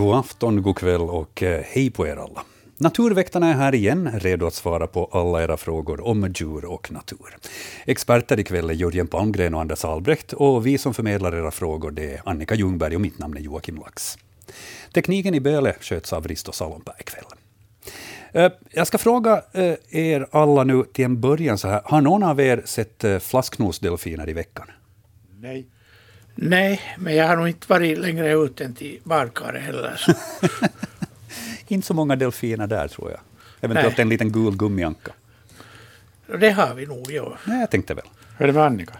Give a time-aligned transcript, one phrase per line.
[0.00, 2.42] God afton, god kväll och eh, hej på er alla.
[2.76, 7.36] Naturväktarna är här igen, redo att svara på alla era frågor om djur och natur.
[7.84, 12.14] Experter ikväll är Jörgen Palmgren och Anders Albrecht och vi som förmedlar era frågor det
[12.14, 14.18] är Annika Ljungberg och mitt namn är Joakim Lax.
[14.92, 17.24] Tekniken i Böle sköts av Risto Salonberg ikväll.
[18.32, 21.82] Eh, jag ska fråga eh, er alla nu till en början så här.
[21.84, 24.66] Har någon av er sett flasknosdelfiner i veckan?
[25.40, 25.66] Nej.
[26.42, 30.00] Nej, men jag har nog inte varit längre ut än till badkaret heller.
[31.68, 33.20] inte så många delfiner där tror jag.
[33.60, 34.02] Eventuellt Nej.
[34.02, 35.12] en liten gul gummianka.
[36.40, 37.38] Det har vi nog, ja.
[37.44, 38.04] Nej, jag tänkte väl.
[38.38, 38.98] Hur är det med Annika?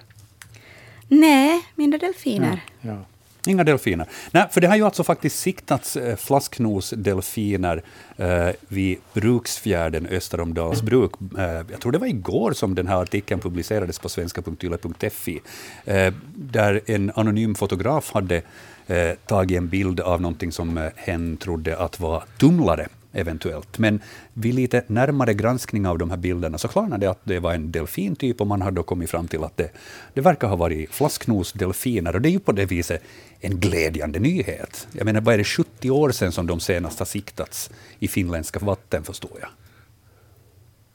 [1.08, 2.64] Nej, mindre delfiner.
[2.80, 2.90] Ja.
[2.90, 3.04] ja.
[3.46, 4.06] Inga delfiner.
[4.30, 7.82] Nej, för det har ju alltså faktiskt siktats eh, flasknosdelfiner
[8.16, 11.12] eh, vid Bruksfjärden öster om Dalsbruk.
[11.38, 15.40] Eh, jag tror det var igår som den här artikeln publicerades på svenska.yle.fi,
[15.84, 18.42] eh, där en anonym fotograf hade
[18.86, 23.78] eh, tagit en bild av någonting som eh, hen trodde att var tumlare eventuellt.
[23.78, 24.00] Men
[24.32, 27.72] vid lite närmare granskning av de här bilderna så klarnade det att det var en
[27.72, 29.70] delfintyp och man har då kommit fram till att det,
[30.14, 32.14] det verkar ha varit flasknosdelfiner.
[32.14, 33.02] Och det är ju på det viset
[33.40, 34.88] en glädjande nyhet.
[34.92, 38.58] Jag menar, vad är det 70 år sedan som de senast har siktats i finländska
[38.58, 39.48] vatten, förstår jag.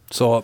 [0.10, 0.44] Så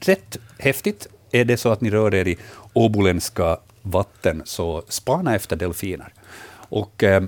[0.00, 1.06] rätt häftigt.
[1.30, 2.38] Är det så att ni rör er i
[2.72, 6.12] åboländska vatten, så spana efter delfiner.
[6.68, 7.22] Och eh,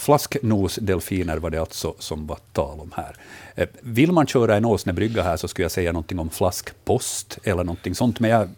[0.00, 3.16] Flasknosdelfiner var det alltså som var tal om här.
[3.54, 7.64] Eh, vill man köra en åsnebrygga här så skulle jag säga någonting om flaskpost eller
[7.64, 8.48] någonting sånt, men jag,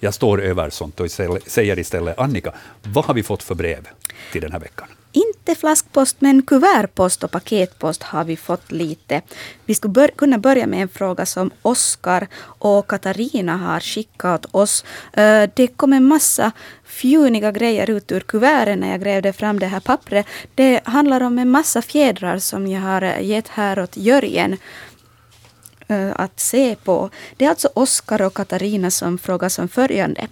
[0.00, 1.10] jag står över sånt och
[1.46, 3.88] säger istället Annika, vad har vi fått för brev
[4.32, 4.88] till den här veckan?
[5.12, 9.22] Inte flaskpost, men kuvertpost och paketpost har vi fått lite.
[9.64, 14.84] Vi skulle bör kunna börja med en fråga som Oskar och Katarina har skickat oss.
[15.12, 16.52] Eh, det kom en massa
[16.84, 20.26] fjuniga grejer ut ur kuverten när jag grävde fram det här pappret.
[20.54, 24.56] Det handlar om en massa fjädrar som jag har eh, gett här åt Jörgen
[25.88, 27.10] eh, att se på.
[27.36, 30.26] Det är alltså Oskar och Katarina som frågar som följande.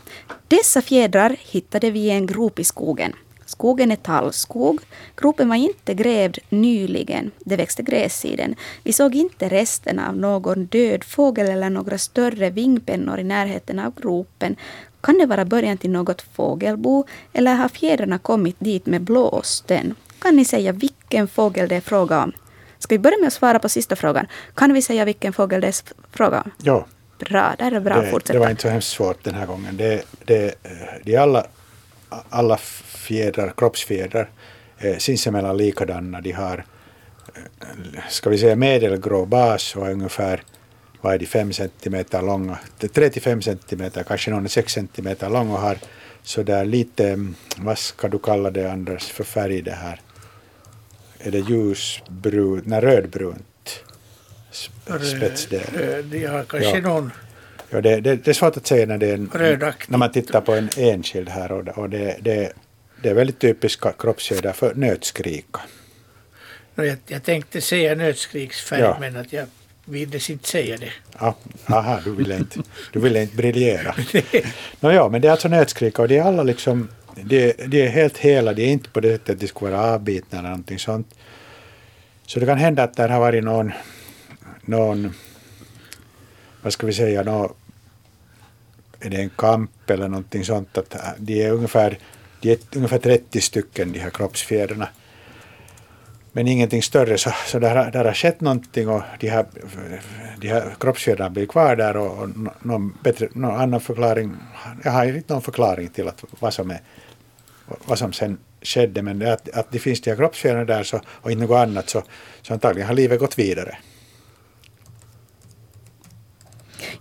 [0.49, 3.13] Dessa fjädrar hittade vi i en grop i skogen.
[3.49, 4.81] Skogen är tallskog.
[5.17, 7.31] Gropen var inte grävd nyligen.
[7.39, 8.55] Det växte gräs i den.
[8.83, 13.95] Vi såg inte resterna av någon död fågel eller några större vingpennor i närheten av
[14.01, 14.57] gropen.
[15.01, 19.95] Kan det vara början till något fågelbo eller har fjädrarna kommit dit med blåsten?
[20.19, 22.33] Kan ni säga vilken fågel det är fråga om?
[22.79, 24.27] Ska vi börja med att svara på sista frågan?
[24.55, 25.75] Kan vi säga vilken fågel det är
[26.13, 26.51] fråga om?
[26.63, 26.87] Ja.
[27.19, 28.01] Bra, där är bra.
[28.01, 29.77] Det, det var inte så hemskt svårt den här gången.
[29.77, 30.55] Det, det,
[31.05, 31.47] det är alla,
[32.29, 34.31] alla fjädrar, kroppsfjädrar
[34.79, 36.21] eh, sinsemellan likadana.
[36.21, 36.65] De har,
[37.35, 40.43] eh, ska vi säga medelgrå bas och ungefär
[41.01, 45.59] vad är de, 5 centimeter långa, 3-5 centimeter, kanske någon är 6 centimeter lång och
[45.59, 45.79] har
[46.23, 50.01] sådär lite, mm, vad ska du kalla det Anders för färg det här?
[51.19, 53.85] Är det ljusbrunt, nej rödbrunt
[55.17, 55.63] spetsdel?
[55.73, 56.81] Röd, ja, kanske ja.
[56.81, 57.13] någon
[57.71, 59.31] Ja, det, det, det, är svårt att säga när, det är en,
[59.89, 62.53] när man tittar på en enskild här och, och det, det,
[63.03, 65.61] det är väldigt typiska kroppsfjädrar för nötskrika.
[66.75, 68.97] Jag, jag tänkte säga nötskriksfärg ja.
[69.01, 69.47] men att jag
[69.85, 70.93] ville inte säga det.
[71.21, 71.37] Ja,
[71.67, 72.61] aha, du ville inte,
[72.93, 73.95] du ville inte briljera.
[74.81, 77.89] no, ja, men det är alltså nötskrika och de är alla liksom, de, de är
[77.89, 80.79] helt hela, de är inte på det sättet att de skulle vara avbitna eller någonting
[80.79, 81.15] sånt.
[82.27, 83.73] Så det kan hända att det har varit någon,
[84.61, 85.15] någon
[86.63, 87.55] vad ska vi säga, no,
[89.01, 91.99] är det en kamp eller någonting sånt, att äh, de är ungefär
[92.41, 94.89] de är ungefär 30 stycken de här kroppsfjädrarna.
[96.33, 99.47] Men ingenting större, så, så där, där har skett någonting och de här,
[100.41, 102.29] de här kroppsfjädrarna blir kvar där och, och
[102.63, 104.37] någon, bättre, någon annan förklaring,
[104.85, 106.81] jag har inte någon förklaring till att vad som, är,
[107.85, 111.31] vad som sen skedde, men att, att det finns de här kroppsfjädrarna där så, och
[111.31, 112.03] inte något annat så,
[112.43, 113.79] så antagligen har livet gått vidare.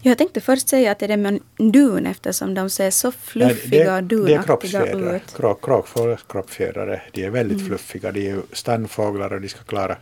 [0.02, 4.04] Jag tänkte först säga att det är med dun eftersom de ser så fluffiga och
[4.04, 5.36] dunaktiga ut.
[5.36, 7.68] Krok, kråkfåglars kroppsfjädrar de är väldigt mm.
[7.68, 8.12] fluffiga.
[8.12, 9.98] De är stannfåglar och de ska klara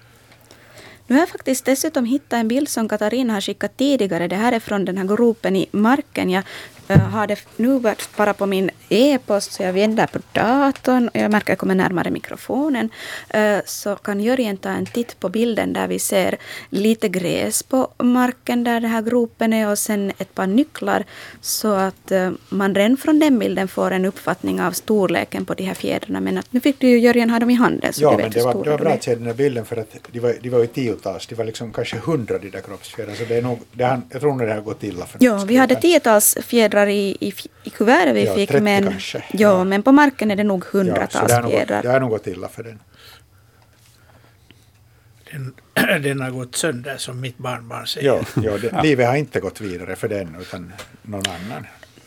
[1.08, 4.28] nu har jag faktiskt dessutom hittat en bild som Katarina har skickat tidigare.
[4.28, 6.30] Det här är från den här gropen i marken.
[6.30, 6.44] Jag
[6.88, 7.82] jag har det nu
[8.18, 11.10] bara på min e-post så jag vänder på datorn.
[11.14, 12.90] Jag märker att jag kommer närmare mikrofonen.
[13.30, 16.38] Eh, så kan Jörgen ta en titt på bilden där vi ser
[16.70, 21.04] lite gräs på marken där den här gropen är och sen ett par nycklar.
[21.42, 25.64] Så att eh, man redan från den bilden får en uppfattning av storleken på de
[25.64, 26.22] här fjädrarna.
[26.22, 27.94] Men att nu fick du ju Jörgen ha dem i handen.
[27.94, 29.66] Så ja, du vet men det var, det var bra att se den här bilden
[29.66, 31.28] för att de var, de var ju tiotals.
[31.28, 33.18] Det var liksom kanske hundra de där kroppsfjädrarna.
[33.18, 35.06] Så det är nog, det, jag tror nog det har gått illa.
[35.06, 37.34] För ja, vi hade tiotals fjädrar fjädrar i, i,
[37.64, 38.50] i kuvertet vi ja, fick.
[38.50, 39.18] 30 men, kanske.
[39.18, 41.82] Ja, ja, men på marken är det nog hundratals ja, fjädrar.
[41.82, 42.80] Det har nog gått illa för den.
[45.32, 45.54] den,
[46.04, 48.08] den har gått sönder som mitt barnbarn säger.
[48.08, 51.66] Ja, ja, det, livet har inte gått vidare för den utan någon annan.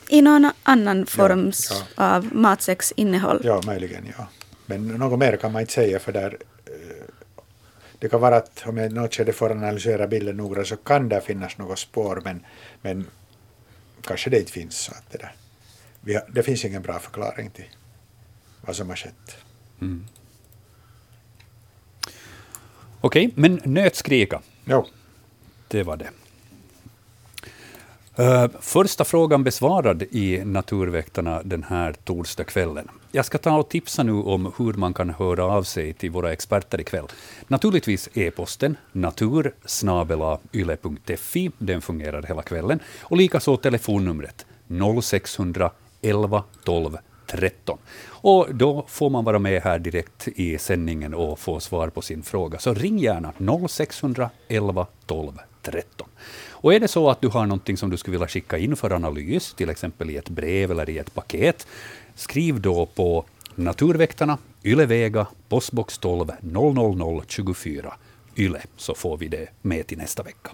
[0.09, 2.15] I någon annan form ja.
[2.15, 3.41] av matsäcksinnehåll.
[3.45, 4.27] Ja, möjligen ja.
[4.67, 6.37] Men något mer kan man inte säga för där
[6.67, 7.05] eh,
[7.99, 11.21] det kan vara att om jag något skede får analysera bilden noga så kan det
[11.21, 12.41] finnas något spår men,
[12.83, 13.07] men
[14.03, 14.79] kanske det inte finns.
[14.79, 15.35] Så att det, där.
[16.15, 17.69] Har, det finns ingen bra förklaring till
[18.61, 19.37] vad som har skett.
[19.81, 20.07] Mm.
[23.01, 24.43] Okej, men nötskrika.
[24.65, 24.87] Jo.
[25.69, 26.11] Det var det.
[28.19, 32.89] Eh, första frågan besvarad i Naturväktarna den här torsdagskvällen.
[33.13, 36.33] Jag ska ta och tipsa nu om hur man kan höra av sig till våra
[36.33, 37.07] experter ikväll.
[37.47, 42.81] Naturligtvis e-posten natursnabelayle.fi, den fungerar hela kvällen.
[43.01, 44.47] Och likaså telefonnumret
[45.03, 47.79] 0611 12 13.
[48.07, 52.23] Och då får man vara med här direkt i sändningen och få svar på sin
[52.23, 52.59] fråga.
[52.59, 53.33] Så ring gärna
[53.69, 55.33] 0611 12
[55.63, 56.09] 13.
[56.61, 58.93] Och är det så att du har någonting som du skulle vilja skicka in för
[58.93, 61.67] analys, till exempel i ett brev eller i ett paket,
[62.15, 63.25] skriv då på
[63.55, 67.95] Naturväktarna, Ylevega, postbox 12 00024
[68.37, 70.51] Yle, så får vi det med till nästa vecka.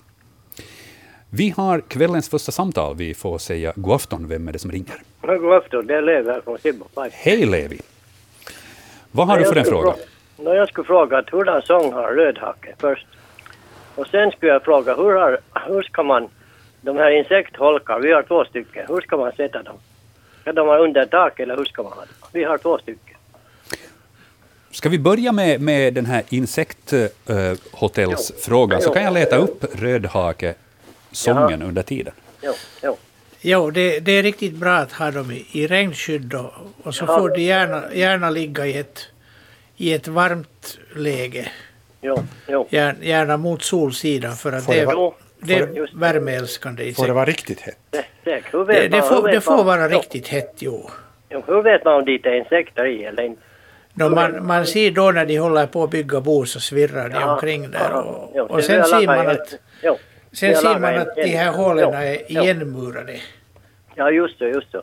[1.31, 2.97] Vi har kvällens första samtal.
[2.97, 4.29] Vi får säga god afton.
[4.29, 5.03] Vem är det som ringer?
[5.21, 6.85] God afton, det är Levi här från Sibbo.
[7.12, 7.81] Hej Levi!
[9.11, 9.95] Vad har du för en fråga?
[10.37, 13.07] Fråga, jag skulle fråga att hurdan sång har rödhake först?
[13.94, 16.29] Och sen skulle jag fråga hur, har, hur ska man,
[16.81, 19.76] de här insektholkar, vi har två stycken, hur ska man sätta dem?
[20.41, 22.08] Ska de vara under tak eller hur ska man ha dem?
[22.32, 23.17] Vi har två stycken.
[24.70, 31.82] Ska vi börja med, med den här insekthotellsfrågan, så kan jag leta upp rödhake-sången under
[31.82, 32.12] tiden.
[32.43, 32.52] Jo,
[32.82, 32.97] jo.
[33.40, 36.52] Jo, det, det, är riktigt bra att ha dem i, i regnskydd och,
[36.82, 37.19] och så ja.
[37.19, 39.08] får de gärna, gärna ligga i ett,
[39.76, 41.49] i ett varmt läge.
[42.05, 42.17] Jo,
[42.49, 42.67] jo.
[43.01, 47.61] Gärna mot solsidan för att det, det, det är värmeälskande i Får det vara riktigt
[47.61, 47.79] hett?
[47.91, 50.91] Det, det, det, det får, det får vara riktigt hett, jo.
[51.31, 51.43] jo.
[51.47, 53.43] Hur vet man om det är insekter i eller inte?
[53.95, 57.21] No, man, man ser då när de håller på att bygga bo så svirrar de
[57.21, 57.93] ja, omkring där.
[57.93, 59.97] Och, jo, och sen ser man att, jo,
[60.33, 63.17] sen ser man att de här hålen är igenmurade.
[63.95, 64.83] Ja, just det, just det.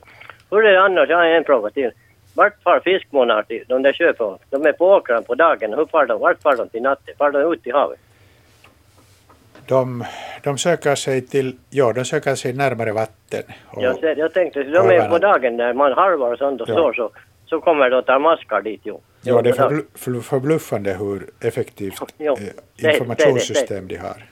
[0.50, 1.10] Hur är det annars?
[1.10, 1.92] Jag har en fråga till.
[2.34, 4.40] Vart far fiskmånar till, de där sjöfåglarna?
[4.50, 5.74] De är på åkrarna på dagen.
[5.74, 6.20] Hur far de?
[6.20, 7.14] Vart far de till natten?
[7.18, 8.00] Far de ut i havet?
[9.68, 10.06] De,
[10.44, 13.44] de söker sig till, ja, de söker sig närmare vatten.
[13.68, 16.70] Och, jag, ser, jag tänkte, de är på dagen när man harvar och sånt och
[16.70, 16.74] ja.
[16.74, 17.12] står så,
[17.46, 18.96] så kommer de tar maskar dit ju.
[19.22, 22.38] Ja, det är förbluffande hur effektivt jo,
[22.84, 24.26] eh, informationssystem det, det, de har.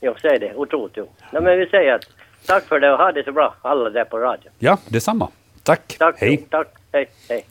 [0.00, 0.54] Jo, säg det.
[0.54, 0.96] Otroligt.
[0.96, 1.08] Jo.
[1.32, 2.04] Nej, men vi säger att
[2.46, 4.50] tack för det och ha det så bra, alla där på radio.
[4.58, 5.28] Ja, detsamma.
[5.62, 5.96] Tack.
[5.98, 6.14] Tack.
[6.18, 6.38] Hej.
[6.40, 6.81] Jo, tack.
[6.92, 7.44] Hej, hej.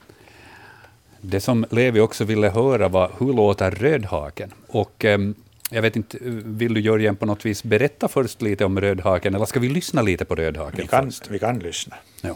[1.22, 4.54] Det som Levi också ville höra var hur låter rödhaken?
[4.68, 5.36] Och um,
[5.70, 9.46] jag vet inte, vill du Jörgen på något vis berätta först lite om rödhaken, eller
[9.46, 11.30] ska vi lyssna lite på rödhaken vi kan, först?
[11.30, 11.96] Vi kan lyssna.
[12.22, 12.36] Ja.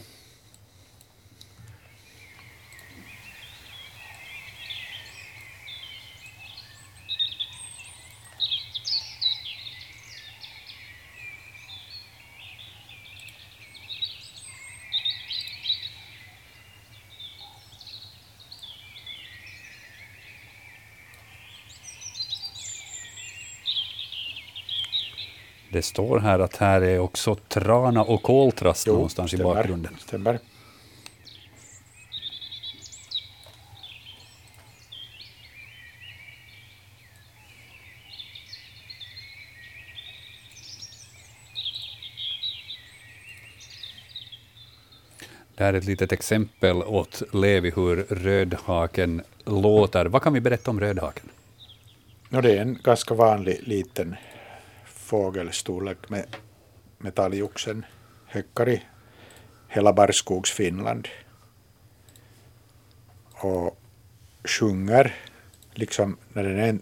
[25.75, 29.95] Det står här att här är också trana och koltrast jo, någonstans stämmer, i bakgrunden.
[29.99, 30.39] Stämmer.
[45.55, 50.05] Det här är ett litet exempel åt Levi hur rödhaken låter.
[50.05, 51.29] Vad kan vi berätta om rödhaken?
[52.29, 54.15] No, det är en ganska vanlig liten
[55.05, 56.25] fågelstorlek med,
[56.97, 57.85] med talgoxen
[58.25, 58.83] häckar i
[59.67, 61.07] hela barrskogs Finland.
[63.31, 63.77] Och
[64.43, 65.15] sjunger,
[65.73, 66.81] liksom när den är en,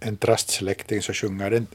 [0.00, 1.66] en trastsläkting så sjunger den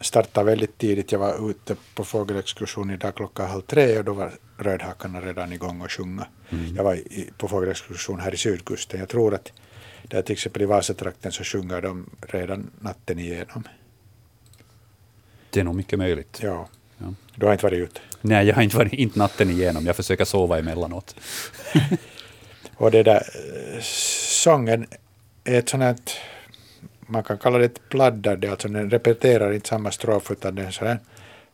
[0.00, 1.12] startar väldigt tidigt.
[1.12, 5.80] Jag var ute på fågelexkursion idag klockan halv tre och då var rödhakarna redan igång
[5.80, 6.26] och sjunga.
[6.50, 6.76] Mm.
[6.76, 9.00] Jag var i, på fågelexkursion här i sydkusten.
[9.00, 9.52] Jag tror att
[10.02, 13.64] där till exempel i Vasatrakten så sjunger de redan natten igenom.
[15.50, 16.40] Det är nog mycket möjligt.
[16.42, 16.68] Ja.
[16.98, 17.14] ja.
[17.34, 18.00] Du har inte varit ute?
[18.20, 19.86] Nej, jag har inte varit inte natten igenom.
[19.86, 21.16] Jag försöker sova emellanåt.
[22.74, 23.22] och det där
[24.42, 24.86] sången
[25.44, 25.96] är ett sånt här,
[27.00, 30.70] man kan kalla det ett pladdande, alltså den repeterar inte samma strof utan det är
[30.70, 30.98] så här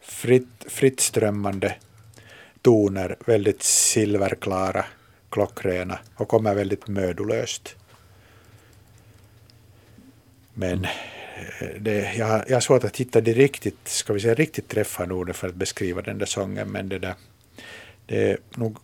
[0.00, 1.74] fritt, fritt strömmande
[2.62, 4.84] toner, väldigt silverklara,
[5.30, 7.76] klockrena och kommer väldigt mödolöst.
[10.54, 10.86] Men
[11.78, 15.14] det, jag, har, jag har svårt att hitta det riktigt, ska vi säga riktigt träffande
[15.14, 17.14] ordet för att beskriva den där sången, men det där,
[18.06, 18.78] det är nog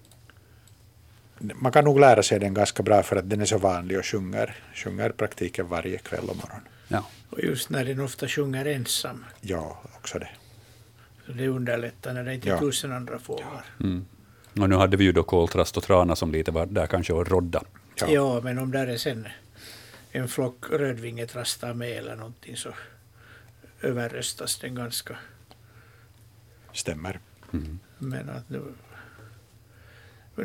[1.54, 4.06] man kan nog lära sig den ganska bra för att den är så vanlig och
[4.06, 6.60] sjunger, sjunger praktiken varje kväll och morgon.
[6.88, 7.04] Ja.
[7.30, 9.24] Och just när den ofta sjunger ensam.
[9.40, 10.28] Ja, också det.
[11.26, 12.60] Så det underlättar när det inte är ja.
[12.60, 13.64] tusen andra fåglar.
[13.80, 14.04] Mm.
[14.60, 17.28] Och nu hade vi ju då koltrast och trana som lite var där kanske och
[17.28, 17.62] rodda.
[17.94, 18.06] Ja.
[18.10, 19.28] ja, men om där är sen
[20.12, 22.74] en flock rödvingetrastar med eller någonting så
[23.80, 25.16] överröstas den ganska.
[26.72, 27.20] Stämmer.
[27.52, 27.78] Mm.
[27.98, 28.62] Men att nu,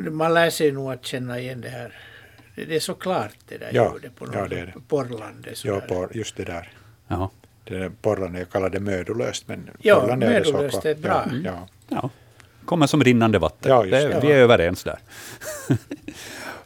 [0.10, 1.94] man lär sig nog att känna igen det här.
[2.56, 4.74] Det är så klart det där ja, ljudet på något ja, det är det.
[4.88, 5.66] porrlandet.
[5.66, 6.74] Ja, por, just det där.
[7.08, 7.30] Jaha.
[7.64, 10.52] Det där porrlandet, jag kallar det mödolöst, men ja, porrlandet är det så.
[10.52, 11.30] mödolöst är bra.
[11.32, 11.68] Ja, ja.
[11.88, 12.10] ja.
[12.66, 13.72] Kommer som rinnande vatten.
[13.72, 14.20] Ja, det, det.
[14.22, 15.00] Vi är överens där.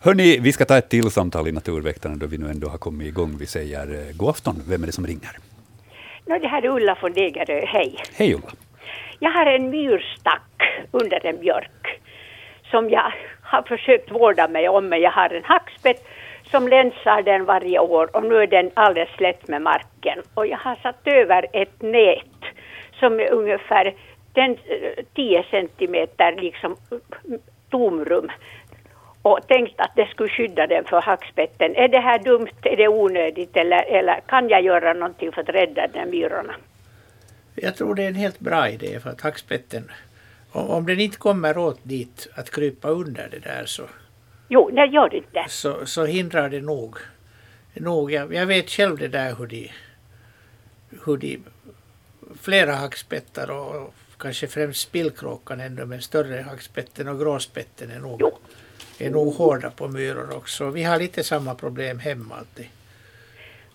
[0.04, 3.08] Hörni, vi ska ta ett till samtal i Naturväktarna då vi nu ändå har kommit
[3.08, 3.38] igång.
[3.40, 4.56] Vi säger eh, god afton.
[4.70, 5.34] Vem är det som ringer?
[6.26, 7.66] No, det här är Ulla från Degerö.
[7.66, 7.96] Hej.
[8.14, 8.52] Hej Ulla.
[9.20, 10.52] Jag har en myrstack
[10.92, 12.02] under en björk
[12.72, 16.08] som jag har försökt vårda mig om, men jag har en hackspett
[16.52, 20.20] som länsar den varje år och nu är den alldeles slätt med marken.
[20.34, 22.42] Och jag har satt över ett nät
[23.00, 23.96] som är ungefär
[24.34, 24.58] den,
[25.16, 26.76] 10 eh, centimeter liksom
[27.72, 28.30] tomrum
[29.22, 31.76] och tänkt att det skulle skydda den för hackspetten.
[31.76, 35.50] Är det här dumt, är det onödigt eller, eller kan jag göra någonting för att
[35.50, 36.56] rädda de myrorna?
[37.56, 39.92] Jag tror det är en helt bra idé för att hackspetten,
[40.52, 43.84] om den inte kommer åt dit att krypa under det där så
[44.54, 45.46] Jo, det gör det inte.
[45.48, 46.98] Så, så hindrar det nog.
[47.74, 49.72] nog jag, jag vet själv det där hur de,
[51.06, 51.40] hur de
[52.42, 58.38] flera hackspettar och kanske främst spillkråkan ännu men större hackspetten och gråspetten är nog jo
[59.06, 60.70] är nog hårda på myror också.
[60.70, 62.66] Vi har lite samma problem hemma alltid.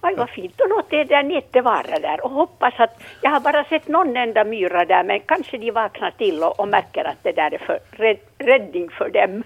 [0.01, 3.41] Aj vad fint, och låt det där nätet vara där och hoppas att, jag har
[3.41, 7.23] bara sett någon enda myra där men kanske de vaknar till och, och märker att
[7.23, 9.43] det där är för rädd, räddning för dem.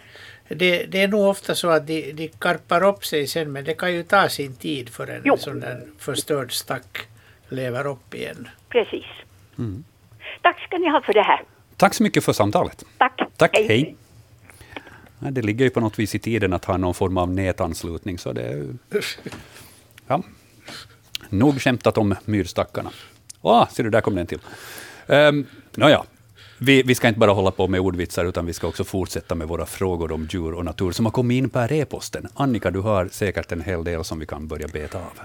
[0.48, 3.74] Det, det, är nog ofta så att de, de karpar upp sig sen men det
[3.74, 7.06] kan ju ta sin tid för en sån där förstörd stack
[7.48, 8.48] lever upp igen.
[8.68, 9.06] Precis.
[9.58, 9.84] Mm.
[10.42, 11.42] Tack ska ni ha för det här.
[11.76, 12.84] Tack så mycket för samtalet.
[12.98, 13.22] Tack.
[13.36, 13.66] Tack, hej.
[13.68, 13.96] hej.
[15.20, 18.18] Det ligger ju på något vis i tiden att ha någon form av nätanslutning.
[18.18, 18.68] Så det,
[20.06, 20.22] ja.
[21.28, 22.90] Nog skämtat om myrstackarna.
[23.40, 24.40] Åh, ser du, där kom den till.
[25.06, 26.04] Um, Nåja,
[26.58, 29.48] vi, vi ska inte bara hålla på med ordvitsar, utan vi ska också fortsätta med
[29.48, 32.28] våra frågor om djur och natur som har kommit in per e-posten.
[32.34, 35.20] Annika, du har säkert en hel del som vi kan börja beta av.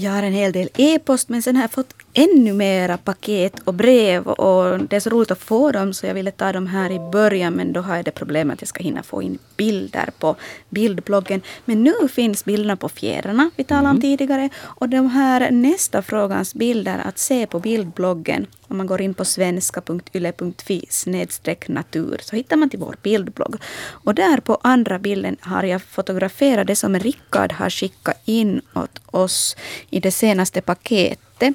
[0.00, 3.74] Jag har en hel del e-post men sen har jag fått ännu mera paket och
[3.74, 6.90] brev och det är så roligt att få dem så jag ville ta dem här
[6.90, 10.10] i början men då har jag det problemet att jag ska hinna få in bilder
[10.18, 10.36] på
[10.68, 11.42] bildbloggen.
[11.64, 14.00] Men nu finns bilderna på fjädrarna vi talade om mm.
[14.00, 19.14] tidigare och de här nästa frågans bilder att se på bildbloggen om man går in
[19.14, 23.56] på svenska.yle.fi snedstreck natur så hittar man till vår bildblogg.
[23.88, 29.00] Och där på andra bilden har jag fotograferat det som Rickard har skickat in åt
[29.06, 29.56] oss
[29.90, 31.54] i det senaste paketet ute.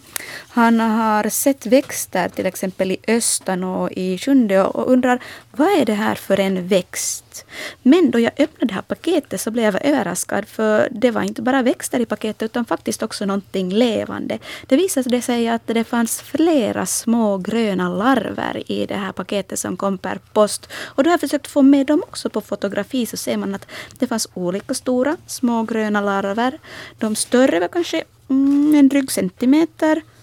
[0.49, 5.19] Han har sett växter till exempel i Östan och i Sjunde och undrar
[5.51, 7.45] vad är det här för en växt?
[7.83, 11.41] Men då jag öppnade det här paketet så blev jag överraskad för det var inte
[11.41, 14.39] bara växter i paketet utan faktiskt också någonting levande.
[14.67, 19.77] Det visade sig att det fanns flera små gröna larver i det här paketet som
[19.77, 20.69] kom per post.
[20.95, 23.67] Och då har jag försökt få med dem också på fotografi så ser man att
[23.99, 26.59] det fanns olika stora små gröna larver.
[26.99, 29.72] De större var kanske mm, en dryg centimeter,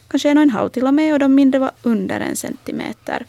[0.09, 3.27] kanske en och en halv till och med, och de mindre var under en centimeter.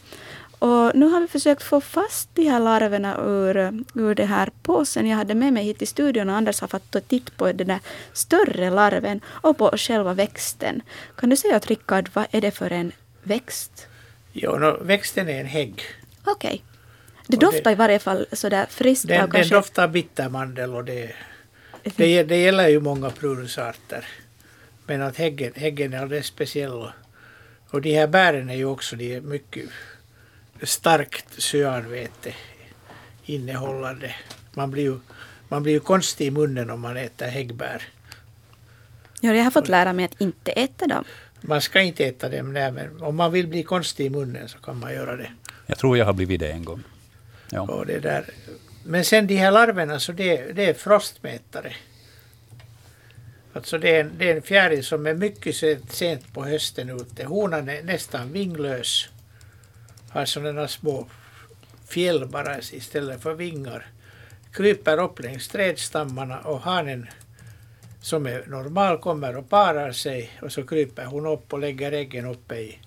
[0.62, 5.06] Och nu har vi försökt få fast de här larverna ur, ur den här påsen
[5.06, 7.66] jag hade med mig hit till studion och Anders har fått ta titt på den
[7.66, 7.80] där
[8.12, 10.82] större larven och på själva växten.
[11.16, 13.86] Kan du säga åt Rickard, vad är det för en växt?
[14.32, 15.82] Jo, no, växten är en hägg.
[16.24, 16.48] Okej.
[16.48, 16.60] Okay.
[17.26, 19.08] Det doftar det, i varje fall sådär friskt.
[19.08, 21.12] Den, den doftar bittermandel och det,
[21.96, 24.04] det, det gäller ju många prunusarter.
[24.92, 26.72] Men att häggen, häggen är alldeles speciell.
[26.72, 26.90] Och,
[27.70, 29.68] och de här bären är ju också de är mycket
[30.62, 32.34] starkt cyanväte
[33.24, 34.14] innehållande.
[34.54, 34.98] Man blir, ju,
[35.48, 37.82] man blir ju konstig i munnen om man äter häggbär.
[39.20, 41.04] Ja, jag har fått lära mig att inte äta dem.
[41.40, 44.58] Man ska inte äta dem, nej, men om man vill bli konstig i munnen så
[44.58, 45.32] kan man göra det.
[45.66, 46.82] Jag tror jag har blivit det en gång.
[47.50, 47.60] Ja.
[47.60, 48.24] Och det där.
[48.84, 51.72] Men sen de här larverna, så det, det är frostmätare.
[53.52, 55.56] Alltså det är, en, det är en fjäril som är mycket
[55.90, 57.24] sent på hösten ute.
[57.24, 59.08] Honan är nästan vinglös.
[60.12, 61.08] Alltså, har sådana små
[61.88, 63.86] fjäll bara istället för vingar.
[64.52, 67.06] Kryper upp längs trädstammarna och hanen
[68.00, 72.26] som är normal kommer och parar sig och så kryper hon upp och lägger äggen
[72.26, 72.78] uppe i,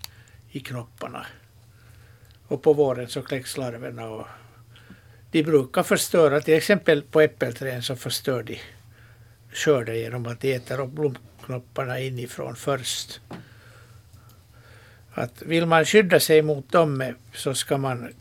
[0.51, 1.25] i knopparna.
[2.47, 4.27] Och på våren så kläcks larverna och
[5.31, 8.59] de brukar förstöra, till exempel på äppelträden så förstör de
[9.55, 13.21] skörden genom att de äter upp blomknopparna inifrån först.
[15.13, 18.13] Att vill man skydda sig mot dem så ska man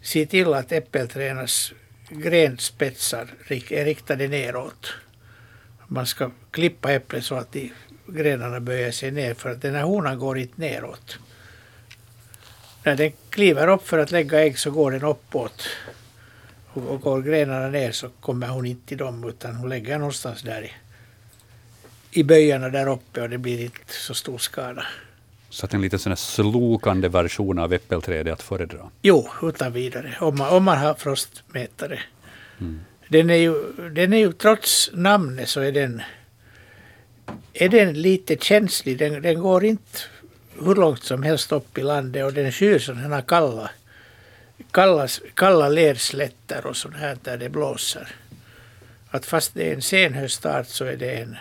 [0.00, 1.72] se till att äppelträdens
[2.08, 4.94] grenspetsar är riktade neråt.
[5.86, 7.72] Man ska klippa äpplet så att de
[8.06, 11.18] grenarna böjer sig ner för att den här honan går inte neråt.
[12.84, 15.68] När den kliver upp för att lägga ägg så går den uppåt.
[16.72, 20.62] Och går grenarna ner så kommer hon inte till dem utan hon lägger någonstans där
[20.62, 20.72] i,
[22.20, 24.84] i böjarna där uppe och det blir inte så stor skada.
[25.50, 28.90] Så att en liten sån här slokande version av äppelträd är att föredra?
[29.02, 30.16] Jo, utan vidare.
[30.20, 32.00] Om man, om man har frostmätare.
[32.60, 32.80] Mm.
[33.08, 36.02] Den, är ju, den är ju, trots namnet så är den,
[37.52, 38.98] är den lite känslig.
[38.98, 39.98] Den, den går inte
[40.64, 43.70] hur långt som helst upp i landet och den skyr sådana kalla,
[44.70, 48.08] kalla, kalla lerslätter och sånt här där det blåser.
[49.10, 51.36] Att fast det är en senhöstart så är det en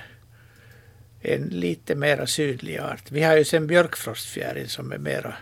[1.22, 3.12] en lite mera sydlig art.
[3.12, 5.36] Vi har ju sen björkfrostfjäril som är mera,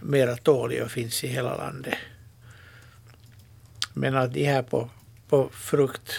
[0.00, 1.94] mera tålig och finns i hela landet.
[3.94, 4.90] Men att de här på,
[5.28, 6.12] på frukt,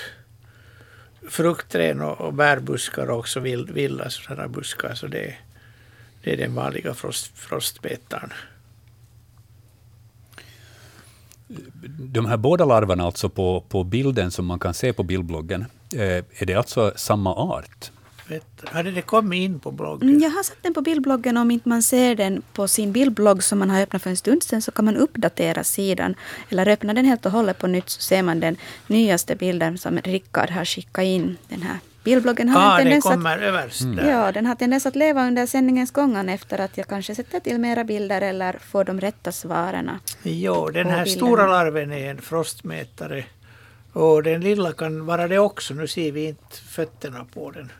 [1.29, 4.95] fruktträd och, och bärbuskar och också vild, vilda sådana buskar.
[4.95, 5.35] Så det,
[6.23, 8.33] det är den vanliga frost, frostbetaren.
[11.99, 16.01] De här båda larverna alltså på, på bilden som man kan se på bildbloggen, eh,
[16.01, 17.91] är det alltså samma art?
[18.63, 20.09] Hade det kommit in på bloggen?
[20.09, 21.37] Mm, jag har satt den på bildbloggen.
[21.37, 24.43] Om inte man ser den på sin bildblogg som man har öppnat för en stund
[24.43, 26.15] sedan så kan man uppdatera sidan.
[26.49, 28.55] Eller öppna den helt och hållet på nytt så ser man den
[28.87, 31.37] nyaste bilden som Rickard har skickat in.
[31.47, 34.09] Den här bildbloggen har ah, en tendens kommer att, överst där.
[34.09, 37.59] Ja, den har tendens att leva under sändningens gång efter att jag kanske sätter till
[37.59, 39.91] mera bilder eller får de rätta svaren.
[40.23, 41.05] Jo, den här bilderna.
[41.05, 43.25] stora larven är en frostmätare.
[43.93, 45.73] Och den lilla kan vara det också.
[45.73, 47.71] Nu ser vi inte fötterna på den.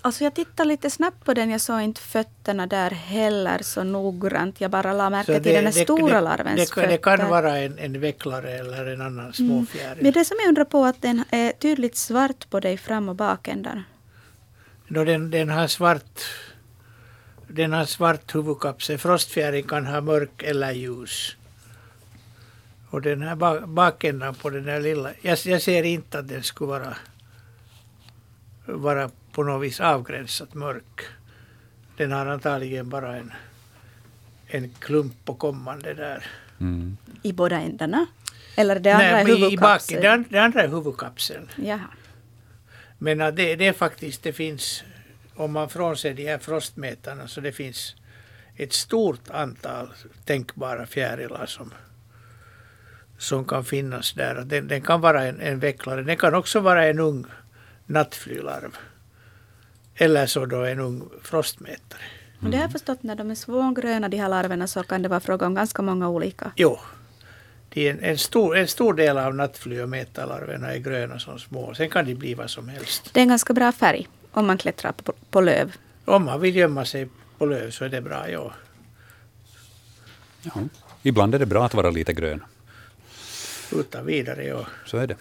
[0.00, 1.50] Alltså jag tittade lite snabbt på den.
[1.50, 4.60] Jag såg inte fötterna där heller så noggrant.
[4.60, 6.88] Jag bara la märke till den här stora det, larvens det, fötter.
[6.88, 9.32] Det kan vara en, en vecklare eller en annan mm.
[9.32, 9.92] småfjäril.
[9.92, 10.02] Mm.
[10.02, 13.16] Men det som jag undrar på att den är tydligt svart på dig fram och
[13.16, 13.82] bakändan.
[14.88, 16.22] No, den, den har svart
[17.48, 18.98] den har svart huvudkapsel.
[18.98, 21.36] Frostfjäril kan ha mörk eller ljus.
[22.90, 26.68] Och den här bakändan på den här lilla, jag, jag ser inte att den skulle
[26.68, 26.96] vara,
[28.66, 31.00] vara på något vis avgränsat mörk.
[31.96, 33.32] Den har antagligen bara en,
[34.46, 36.26] en klump på kommande där.
[36.60, 36.96] Mm.
[37.22, 38.06] I båda ändarna?
[38.56, 39.98] Eller det andra Nej, är huvudkapseln?
[39.98, 41.48] I det, andra är huvudkapseln.
[41.56, 41.88] Jaha.
[42.98, 44.82] Men det, det är faktiskt, det finns,
[45.34, 47.96] om man frånser de här frostmätarna, så det finns
[48.56, 49.88] ett stort antal
[50.24, 51.72] tänkbara fjärilar som,
[53.18, 54.34] som kan finnas där.
[54.34, 57.24] Den, den kan vara en, en vecklare, den kan också vara en ung
[57.86, 58.76] nattflylarv.
[60.00, 62.02] Eller så då en ung frostmätare.
[62.40, 62.50] Mm.
[62.50, 65.20] Det har jag förstått, när de är smågröna de här larverna så kan det vara
[65.20, 66.52] fråga om ganska många olika.
[66.56, 66.78] Jo.
[67.68, 71.38] Det är en, en, stor, en stor del av nattfly och metalarverna är gröna som
[71.38, 71.74] små.
[71.74, 73.10] Sen kan de bli vad som helst.
[73.12, 75.72] Det är en ganska bra färg om man klättrar på, på löv.
[76.04, 77.08] Om man vill gömma sig
[77.38, 78.52] på löv så är det bra, ja.
[80.42, 80.52] ja.
[81.02, 82.44] Ibland är det bra att vara lite grön.
[83.72, 84.66] Utan vidare, ja.
[84.86, 85.16] Så är det.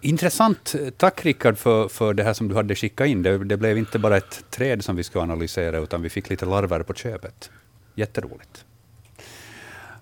[0.00, 0.74] Intressant.
[0.96, 3.22] Tack Rickard för, för det här som du hade skickat in.
[3.22, 6.46] Det, det blev inte bara ett träd som vi skulle analysera, utan vi fick lite
[6.46, 7.50] larver på köpet.
[7.94, 8.64] Jätteroligt.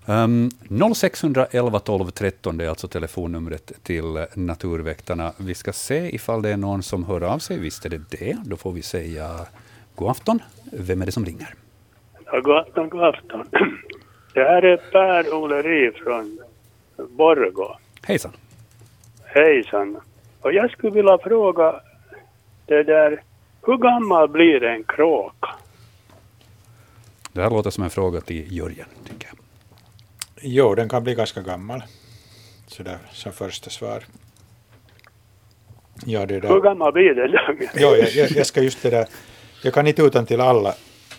[0.05, 0.49] Um,
[0.95, 5.33] 0611 12 13, det är alltså telefonnumret till Naturväktarna.
[5.37, 7.59] Vi ska se ifall det är någon som hör av sig.
[7.59, 8.37] Visst är det det.
[8.45, 9.45] Då får vi säga
[9.95, 10.39] god afton.
[10.71, 11.53] Vem är det som ringer?
[12.25, 13.45] Ja, god afton, god afton.
[14.33, 16.39] Det här är Per-Olle från
[17.09, 17.77] Borgå.
[18.01, 18.31] Hejsan.
[19.33, 19.97] Hejsan.
[20.41, 21.81] Och jag skulle vilja fråga
[22.65, 23.23] det där,
[23.61, 25.49] hur gammal blir en kråka?
[27.33, 29.37] Det här låter som en fråga till Jörgen, tycker jag.
[30.41, 31.83] Jo, den kan bli ganska gammal.
[32.67, 34.03] Så där, som första svar.
[36.05, 36.49] Ja, det där.
[36.49, 37.31] Hur gammal blir den
[37.75, 39.07] jo, jag, jag, jag, ska just det där.
[39.63, 40.73] Jag kan inte utan till alla,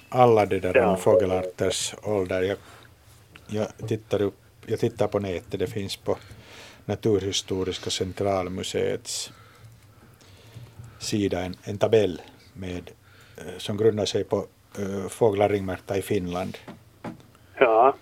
[0.09, 0.97] alla det där ja.
[0.97, 2.43] fågelarters ålder.
[2.43, 2.57] Jag,
[3.47, 6.17] jag, tittar upp, jag tittar på nätet, det finns på
[6.85, 9.33] Naturhistoriska centralmuseets
[10.99, 12.21] sida en, en tabell
[12.53, 12.91] med,
[13.37, 14.47] eh, som grundar sig på
[14.79, 16.59] uh, fåglar ringmärkta i Finland.
[17.59, 17.95] Ja.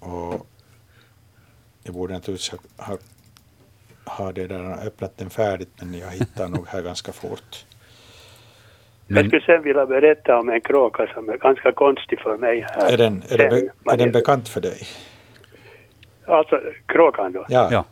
[0.00, 0.46] Och
[1.82, 2.98] jag borde naturligtvis ha, ha,
[4.04, 7.66] har det där öppnat den färdigt men jag hittar nog här ganska fort.
[9.06, 12.66] Jag Men, skulle sen vilja berätta om en kråka som är ganska konstig för mig
[12.68, 12.92] här.
[12.92, 14.78] Är den, är, den, be, är den bekant för dig?
[16.30, 17.44] Alltså kråkan då?
[17.48, 17.68] Ja.
[17.72, 17.84] ja.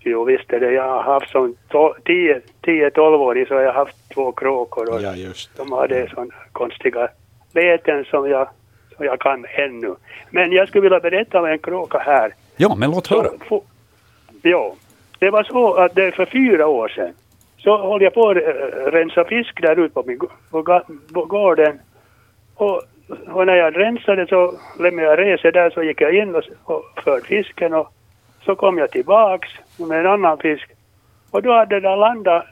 [0.00, 0.72] Jo visst är det.
[0.72, 5.72] Jag har haft som 10-12-åring så har jag haft två kråkor och Ja, just de
[5.72, 7.08] hade sådana konstiga
[7.52, 8.48] läten som jag,
[8.96, 9.94] som jag kan ännu.
[10.30, 12.34] Men jag skulle vilja berätta om en kråka här.
[12.56, 13.30] ja, men låt höra.
[13.48, 13.62] Så,
[14.42, 14.74] ja,
[15.18, 17.12] det var så att det för fyra år sedan
[17.58, 18.36] så höll jag på att
[18.92, 20.18] rensa fisk där ute på, min,
[20.50, 20.82] på,
[21.14, 21.80] på gården.
[22.54, 26.42] Och, och när jag rensade så lämnade jag reser där så gick jag in och,
[26.64, 27.92] och förde fisken och
[28.44, 30.70] så kom jag tillbaks med en annan fisk.
[31.30, 32.44] Och då hade det landat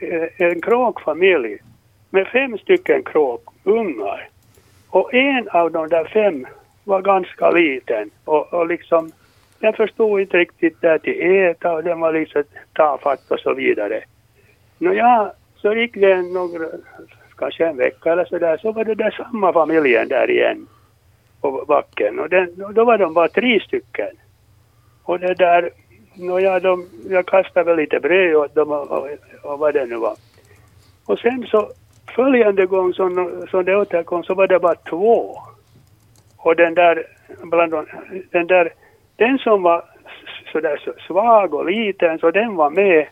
[0.00, 1.58] eh, en kråkfamilj
[2.10, 4.28] med fem stycken kråkungar.
[4.90, 6.46] Och en av de där fem
[6.84, 9.12] var ganska liten och, och liksom
[9.58, 12.42] den förstod inte riktigt där till äta och den var liksom
[12.72, 14.04] tafatt och så vidare.
[14.78, 16.66] Nå ja, så gick det några,
[17.40, 20.66] kanske en vecka eller så där, så var det där samma familjen där igen
[21.40, 24.16] på backen och den, och då var de bara tre stycken.
[25.02, 25.70] Och det där,
[26.14, 29.08] nåja, de, jag kastade väl lite bröd åt dem och, och,
[29.42, 30.16] och vad det nu var.
[31.06, 31.70] Och sen så
[32.14, 35.38] följande gång som, som det återkom så var det bara två.
[36.36, 37.06] Och den där,
[37.42, 37.86] bland de,
[38.30, 38.72] den där,
[39.16, 39.84] den som var
[40.52, 43.06] sådär så svag och liten så den var med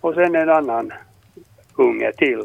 [0.00, 0.92] och sen en annan
[1.76, 2.42] unge till.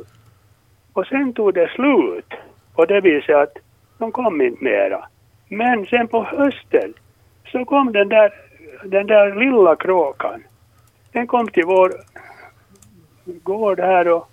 [0.95, 2.33] Och sen tog det slut
[2.75, 3.57] och det visade sig att
[3.97, 5.05] de kom inte mera.
[5.49, 6.93] Men sen på hösten
[7.51, 8.33] så kom den där,
[8.83, 10.43] den där lilla kråkan.
[11.11, 11.93] Den kom till vår
[13.25, 14.27] gård här och,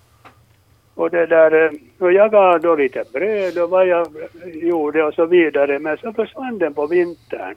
[0.95, 4.09] och det där, eh, och jag gav då lite bröd och vad jag
[4.45, 5.79] gjorde och så vidare.
[5.79, 7.55] Men så försvann den på vintern.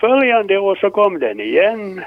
[0.00, 2.04] Följande år så kom den igen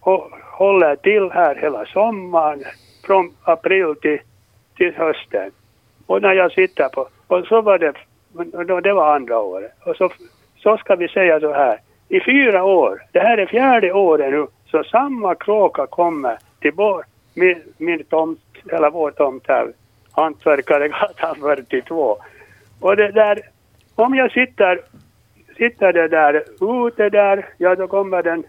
[0.00, 2.64] och håller till här hela sommaren
[3.06, 4.18] från april till,
[4.80, 5.50] till hösten.
[6.06, 7.92] Och när jag sitter på, och så var det,
[8.82, 9.72] det var andra året.
[9.84, 10.10] Och så,
[10.62, 14.46] så ska vi säga så här, i fyra år, det här är fjärde året nu,
[14.70, 18.40] så samma kråka kommer till vår, min, min tomt,
[18.72, 19.72] eller vår tomt här,
[20.12, 22.16] Hantverkaregatan 42.
[22.80, 23.40] Och det där,
[23.94, 24.80] om jag sitter,
[25.56, 26.42] sitter det där
[26.86, 28.44] ute där, ja då kommer den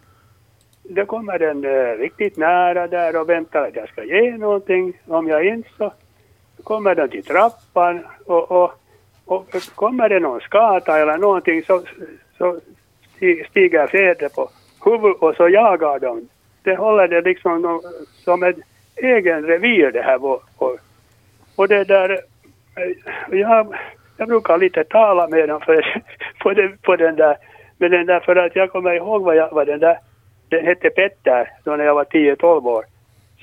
[0.84, 4.94] då kommer den eh, riktigt nära där och väntar att jag ska ge någonting.
[5.08, 5.94] Om jag inte så
[6.64, 8.72] kommer de till trappan och, och,
[9.26, 9.46] och
[9.76, 11.82] kommer det någon skata eller någonting så,
[12.38, 12.60] så
[13.50, 14.50] stiger fjädern på
[14.86, 16.30] huvudet och så jagar de.
[16.64, 17.82] Det håller det liksom
[18.24, 18.58] som ett
[18.96, 20.26] egen revir det här.
[20.26, 20.78] Och, och,
[21.56, 23.76] och det där, eh, jag,
[24.18, 26.04] jag brukar lite tala med dem för,
[26.40, 27.38] på, den, på den där,
[27.78, 29.98] med den där för att jag kommer ihåg vad, jag, vad den där
[30.50, 32.86] den hette Petter då när jag var 10-12 år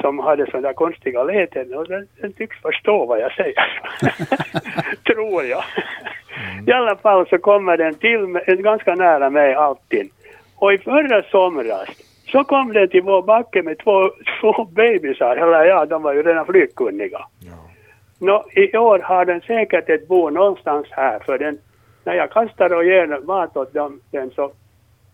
[0.01, 3.83] som hade sådana där konstiga läten och den, den tycks förstå vad jag säger.
[5.07, 5.65] Tror jag.
[6.67, 10.11] I alla fall så kommer den till mig, ganska nära mig alltid.
[10.57, 11.89] Och i förra somras
[12.27, 16.23] så kom den till vår backe med två, två bebisar, eller ja, de var ju
[16.23, 17.21] redan flygkunniga.
[18.21, 21.59] Nå, I år har den säkert ett bo någonstans här för den,
[22.05, 24.53] när jag kastar och ger mat åt dem, den så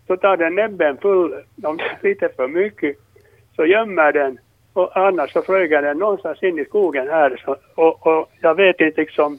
[0.06, 2.96] så tar den näbben full, om lite för mycket,
[3.56, 4.38] så gömmer den
[4.74, 8.80] och annars så flyger den någonstans in i skogen här så, och, och jag vet
[8.80, 9.38] inte liksom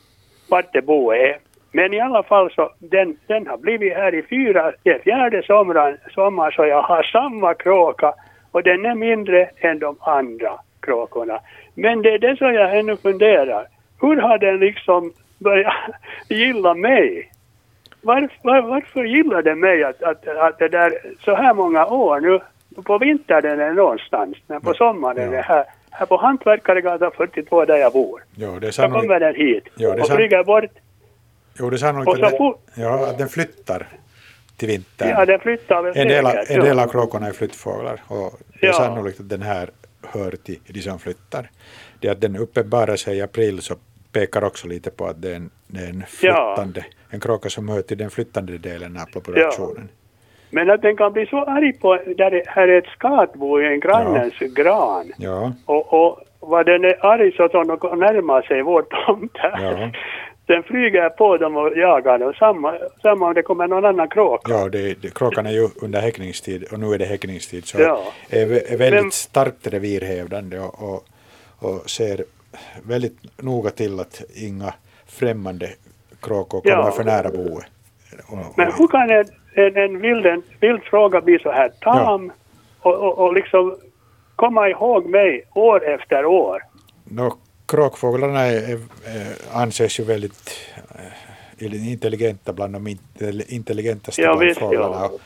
[0.50, 1.38] vart det bo är.
[1.71, 5.43] Men i alla fall så den, den har blivit här i fyra, det är fjärde
[5.43, 8.13] sommaren, sommar så jag har samma kråka
[8.52, 11.39] och den är mindre än de andra kråkorna.
[11.74, 13.67] Men det är det som jag ännu funderar.
[14.02, 15.74] Hur har den liksom börjat
[16.30, 17.32] gilla mig?
[18.06, 22.19] varför, var, varför gillar den mig att, att, att det där så här många år
[22.19, 22.39] nu,
[22.83, 25.31] på vintern är den någonstans, men på sommaren är Ja.
[25.31, 28.23] den här, här på Hantverkaregatan 42 där jag bor.
[28.35, 30.63] Jo, det är Så kommer sannolikt, den hit Ja, det är och flyger bort.
[31.59, 33.88] jo, det är sannolikt Och att, så fort, ja, att den flyttar
[34.57, 35.09] till vintern.
[35.09, 36.83] ja den flyttar väl en, del säkert, en del ja.
[36.83, 38.73] av kråkorna är flyttfåglar och det är Ja.
[38.73, 39.69] sannolikt att den här
[40.07, 41.49] hör till de som flyttar.
[41.99, 43.75] Det att den uppenbarar sig i april så
[44.11, 47.69] pekar också lite på att det är en, det är en flyttande, en kråka som
[47.69, 49.89] hör till den flyttande delen av populationen.
[50.49, 53.65] Men att den kan bli så arg på, där det här är ett skatbo i
[53.67, 55.12] en grannens gran.
[55.17, 57.67] Ja, Och, och vad den är arg så att de
[57.99, 59.63] närmar sig vår tomt här.
[59.63, 59.91] Ja.
[60.47, 62.34] Den flyger på dem och jagar dem.
[62.34, 64.51] Samma, samma om det kommer någon annan kråka.
[64.51, 68.01] ja det, det, kråkan är ju under häckningstid och nu är det häckningstid så Ja.
[68.29, 71.03] är, är väldigt Men- starkt revirhävdande och, och,
[71.60, 72.23] och ser
[72.88, 74.73] väldigt noga till att inga
[75.08, 75.69] främmande
[76.21, 76.91] kråkor kommer Ja.
[76.91, 77.65] för nära boet.
[78.55, 79.25] Men hur kan en,
[79.56, 82.32] en, en, vild, en vild fråga bli så här tam
[82.82, 83.76] och, och, och liksom
[84.36, 86.62] komma ihåg mig år efter år.
[87.04, 87.34] Nå,
[87.68, 88.74] kråkfåglarna är, är,
[89.18, 90.50] är, anses ju väldigt
[91.60, 94.68] eh, intelligenta bland de inte- intelligentaste Ja, visst, ja.
[94.68, 95.06] fåglarna.
[95.06, 95.20] Och,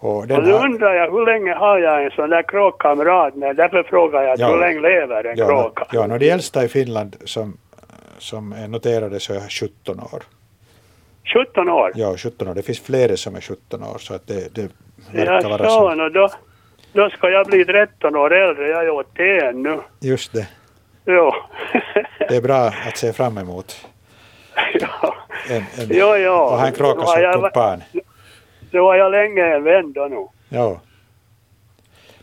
[0.00, 3.56] och Och nu undrar jag hur länge har jag en sån där kråkkamrat med?
[3.56, 4.48] Därför frågar jag Ja.
[4.50, 5.86] hur länge lever en ja, kråka?
[5.92, 7.56] ja, nå, de äldsta i Finland som,
[8.18, 10.22] som är noterade så är 17 år.
[11.32, 11.92] 17 år?
[11.94, 12.54] Ja, 17 år.
[12.54, 14.70] Det finns flera som är 17 år så att det, det
[15.12, 16.28] verkar vara så, no, då,
[16.92, 18.68] då ska jag bli 13 år äldre.
[18.68, 19.78] Jag är 81 nu.
[20.00, 20.48] Just det.
[21.04, 21.32] Jo.
[22.28, 23.86] Det är bra att se fram emot.
[24.80, 25.16] ja.
[25.50, 26.32] En, en, Jo, jo.
[26.32, 27.82] Och han kråka Nu har som kumpan.
[28.70, 30.26] Nu var jag länge en vän då nu.
[30.48, 30.80] Ja.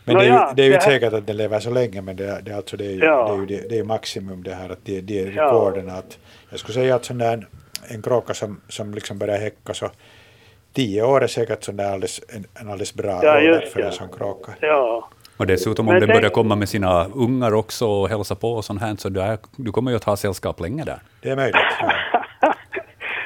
[0.04, 2.00] Men det är ju, ja, det är ju inte säkert att den lever så länge
[2.02, 3.26] men det, det, alltså, det är ju, Ja.
[3.28, 5.44] det är ju det, det är maximum det här att det, det är Ja.
[5.46, 5.90] rekorden.
[5.90, 6.18] Att,
[6.50, 7.46] jag skulle säga att sån där,
[7.88, 9.90] en kråka som, som liksom börjar häcka så
[10.72, 13.86] tio år är säkert sån där alldeles, en, en alldeles bra Ja, ålder för ja.
[13.86, 14.52] en sån kråka.
[14.60, 15.08] Ja.
[15.36, 18.52] Och dessutom om Men den tänk- börjar komma med sina ungar också och hälsa på
[18.52, 20.98] och sånt här, så du, är, du kommer ju att ha sällskap länge där.
[21.20, 21.56] Det är möjligt.
[21.80, 21.92] Ja.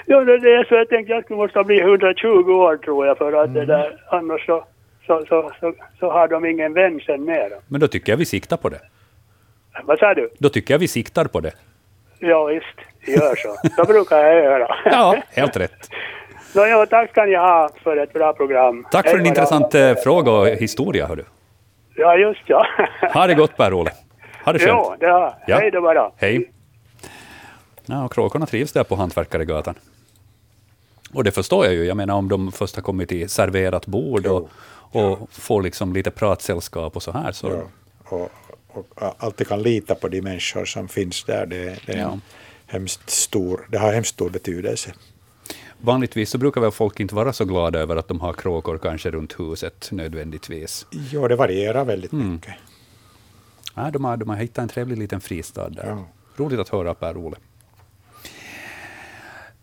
[0.07, 0.15] Det
[0.55, 3.67] är så jag tänkte jag skulle måste bli 120 år tror jag för att det
[3.67, 4.65] där, annars så,
[5.07, 7.51] så, så, så, så har de ingen vän sen mer.
[7.67, 8.81] Men då tycker jag vi siktar på det.
[9.85, 10.31] Vad sa du?
[10.39, 11.53] Då tycker jag vi siktar på det.
[12.19, 13.57] Ja visst, gör så.
[13.77, 14.77] Så brukar jag göra.
[14.85, 15.91] Ja, helt rätt.
[16.55, 18.87] Nå, ja, tack ska ni ha för ett bra program.
[18.91, 21.25] Tack för Hej en intressant eh, fråga och historia, hördu.
[21.97, 22.67] Ja, just ja.
[23.15, 23.91] Ha det gott, Per-Ole.
[24.45, 25.01] Ha det Jo, skönt.
[25.01, 25.35] det har.
[25.47, 25.57] Ja.
[25.57, 26.11] Hej då bara.
[26.17, 26.51] Hej.
[27.87, 29.75] Ja, och kråkorna trivs där på Hantverkaregatan.
[31.15, 31.85] Och det förstår jag ju.
[31.85, 34.51] Jag menar om de först har kommit till serverat bord och,
[34.93, 37.33] och får liksom lite pratsällskap och så här.
[37.33, 37.63] Så, Ja.
[38.17, 38.31] Och,
[38.79, 41.47] och alltid kan lita på de människor som finns där.
[41.47, 42.19] Det, det, är Ja.
[42.67, 44.95] hemskt stor, det har hemskt stor betydelse.
[45.81, 49.11] Vanligtvis så brukar väl folk inte vara så glada över att de har kråkor kanske
[49.11, 50.87] runt huset nödvändigtvis.
[50.91, 52.33] Jo, det varierar väldigt Mm.
[52.33, 52.55] mycket.
[53.75, 55.87] Ja, de, har, de har hittat en trevlig liten fristad där.
[55.87, 56.05] Ja.
[56.37, 57.37] Roligt att höra Per-Ole.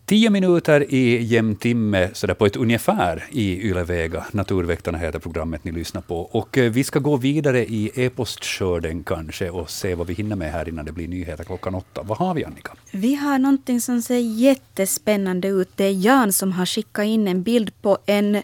[0.08, 4.26] Tio minuter i jämn timme, så där på ett ungefär, i Ylevega.
[4.32, 6.22] Naturväktarna heter programmet ni lyssnar på.
[6.22, 10.52] Och eh, vi ska gå vidare i e-postskörden kanske och se vad vi hinner med
[10.52, 12.02] här innan det blir nyheter klockan åtta.
[12.04, 12.74] Vad har vi, Annika?
[12.92, 15.70] Vi har någonting som ser jättespännande ut.
[15.76, 18.42] Det är Jan som har skickat in en bild på en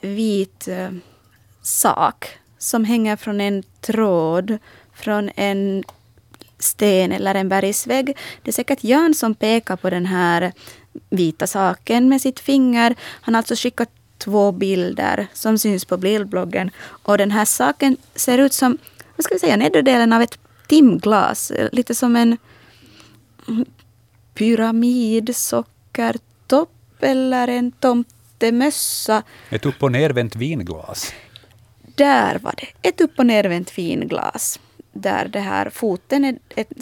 [0.00, 0.88] vit eh,
[1.62, 2.26] sak
[2.58, 4.58] som hänger från en tråd
[4.94, 5.84] från en
[6.58, 8.16] sten eller en bergsvägg.
[8.42, 10.52] Det är säkert Jan som pekar på den här
[11.10, 12.94] vita saken med sitt finger.
[13.20, 16.70] Han har alltså skickat två bilder som syns på bildbloggen.
[17.02, 18.78] Och den här saken ser ut som,
[19.16, 21.52] vad ska vi säga, nedre delen av ett timglas.
[21.72, 22.38] Lite som en
[24.34, 29.22] pyramidsockertopp eller en tomtemössa.
[29.50, 31.12] Ett upp och nervänt vinglas.
[31.94, 32.88] Där var det.
[32.88, 34.60] Ett upp och nervänt vinglas.
[34.94, 36.38] Där det här foten är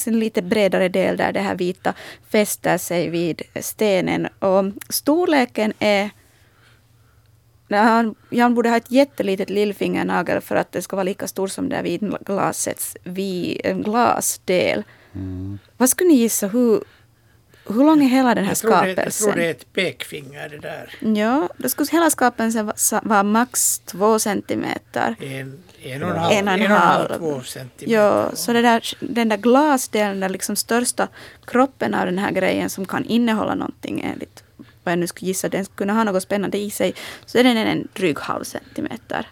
[0.07, 1.94] en lite bredare del där det här vita
[2.29, 4.29] fäster sig vid stenen.
[4.38, 6.11] Och storleken är...
[7.68, 11.68] Ja, Jan borde ha ett jättelitet lillfingernagel för att det ska vara lika stor som
[11.68, 14.85] det här vinglasets vi, glasdel.
[15.77, 16.46] Vad skulle ni gissa?
[16.46, 16.85] Hur,
[17.66, 19.27] hur lång är hela den här Jag tror, det, jag skapelsen?
[19.27, 20.94] tror det är ett pekfinger det där.
[21.20, 22.72] Ja, då skulle hela skapelsen
[23.03, 25.16] vara max två centimeter.
[25.20, 27.18] En, en och en halv, En och en en och en halv halv.
[27.18, 27.92] två centimeter.
[27.94, 31.09] Ja, så det där, den där glasdelen, den liksom största
[31.44, 34.44] kroppen av den här grejen som kan innehålla någonting enligt
[34.85, 36.94] vad jag nu skulle gissa, den skulle kunna ha något spännande i sig,
[37.27, 39.27] så är den en dryg halv centimeter.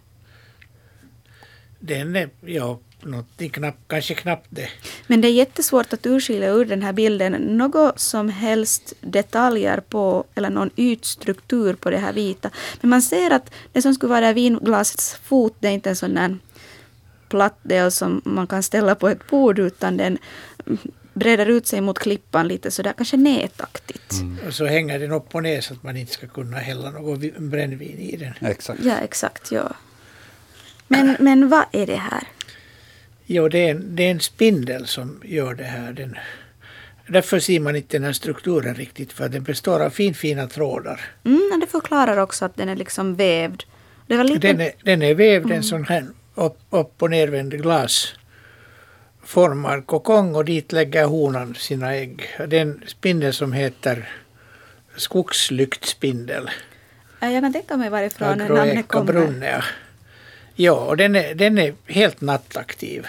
[1.79, 4.69] Den är, ja, någonting knappt, kanske knappt det.
[5.07, 10.25] Men det är jättesvårt att urskilja ur den här bilden något som helst detaljer på
[10.35, 12.51] eller någon ytstruktur på det här vita.
[12.81, 16.15] Men man ser att det som skulle vara vinglasets fot, det är inte en sån
[16.15, 16.39] där
[17.29, 20.19] platt del som man kan ställa på ett bord utan den
[21.15, 24.15] breder ut sig mot klippan lite sådär kanske nätaktigt.
[24.47, 27.19] Och så hänger den upp och ner så att man inte ska kunna hälla något
[27.19, 28.51] vi- brännvin i den.
[28.51, 28.85] Exakt.
[28.85, 29.53] Ja, exakt.
[29.53, 29.73] Ja.
[30.89, 32.25] Men, men vad är det här?
[33.33, 35.93] Jo, det är, en, det är en spindel som gör det här.
[35.93, 36.17] Den,
[37.07, 41.01] därför ser man inte den här strukturen riktigt, för den består av finfina trådar.
[41.25, 43.63] Mm, det förklarar också att den är liksom vävd.
[44.07, 44.49] Det var lite...
[44.49, 50.45] Den är, den är vävd en sån här upp, upp och nervänd glasformad kokong och
[50.45, 52.23] dit lägger honan sina ägg.
[52.49, 54.09] Det är en spindel som heter
[54.97, 56.51] skogslyktsspindel.
[57.21, 59.13] Ja, Jag kan tänka mig varifrån namnet kommer.
[59.13, 59.51] brunnea.
[59.51, 59.63] Ja,
[60.69, 63.07] och den är, den är helt nattaktiv.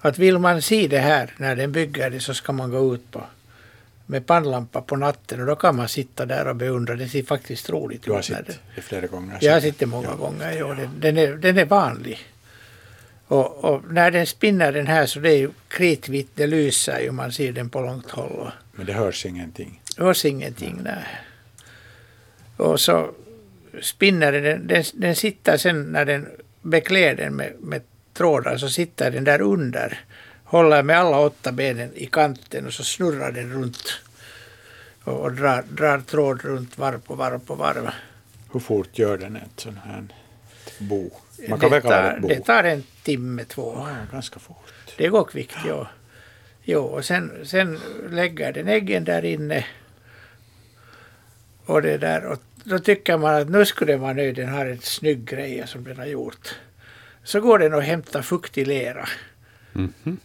[0.00, 3.10] Att vill man se det här när den bygger det så ska man gå ut
[3.10, 3.24] på
[4.06, 6.94] med pannlampa på natten och då kan man sitta där och beundra.
[6.94, 8.24] Det ser faktiskt roligt Du har ut.
[8.24, 9.38] sett det- flera gånger.
[9.40, 10.52] Jag har sett det många gånger.
[10.52, 12.18] Ja, den, den, är, den är vanlig.
[13.26, 17.10] Och, och när den spinner den här så det är ju kritvitt, det lyser ju,
[17.12, 18.50] man ser den på långt håll.
[18.72, 19.80] Men det hörs ingenting.
[19.96, 20.80] det hörs ingenting.
[20.84, 21.04] Nej.
[22.56, 23.10] Och så
[23.82, 26.28] spinner den, den, den sitter sen när den
[26.62, 30.00] beklär den med, med trådar så sitter den där under.
[30.44, 34.00] Håller med alla åtta benen i kanten och så snurrar den runt.
[35.04, 37.90] Och, och drar, drar tråd runt varv på varv på varv.
[38.52, 40.04] Hur fort gör den ett sån här
[40.78, 41.10] bo?
[41.48, 42.28] Man kan det, det tar, ett bo?
[42.28, 43.74] det tar en timme, två.
[43.76, 44.72] Ja, ganska fort.
[44.96, 45.88] Det går kvickt, ja.
[46.64, 49.66] Jo, och sen, sen lägger den äggen där inne.
[51.66, 54.80] Och det där, och då tycker man att nu skulle vara nöjd, den har en
[54.80, 56.54] snygg grej som den har gjort.
[57.24, 59.08] Så går den och hämtar fuktig lera
[59.72, 60.16] Mhm.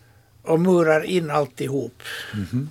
[0.41, 2.03] och murar in alltihop.
[2.33, 2.69] Mhm.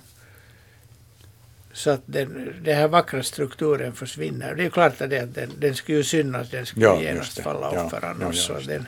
[1.73, 4.55] Så att den, den här vackra strukturen försvinner.
[4.55, 7.69] Det är klart att den, den, den skulle ju synas, den skulle Ja, genast falla
[7.73, 8.35] Ja, offer annars.
[8.35, 8.87] ja, så, just den,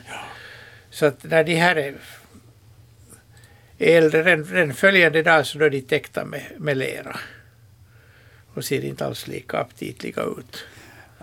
[0.90, 1.94] så att när de här är
[3.78, 7.16] äldre, den, den följande dag så då är de täckta med, med lera.
[8.60, 10.64] Och ser inte alls lika aptitliga ut.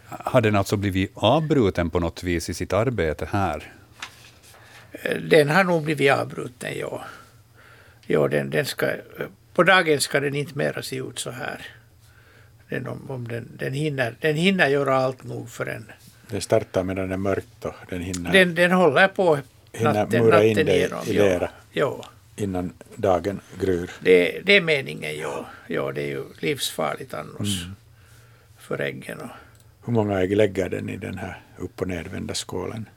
[0.09, 3.73] Har den alltså blivit avbruten på något vis i sitt arbete här?
[4.91, 7.03] Eh, Den har nog blivit avbruten, ja.
[8.07, 8.87] ja den, den ska,
[9.53, 11.65] på dagen ska den inte mera se ut så här.
[12.69, 15.91] Den, om, om den, den, hinner, den hinner göra allt nog för en.
[16.29, 19.39] Det startar medan det är mörkt och den hinner Den, den håller på
[19.71, 20.99] Hinner natten, mura in natten igenom.
[21.07, 21.23] i ja.
[21.23, 21.49] lera.
[21.71, 22.05] Ja,
[22.37, 23.91] innan dagen gryr.
[24.01, 25.45] det, det är meningen, ja.
[25.67, 25.91] ja.
[25.91, 27.75] Det är ju livsfarligt annars Mm.
[28.57, 29.19] för äggen.
[29.19, 29.29] Och,
[29.85, 32.89] Hur många ägg lägger den i den här upp och nedvända skålen?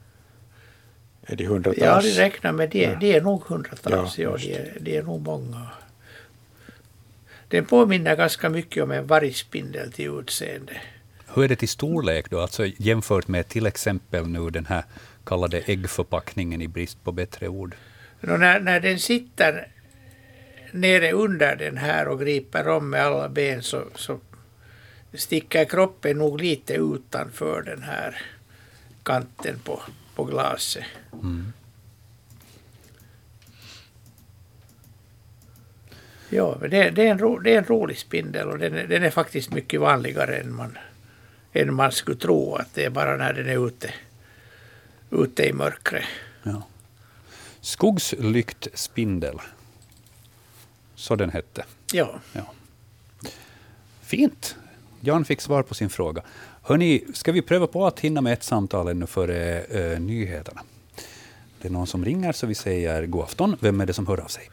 [1.25, 1.77] Är det hundratals?
[1.77, 2.81] jag har aldrig räknat med det.
[2.81, 2.97] Ja.
[2.99, 4.17] Det är nog hundratals.
[4.17, 5.67] Ja, Ja, det, är, det är nog många.
[7.47, 10.73] Den påminner ganska mycket om en vargspindel till utseende.
[11.33, 14.83] Hur är det till storlek då, alltså jämfört med till exempel nu den här
[15.23, 17.75] kallade äggförpackningen i brist på bättre ord?
[18.21, 19.67] Nå, när, när den sitter
[20.71, 24.19] nere under den här och griper om med alla ben så, så
[25.13, 28.21] sticker kroppen nog lite utanför den här
[29.03, 29.81] kanten på,
[30.15, 30.83] på glaset.
[31.13, 31.53] Mm.
[36.29, 39.03] Ja, det, det, är en ro, det är en rolig spindel och den, är- den
[39.03, 40.77] är faktiskt mycket vanligare än man,
[41.53, 42.55] än man skulle tro.
[42.55, 43.93] Att det är bara när den är ute,
[45.11, 46.05] ute i mörkret.
[46.43, 46.67] Ja.
[47.61, 49.39] Skogslyktspindel.
[50.95, 51.65] Så den hette.
[51.93, 52.09] Ja.
[52.33, 52.41] Ja.
[54.01, 54.55] Fint.
[54.99, 56.21] Jan fick svar på sin fråga.
[56.63, 60.61] Hörni, ska vi pröva på att hinna med ett samtal ännu före eh, nyheterna?
[61.61, 63.55] Det är någon som ringer, så vi säger god afton.
[63.59, 64.43] Vem är det som hör av sig?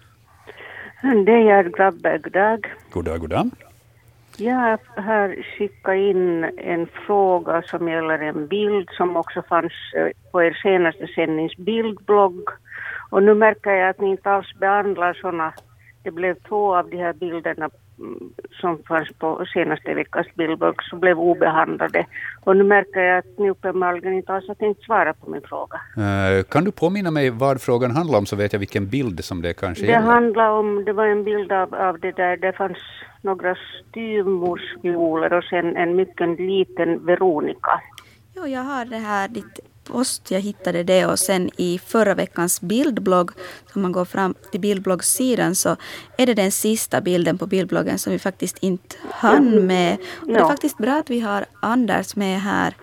[1.02, 2.18] Det är jag, Grabbe.
[2.18, 2.66] God dag.
[2.90, 3.50] God dag, god dag.
[4.36, 10.42] Jag har skickat in en fråga som gäller en bild som också fanns eh, på
[10.42, 12.48] er senaste sändnings bildblogg.
[13.10, 15.52] Och nu märker jag att ni inte alls behandlar sådana.
[16.02, 21.00] Det blev två av de här bilderna mm, som fanns på senaste veckans bildblogg som
[21.00, 22.06] blev obehandlade.
[22.44, 25.80] Och nu märker jag att ni uppenbarligen inte alls har tänkt svara på min fråga.
[25.96, 29.42] Eh, kan du påminna mig vad frågan handlar om, så vet jag vilken bild som
[29.42, 30.06] det kanske Det gäller?
[30.06, 32.78] handlar om, det var en bild av, av det där, det fanns
[33.22, 33.56] några
[33.88, 37.80] styvmorsvioler och sen en mycket liten Veronica.
[38.36, 39.60] Jo, jag har det här, ditt
[39.92, 43.30] post, jag hittade det och sen i förra veckans bildblogg,
[43.74, 45.76] om man går fram till bildbloggssidan så
[46.18, 49.96] är det den sista bilden på bildbloggen som vi faktiskt inte hann med.
[50.20, 52.74] Och det är faktiskt bra att vi har Anders med här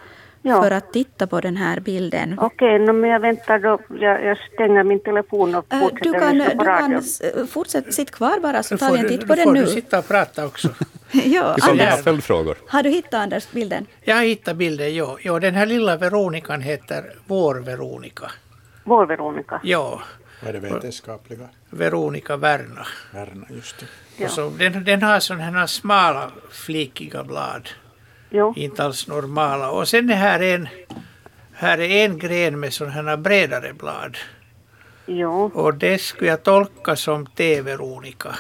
[0.48, 0.62] Ja.
[0.64, 2.36] för att titta på den här bilden.
[2.40, 6.20] Okej, nå, men jag väntar då, jag, jag stänger min telefon och Eh, fortsätter Du
[6.20, 7.00] kan, lyssna du på kan radion.
[7.00, 9.44] s- fortsätta, sitt kvar bara så Nu tar får vi en titt på nu den
[9.44, 9.62] får nu.
[9.62, 10.70] du sitta och prata också.
[11.26, 12.58] ja, Anders, följdfrågor.
[12.68, 13.86] har du hittat Anders bilden?
[14.02, 15.18] Jag hittade bilden, ja.
[15.22, 15.40] ja.
[15.40, 18.32] Den här lilla Veronikan heter Vår Veronica.
[18.84, 19.60] Vår Veronica.
[19.64, 20.02] Ja,
[20.42, 21.50] Vad är det vetenskapliga?
[21.70, 22.86] Veronica Werna.
[23.14, 23.86] Värna, just det.
[24.24, 24.30] Ja.
[24.30, 27.70] Så, den, den har sådana här smala, flikiga blad.
[28.30, 29.70] Jo, Inte alls normala.
[29.72, 30.68] Och sen är här en,
[31.54, 34.18] här är en gren med sådana här bredare blad.
[35.06, 38.36] jo, Och det skulle jag tolka som T-Veronica.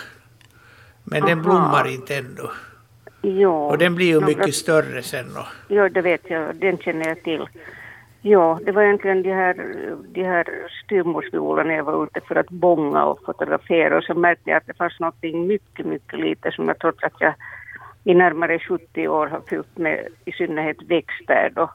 [1.05, 1.41] Men den Aha.
[1.43, 2.47] blommar inte ännu.
[3.21, 3.51] jo.
[3.53, 5.25] Och den blir ju Några- mycket större sen.
[5.37, 7.47] Och, Jo, det vet jag, den känner jag till.
[8.21, 9.55] Ja, det var egentligen de här,
[10.13, 10.47] de här
[10.83, 14.73] styvmorsviolerna jag var ute för att bånga och fotografera och så märkte jag att det
[14.77, 17.33] fanns någonting mycket, mycket lite som jag trots att jag
[18.03, 21.69] i närmare 70 år har fyllt med i synnerhet växter och,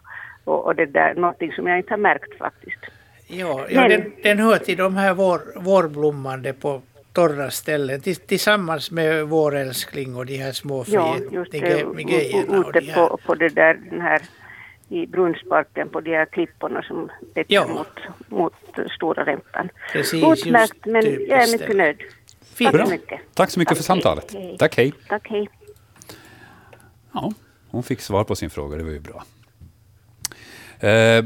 [0.44, 2.80] och, och det där, någonting som jag inte har märkt faktiskt.
[3.26, 6.82] ja, ja Men- den, den hör till de här vår, vårblommande på
[7.12, 12.92] torra ställen tillsammans med vårälskling och de här små Ja, just de det, ute de
[12.94, 14.22] på, på det där, den här
[14.88, 17.66] i Brunnsparken på de här klipporna som vetter Ja.
[17.66, 17.88] mot,
[18.28, 18.54] mot
[18.96, 19.68] Stora Rempan.
[19.92, 21.62] Precis, Utmärkt, men typiskt jag är ställe.
[21.62, 21.96] mycket nöjd.
[22.54, 22.72] Fint.
[22.72, 23.20] Tack så mycket.
[23.34, 24.32] Tack så mycket för Tack, samtalet.
[24.34, 24.56] Hej.
[24.58, 24.92] Tack, hej.
[25.08, 25.48] Tack, hej.
[27.12, 27.32] Ja,
[27.70, 29.24] hon fick svar på sin fråga, det var ju bra.
[30.88, 31.24] Eh,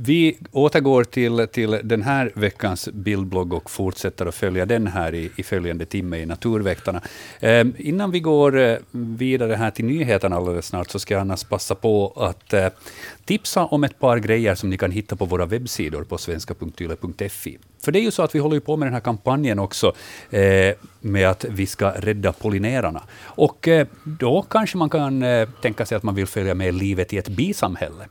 [0.00, 5.30] vi återgår till, till den här veckans bildblogg och fortsätter att följa den här i,
[5.36, 7.02] i följande timme i Naturväktarna.
[7.40, 11.44] Eh, innan vi går eh, vidare här till nyheterna alldeles snart, så ska jag annars
[11.44, 12.66] passa på att eh,
[13.24, 17.58] tipsa om ett par grejer som ni kan hitta på våra webbsidor på svenska.yle.fi.
[17.82, 19.92] För det är ju så att vi håller ju på med den här kampanjen också
[20.30, 23.02] eh, med att vi ska rädda pollinerarna.
[23.22, 27.12] Och eh, då kanske man kan eh, tänka sig att man vill följa med livet
[27.12, 28.04] i ett bisamhälle.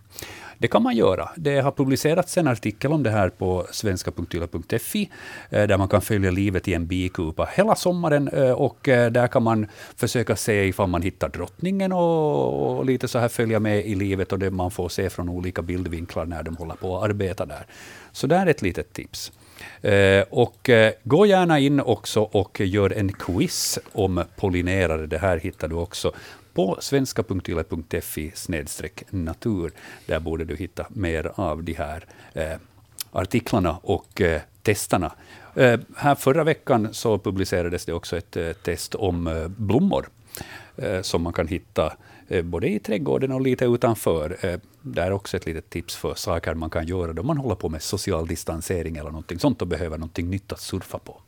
[0.60, 1.30] Det kan man göra.
[1.36, 5.10] Det har publicerats en artikel om det här på svenska.yle.fi,
[5.50, 8.28] eh, där man kan följa livet i en bikupa hela sommaren.
[8.28, 13.08] Eh, och eh, där kan man försöka se ifall man hittar drottningen och, och lite
[13.08, 16.44] så här följa med i livet och det man får se från olika bildvinklar när
[16.44, 17.66] de håller på att arbeta där.
[18.12, 19.32] Så där är ett litet tips.
[20.30, 20.70] Och
[21.04, 25.08] gå gärna in också och gör en quiz om pollinerare.
[25.08, 26.12] Det här hittar du också
[26.58, 28.32] på svenska.yle.fi
[29.10, 29.72] natur.
[30.06, 32.58] Där borde du hitta mer av de här eh,
[33.12, 35.14] artiklarna och eh, testerna.
[35.56, 40.10] Eh, här förra veckan så publicerades det också ett eh, test om eh, blommor
[40.78, 41.94] eh, som man kan hitta
[42.28, 44.38] eh, både i trädgården och lite utanför.
[44.42, 47.56] Eh, det är också ett litet tips för saker man kan göra då man håller
[47.56, 51.22] på med social distansering eller någonting sånt och behöver någonting nytt att surfa på.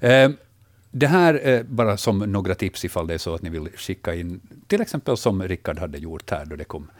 [0.00, 0.24] är.
[0.24, 0.30] Eh,
[0.90, 4.14] det här är bara som några tips ifall det är så att ni vill skicka
[4.14, 6.90] in, till exempel som Rickard hade gjort här, då det kom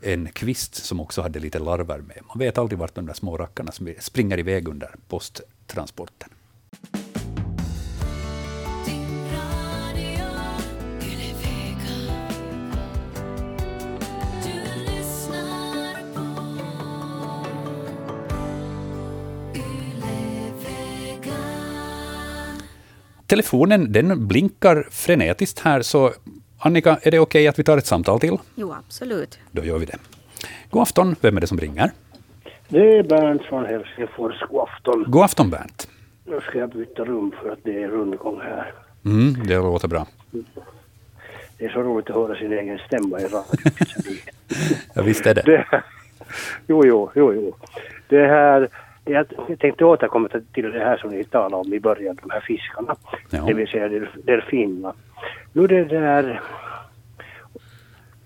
[0.00, 2.18] en kvist som också hade lite larver med.
[2.28, 6.28] Man vet aldrig vart de där små rackarna springer iväg under posttransporten.
[23.32, 26.10] Telefonen den blinkar frenetiskt här, så
[26.58, 28.38] Annika, är det okej att vi tar ett samtal till?
[28.54, 29.38] Jo, absolut.
[29.50, 29.96] Då gör vi det.
[30.70, 31.90] God afton, vem är det som ringer?
[32.68, 34.40] Det är Bernt från Helsingfors.
[34.50, 35.04] God afton.
[35.08, 35.88] God afton Bernt.
[36.24, 38.72] Nu ska jag byta rum för att det är rundgång här.
[39.04, 40.06] Mm, det låter bra.
[41.58, 43.44] Det är så roligt att höra sin egen stämma i radio.
[44.94, 45.42] Ja, visst är det.
[45.42, 45.82] det
[46.66, 47.54] jo, jo, jo, jo.
[48.08, 48.68] Det här,
[49.04, 49.26] jag
[49.58, 52.96] tänkte återkomma till- det här som ni talade om i början, de här fiskarna.
[53.30, 53.44] Ja.
[53.46, 54.92] Det vill säga delf- delfinerna.
[55.52, 56.40] Nu det där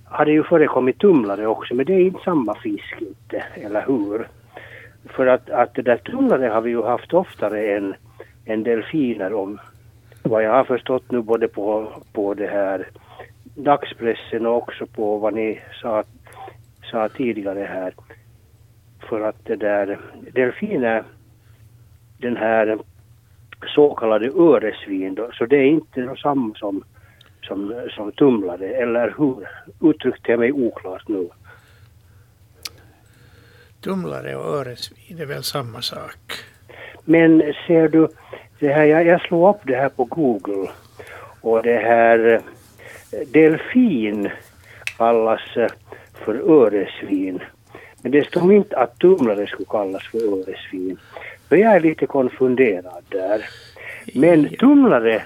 [0.04, 4.28] har det ju förekommit tumlare också, men det är inte samma fisk inte, eller hur?
[5.04, 7.94] För att, att det där tumlare har vi ju haft oftare än,
[8.44, 9.58] än delfiner om
[10.22, 12.88] vad jag har förstått nu både på, på det här
[13.54, 16.04] dagspressen och också på vad ni sa,
[16.90, 17.92] sa tidigare här.
[19.08, 19.98] För att det där
[20.32, 21.04] delfiner,
[22.18, 22.78] den här
[23.74, 26.84] så kallade öresvin då, så det är inte samma som,
[27.42, 29.48] som, som tumlare, eller hur?
[29.90, 31.28] Uttryckte jag mig oklart nu?
[33.80, 36.18] Tumlare och öresvin är väl samma sak.
[37.04, 38.08] Men ser du,
[38.58, 40.70] det här, jag, jag slår upp det här på Google
[41.40, 42.42] och det här
[43.12, 44.30] eh, delfin
[44.96, 45.68] kallas eh,
[46.12, 47.40] för öresvin.
[48.06, 50.98] Men det står inte att tumlare skulle kallas för öresvin.
[51.48, 53.48] Så jag är lite konfunderad där.
[54.14, 55.22] Men tumlare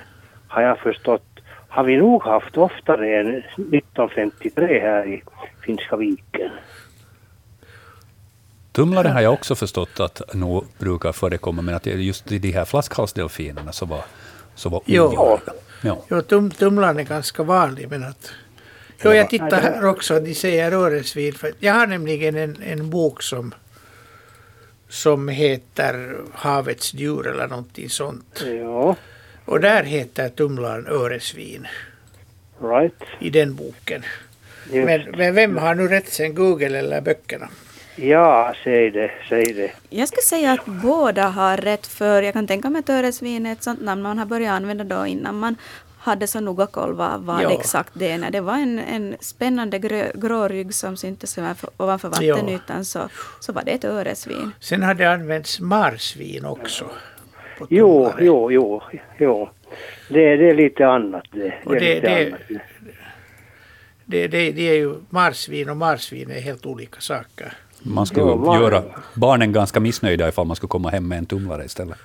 [0.49, 5.23] har jag förstått har vi nog haft oftare än 1953 här i
[5.65, 6.51] Finska viken.
[8.73, 12.65] Tumlare har jag också förstått att nog brukar förekomma, men att just i de här
[12.65, 14.05] flaskhalsdelfinerna så var,
[14.55, 15.05] så var Jo.
[15.05, 15.53] ovanliga.
[15.83, 15.99] Ja.
[16.11, 18.33] Jo, tum, tumlaren är ganska vanlig, men att...
[19.03, 21.35] Jo, jag tittar här också, de säger öresvin.
[21.59, 23.55] Jag har nämligen en, en bok som,
[24.89, 28.45] som heter Havets djur eller någonting sånt.
[28.47, 28.97] Ja,
[29.45, 31.67] Och där heter tumlaren öresvin
[32.63, 33.03] right.
[33.21, 34.03] i den boken.
[34.73, 34.87] Just.
[34.87, 37.49] Men, men vem har nu rätt sen, Google eller böckerna?
[37.97, 39.71] Ja, säg det, säg det.
[39.91, 43.53] Jag skulle säga att båda har rätt för jag kan tänka mig att öresvin är
[43.53, 45.57] ett sånt namn man har börjat använda då innan man
[46.01, 47.51] hade så noga koll vad, vad Ja.
[47.51, 48.19] exakt det är.
[48.19, 51.39] När det var en, en spännande grö, grå rygg som syntes
[51.77, 53.01] ovanför, vattenytan så,
[53.41, 54.53] så var det ett öresvin.
[54.61, 56.85] Sen har det använts marsvin också.
[57.69, 58.83] Jo, jo, jo,
[59.19, 59.49] jo.
[60.09, 61.55] Det, det är lite annat det.
[61.65, 62.41] Och det- det- annat.
[64.05, 67.53] Det, det, det är ju marsvin och marsvin är helt olika saker.
[67.83, 68.83] Man skulle Ja, var- göra
[69.15, 71.99] barnen ganska missnöjda ifall man skulle komma hem med en tumlare istället.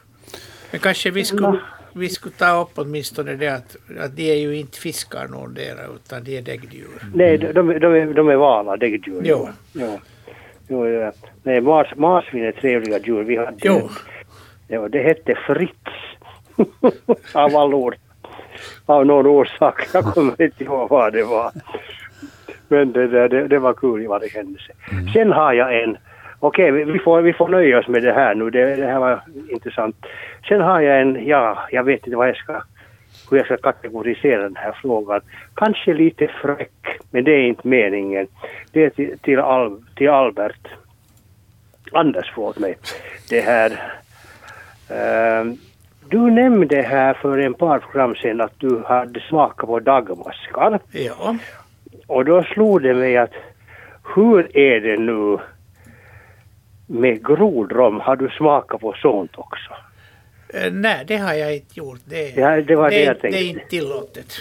[0.71, 1.59] Men kanske vi skulle,
[1.95, 6.23] vi skulle ta upp åtminstone det att, att de är ju inte fiskar någondera utan
[6.23, 6.87] de är däggdjur.
[7.13, 9.21] Nej, de, de, de, är, de är vala däggdjur.
[9.25, 9.49] Jo.
[9.73, 9.99] Jo.
[10.67, 11.11] Jo, ja.
[11.43, 13.23] Nej, mars, marsvin är trevliga djur.
[13.23, 13.75] Vi hade Jo.
[13.77, 13.91] ett-
[14.67, 15.91] Ja, det hette Fritz.
[17.33, 17.95] Av alla ord.
[18.85, 19.87] Av någon orsak.
[19.93, 21.51] Jag kommer inte ihåg vad det var.
[22.67, 24.75] Men det, det, det, det var kul vad det hände sig.
[25.13, 25.97] Sen har jag en.
[26.47, 28.49] Okej, vi, vi, får, vi får nöja oss med det här nu.
[28.49, 29.95] Det, det här var intressant.
[30.47, 32.61] Sen har jag en, ja, jag vet inte vad jag ska,
[33.29, 35.21] hur jag ska kategorisera den här frågan.
[35.53, 38.27] Kanske lite fräck, men det är inte meningen.
[38.71, 40.67] Det är till, till, Al, till Albert.
[41.91, 42.77] Anders, förlåt mig.
[43.29, 43.83] Det här.
[44.89, 45.57] ehm,
[46.09, 50.79] du nämnde här för en par program sedan att du hade smakat på dagmaskar.
[50.91, 51.35] Ja.
[52.07, 53.33] Och då slog det mig att
[54.15, 55.37] hur är det nu
[56.87, 57.99] med grodrom?
[57.99, 59.71] Har du smakat på sånt också?
[60.53, 61.99] Eh, nej, det har jag inte gjort.
[62.05, 63.39] Det, Ja, det var det är- jag tänkte.
[63.39, 64.33] det är inte tillåtet.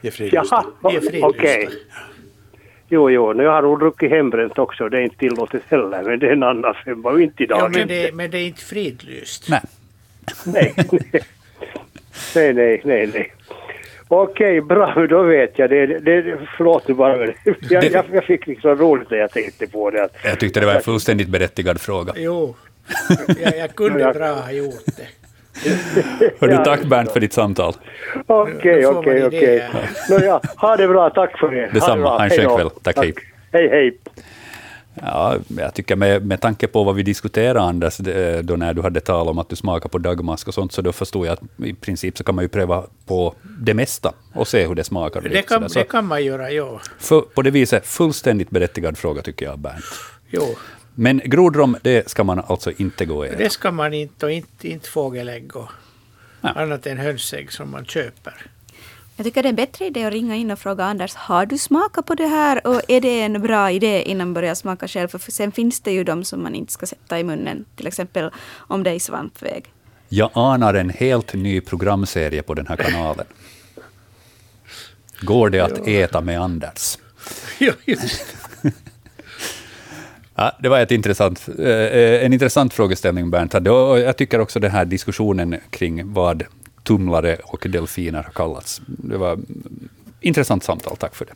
[0.00, 0.64] Det är fridlysta.
[0.82, 1.68] Jaha, Det okej.
[2.90, 4.88] Jo, jo, nu har nog druckit hembränt också.
[4.88, 7.58] Det är inte tillåtet heller, men det är en annan femma inte idag.
[7.60, 9.48] Ja, men, det, men det är inte fridlyst.
[9.48, 9.60] Nej.
[10.46, 10.74] Nej,
[12.34, 13.32] nej, nej, nej, nej.
[14.08, 15.86] Okej, bra, då vet jag det.
[15.86, 17.26] det förlåt nu bara.
[17.70, 20.08] Jag, jag, jag fick liksom roligt när jag tänkte på det.
[20.24, 22.12] Jag tyckte det var en fullständigt berättigad fråga.
[22.16, 22.54] Jo,
[23.42, 24.12] jag, jag kunde Ja.
[24.12, 25.06] bra ha gjort det.
[26.40, 26.64] Hör du, Ja.
[26.64, 27.72] tack Bernt för ditt samtal.
[28.26, 29.68] Okej, okej, okej.
[30.10, 31.10] Nåja, ha det bra.
[31.10, 31.56] Tack för det.
[31.60, 31.96] Ha det Detsamma.
[32.02, 32.10] bra.
[32.10, 32.70] Ha en Hej skön kväll.
[32.82, 33.14] Tack, hej.
[33.52, 33.98] Hej, hej.
[35.02, 38.82] Ja, jag tycker med, med tanke på vad vi diskuterade, Anders, det- då när du
[38.82, 41.42] hade tal om att du smakar på dagmask och sånt, så då förstod jag att
[41.66, 45.20] i princip så kan man ju pröva på det mesta och se hur det smakar.
[45.20, 46.80] Det kan, det kan man göra, ja.
[46.98, 49.84] för, på det viset, fullständigt berättigad fråga tycker jag, Bernt.
[50.30, 50.42] Jo,
[50.94, 53.36] Men grodrom, det ska man alltså inte gå äta.
[53.36, 55.68] det ska man inte och inte, inte fågelägg och
[56.40, 56.48] Ja.
[56.48, 58.34] annat än hönsägg som man köper.
[59.18, 61.58] Jag tycker det är en bättre idé att ringa in och fråga Anders, har du
[61.58, 65.08] smakat på det här och är det en bra idé innan man börjar smaka själv?
[65.08, 68.30] För sen finns det ju de som man inte ska sätta i munnen, till exempel
[68.56, 69.64] om det är i svampväg.
[70.08, 73.26] Jag anar en helt ny programserie på den här kanalen.
[75.20, 76.98] Går det att äta med Anders?
[80.40, 83.54] Ja, det var ett intressant, eh, en intressant frågeställning, Bernt.
[83.64, 86.44] Jag tycker också den här diskussionen kring vad
[86.88, 88.80] tumlare och delfiner har kallats.
[88.86, 89.38] Det var
[90.20, 91.32] intressant samtal, tack för det.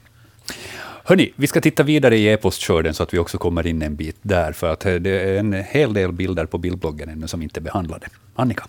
[1.04, 4.16] Hörni, vi ska titta vidare i e-postskörden så att vi också kommer in en bit
[4.22, 7.60] där, för att eh, det är en hel del bilder på bildbloggen ännu som inte
[7.60, 8.06] är behandlade.
[8.34, 8.64] Annika?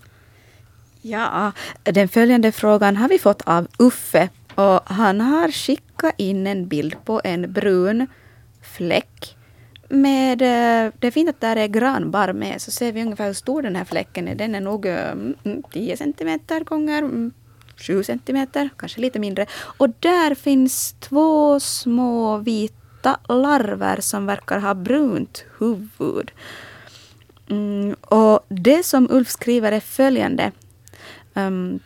[1.02, 1.52] Ja,
[1.84, 4.30] den följande frågan har vi fått av Uffe.
[4.56, 8.08] Och han har skickat in en bild på en brun
[8.62, 9.36] fläck.
[9.94, 13.34] Med, eh, det är fint att där är granbarr med, så ser vi ungefär hur
[13.34, 14.36] stor den här fläcken är.
[14.36, 17.32] Den är nog eh, mm, 10 centimeter gånger mm,
[17.78, 19.46] 7 centimeter, kanske lite mindre.
[19.78, 26.32] Och där finns två små vita larver som verkar ha brunt huvud.
[27.50, 30.52] Mm, och det som Ulf skriver är följande.
[31.34, 31.80] Um,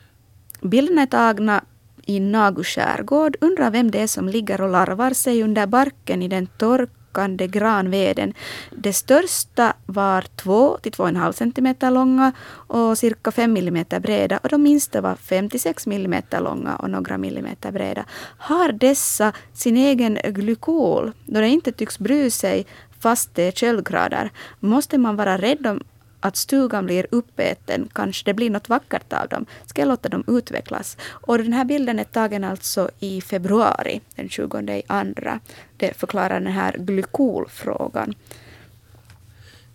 [0.61, 1.63] bilderna är tagna
[2.05, 3.37] i Nagu skärgård.
[3.41, 7.47] Undrar vem det är som ligger och larvar sig under barken i den torka torkande
[7.47, 8.33] granveden.
[8.71, 12.31] Det största var 2 till 2,5 cm långa
[12.67, 17.71] och cirka 5 mm breda och de minsta var 56 mm långa och några millimeter
[17.71, 18.05] breda.
[18.37, 22.65] Har dessa sin egen glykol då det inte tycks bry sig
[22.99, 24.31] fast det är köldgrader?
[24.59, 25.83] Måste man vara rädd om
[26.27, 29.45] att stugan blir uppäten, kanske det blir något vackert av dem.
[29.65, 30.97] Ska jag låta dem utvecklas?
[31.03, 35.39] Och den här bilden är tagen alltså i februari, den 20 i andra.
[35.77, 38.15] Det förklarar den här glykolfrågan.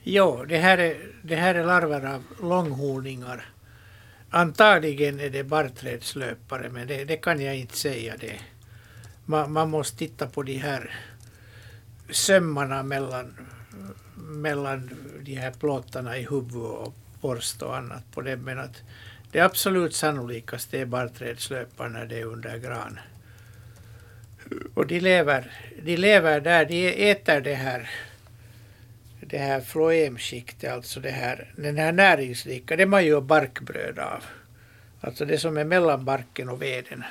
[0.03, 3.45] Jo, det här, är, det här är larver av långhorningar.
[4.31, 8.15] Antagligen är det barrträdslöpare, men det, det kan jag inte säga.
[8.21, 8.41] det.
[9.25, 10.91] Man, man måste titta på de här
[12.11, 13.35] sömmarna mellan,
[14.41, 18.37] mellan de här plåtarna i huvud och borst och annat på det.
[18.37, 18.83] Men att
[19.33, 23.01] det absolut sannolikaste är barrträdslöpar när det är under gran.
[24.75, 25.53] Och de lever,
[25.83, 27.91] de lever där, de äter det här
[29.27, 34.25] det här floemskiktet, alltså det här, den här näringsrika, det man gör barkbröd av.
[35.01, 37.05] Alltså det som är mellan barken och veden.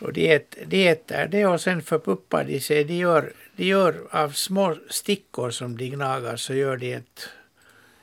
[0.00, 2.84] Och de, äter, de äter det och sen förpuppar de sig.
[2.84, 7.28] De gör, de gör av små stickor som de gnagar så gör de ett,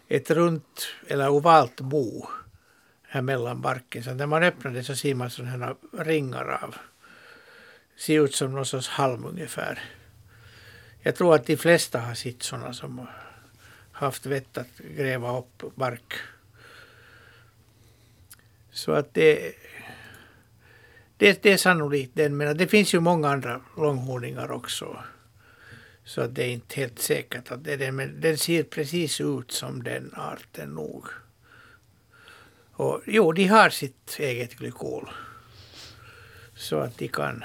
[0.07, 2.27] ett runt eller ovalt bo
[3.03, 4.03] här mellan barken.
[4.03, 6.75] Så när man öppnar det så ser man sådana ringar av.
[7.97, 9.79] Ser ut som någon sorts halm ungefär.
[11.01, 13.07] Jag tror att de flesta har sett sådana som
[13.91, 16.13] haft vett att gräva upp bark.
[18.71, 19.53] Så att det,
[21.17, 25.03] det, det är sannolikt den, men det finns ju många andra långhorningar också.
[26.03, 29.51] Så det är inte helt säkert att det är den, men den ser precis ut
[29.51, 31.05] som den arten nog.
[32.71, 35.09] Och jo, de har sitt eget glykol.
[36.55, 37.43] Så att de kan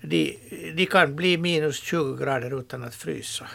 [0.00, 0.38] de,
[0.74, 3.46] de kan bli minus 20 grader utan att frysa.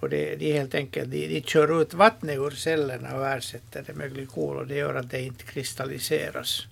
[0.00, 3.94] Och det, de helt enkelt, de, de kör ut vattnet ur cellerna och ersätter det
[3.94, 6.66] med glykol och det gör att det inte kristalliseras.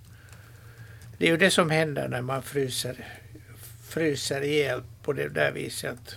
[1.19, 3.07] Det är ju det som händer när man fryser,
[3.97, 6.17] fryser ihjäl på det där viset att,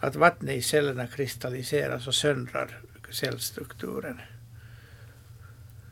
[0.00, 2.80] att vattnet i cellerna kristalliseras och söndrar
[3.10, 4.20] cellstrukturen.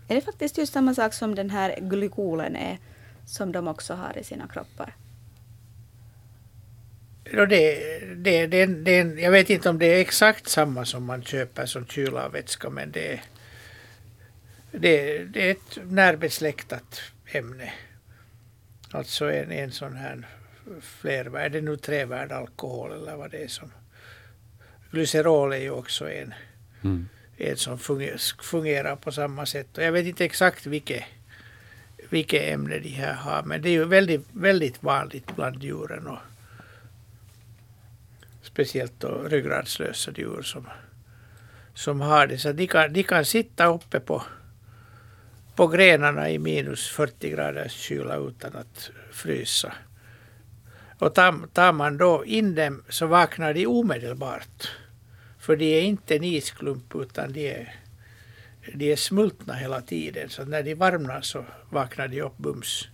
[0.08, 2.78] Är det faktiskt just samma sak som den här glykolen är,
[3.26, 4.96] som de också har i sina kroppar?
[7.24, 7.46] Det,
[8.16, 11.86] det, det, det, jag vet inte om det är exakt samma som man köper som
[11.86, 13.20] kylarvätska men det,
[14.72, 17.72] det, det är ett närbesläktat ämne.
[18.90, 20.26] Alltså en, en sån här
[20.80, 23.72] flervärd, är det nu trevärd alkohol eller vad det är som.
[24.90, 26.34] Glycerol är ju också en,
[26.82, 27.08] mm.
[27.36, 29.78] en som fungerar, fungerar på samma sätt.
[29.78, 31.04] Och jag vet inte exakt vilket,
[32.10, 36.06] vilket ämne de här har men det är ju väldigt, väldigt vanligt bland djuren.
[36.06, 36.18] Och,
[38.58, 40.66] speciellt då ryggradslösa djur som,
[41.74, 42.38] som har det.
[42.38, 44.22] Så de kan, de kan sitta uppe på,
[45.56, 49.72] på grenarna i minus 40 graders kyla utan att frysa.
[50.98, 54.68] Och tar, tar man då in dem så vaknar de omedelbart.
[55.38, 57.74] För de är inte en isklump utan de är,
[58.74, 60.28] de är smultna hela tiden.
[60.28, 62.88] Så när de varmnar så vaknar de upp bums.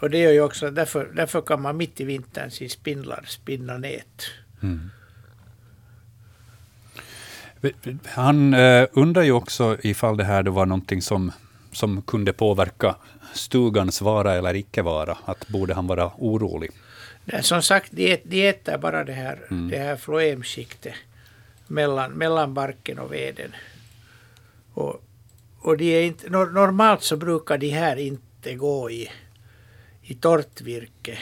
[0.00, 3.78] Och det gör ju också, därför, därför kan man mitt i vintern se spindlar spinna
[3.78, 4.22] nät.
[4.62, 4.90] Mm.
[8.06, 11.32] Han eh, undrar ju också ifall det här då var någonting som,
[11.72, 12.96] som kunde påverka
[13.34, 15.18] stugans vara eller icke vara.
[15.24, 16.70] Att borde han vara orolig?
[17.24, 19.70] Nej, som sagt, de, de äter bara det här, mm.
[19.70, 20.94] det här floemskiktet
[21.66, 23.52] mellan, mellan barken och veden.
[24.74, 25.04] Och,
[25.58, 29.10] och de är inte, normalt så brukar de här inte gå i
[30.02, 31.18] i torrt virke.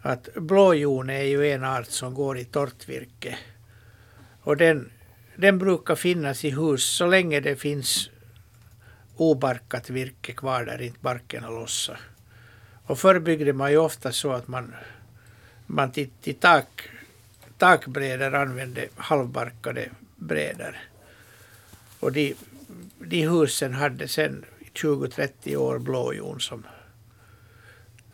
[0.00, 3.38] Att blåjon är ju en art som går i torrt virke.
[4.42, 4.90] Och den,
[5.36, 8.10] den brukar finnas i hus så länge det finns
[9.20, 11.96] obarkat virke kvar där inte barken har lossat.
[12.86, 14.74] Och förr byggde man ju ofta så att man,
[15.66, 16.88] man till, till tak,
[17.58, 20.76] takbrädor använde halvbarkade brädor.
[22.00, 22.34] Och de,
[22.98, 24.44] de husen hade sen
[24.74, 26.64] 20-30 år blåjon som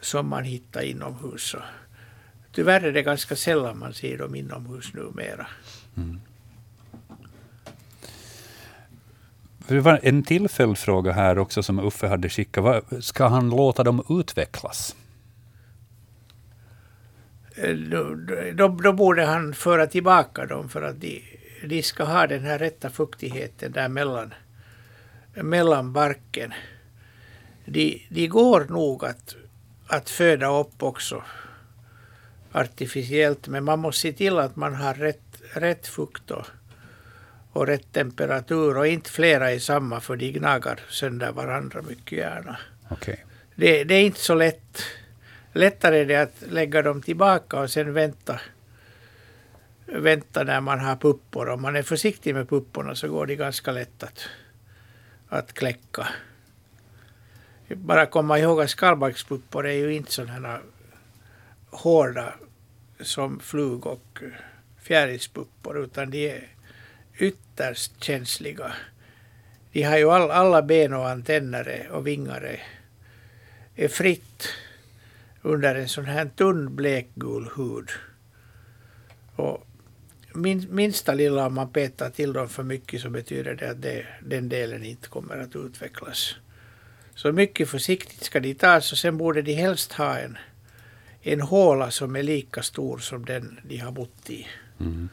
[0.04, 1.56] som man hittade inomhus.
[2.52, 5.46] tyvärr är det ganska sällan man ser dem inomhus numera.
[5.96, 6.20] Mm.
[9.68, 12.84] Det var en till följdfråga här också som Uffe hade skickat.
[13.00, 14.96] Ska han låta dem utvecklas?
[17.56, 18.14] Eh, då,
[18.54, 21.22] då, då, borde han föra tillbaka dem för att de,
[21.64, 24.34] de ska ha den här rätta fuktigheten där mellan,
[25.34, 26.52] mellan barken.
[27.64, 29.36] De, de går nog att
[29.86, 31.22] att föda upp också
[32.52, 33.48] artificiellt.
[33.48, 36.46] Men man måste se till att man har rätt, rätt fukt och,
[37.54, 42.56] och rätt temperatur och inte flera i samma för de gnagar sönder varandra mycket gärna.
[42.90, 43.16] Okay.
[43.54, 44.82] Det, det är inte så lätt.
[45.52, 48.40] Lättare är det att lägga dem tillbaka och sen vänta
[49.86, 51.48] vänta när man har puppor.
[51.48, 54.28] Om man är försiktig med pupporna så går det ganska lätt att,
[55.28, 56.08] att kläcka
[57.68, 60.60] bara komma ihåg att skalbaggspuppor är ju inte sådana
[61.70, 62.34] hårda
[63.00, 64.22] som flug och
[64.82, 66.48] fjärilspuppor utan de är
[67.18, 68.72] ytterst känsliga.
[69.72, 72.58] De har ju all, alla ben och antenner och vingar
[73.74, 74.48] är, fritt
[75.42, 77.90] under en sån här tunn blekgul hud.
[79.36, 79.66] Och
[80.34, 84.06] min, minsta lilla om man petar till dem för mycket så betyder det att det,
[84.22, 86.34] den delen inte kommer att utvecklas.
[87.14, 90.38] Så mycket försiktigt ska de tas och sen borde de helst ha en,
[91.22, 94.46] en håla som är lika stor som den de har bott i.
[94.80, 95.08] Mm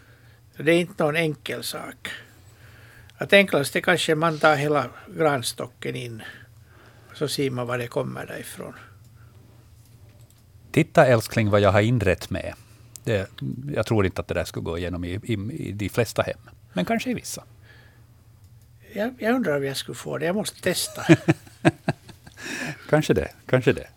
[0.57, 2.09] det är inte någon enkel sak.
[3.17, 6.21] Att enklast är kanske man tar hela granstocken in.
[7.13, 8.73] Så ser man var det kommer därifrån.
[10.71, 12.53] Titta älskling vad jag har inrett med.
[13.03, 13.29] Det,
[13.75, 16.39] jag tror inte att det där skulle gå igenom i, i, i de flesta hem,
[16.73, 17.43] men kanske i vissa.
[18.93, 20.25] Jag, jag undrar om jag skulle få det.
[20.25, 21.01] Jag måste testa.
[22.89, 23.87] Kanske det, kanske det.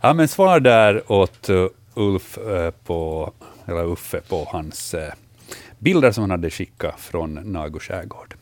[0.00, 3.32] Ja, men svar där åt uh, Ulf uh, på,
[3.66, 5.00] eller Uffe på hans uh,
[5.78, 8.34] bilder som han hade skickat från Nagu skärgård.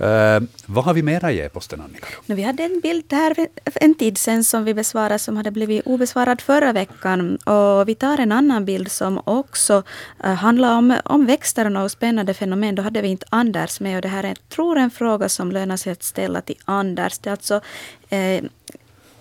[0.00, 2.06] Uh, vad har vi mera i e-posten, Annika?
[2.26, 3.34] No, vi hade en bild här
[3.70, 7.36] för en tid sedan som vi besvarade som hade blivit obesvarad förra veckan.
[7.36, 9.82] Och vi tar en annan bild som också
[10.24, 12.74] uh, handlar om, om växterna och spännande fenomen.
[12.74, 15.76] Då hade vi inte Anders med och det här är, tror en fråga som lönar
[15.76, 17.18] sig att ställa till Anders.
[17.18, 17.60] Det är alltså
[18.12, 18.48] uh,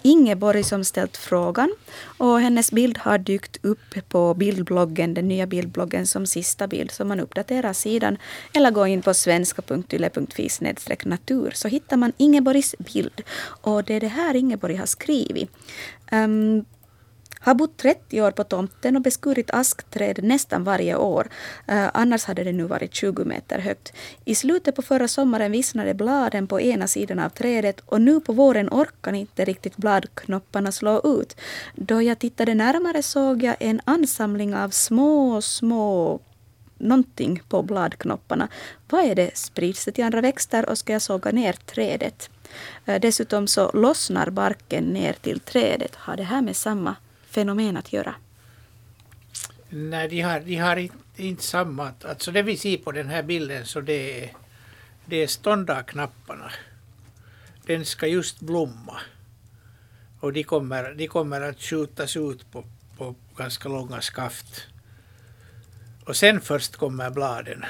[0.01, 1.75] Ingeborg som ställt frågan.
[2.17, 6.91] Och hennes bild har dykt upp på bildbloggen, den nya bildbloggen som sista bild.
[6.91, 8.17] Så man uppdaterar sidan
[8.53, 10.49] eller går in på svenska.yle.fi
[11.05, 13.21] natur så hittar man Ingeborgs bild.
[13.61, 15.51] Och det är det här Ingeborg har skrivit.
[16.11, 16.65] Um,
[17.39, 21.27] har bott 30 år på tomten och beskurit askträd nästan varje år.
[21.67, 23.93] Eh, annars hade det nu varit 20 meter högt.
[24.25, 28.33] I slutet på förra sommaren vissnade bladen på ena sidan av trädet och nu på
[28.33, 31.35] våren orkar inte riktigt bladknopparna slå ut.
[31.75, 36.19] Då jag tittade närmare såg jag en ansamling av små, små
[36.77, 38.47] någonting på bladknopparna.
[38.89, 39.37] Vad är det?
[39.37, 42.29] Sprids det till andra växter och ska jag såga ner trädet?
[42.85, 45.95] Eh, dessutom så lossnar barken ner till trädet.
[45.95, 46.95] Har det här med samma
[47.37, 48.15] fenomen att göra?
[49.69, 51.91] Nej, de har, de har inte, inte samma.
[52.03, 54.33] Alltså det vi ser på den här bilden så det är,
[55.05, 56.51] det är ståndarknapparna.
[57.65, 58.97] Den ska just blomma.
[60.19, 62.63] Och de kommer, de kommer att skjutas ut på,
[62.97, 64.67] på ganska långa skaft.
[66.05, 67.65] Och sen först kommer bladen.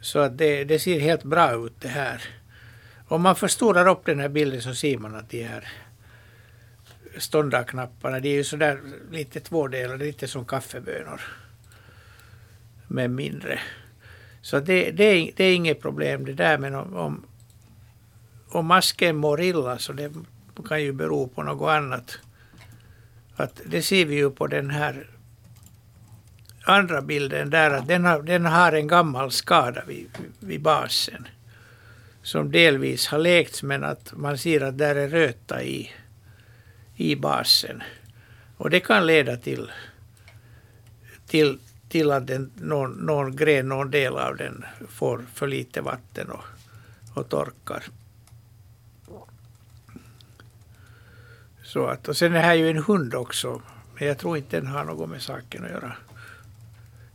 [0.00, 2.22] Så att det, det ser helt bra ut det här.
[3.08, 5.68] Om man förstorar upp den här bilden så ser man att de här
[7.18, 8.80] ståndarknapparna, de är ju sådär
[9.10, 11.20] lite tvådelade, lite som kaffebönor.
[12.88, 13.60] Men mindre.
[14.42, 17.26] Så det, det, är, det är inget problem det där, men om, om,
[18.48, 20.12] om masken mår illa så det
[20.68, 22.18] kan ju bero på något annat.
[23.36, 25.10] Att det ser vi ju på den här
[26.62, 30.08] andra bilden där, att den har, den har en gammal skada vid,
[30.40, 31.28] vid basen.
[32.22, 35.90] Som delvis har läkts men att man ser att där är röta i
[37.00, 37.82] i basen.
[38.56, 39.70] Och det kan leda till,
[41.26, 46.30] till, till att den, någon, någon gren, någon del av den får för lite vatten
[46.30, 46.44] och,
[47.14, 47.82] och torkar.
[51.64, 53.62] Så att, och sen är här ju en hund också,
[53.98, 55.92] men jag tror inte den har något med saken att göra.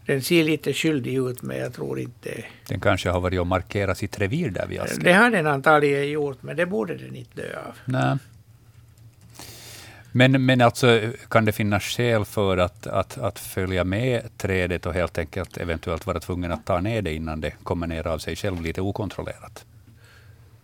[0.05, 2.45] Den ser lite skyldig ut, men jag tror inte...
[2.67, 5.03] Den kanske har varit och markerat sitt revir där vid asken.
[5.03, 7.73] Det har den antagligen gjort, men det borde den inte dö av.
[7.85, 8.17] Nej.
[10.17, 14.93] Men, men alltså, kan det finnas skäl för att, att, att följa med trädet och
[14.93, 18.35] helt enkelt eventuellt vara tvungen att ta ner det innan det kommer ner av sig
[18.35, 19.65] själv lite okontrollerat?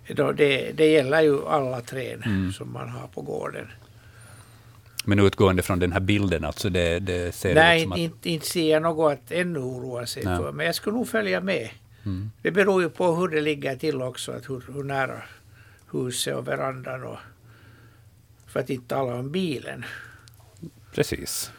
[0.08, 2.52] det, det gäller ju alla träd mm.
[2.52, 3.68] som man har på gården.
[5.06, 8.00] Men utgående från den här bilden, alltså det, det ser Nej, ut som att...
[8.00, 10.38] inte, inte ser jag något att ännu oroa sig Nej.
[10.38, 10.52] för.
[10.52, 11.70] Men jag skulle nog följa med.
[12.06, 12.32] Mm.
[12.42, 15.22] Det beror ju på hur det ligger till också, att hur, hur nära
[15.92, 17.18] huset och verandan och
[18.52, 19.86] för att inte tala om bilen.
[20.94, 21.52] Precis.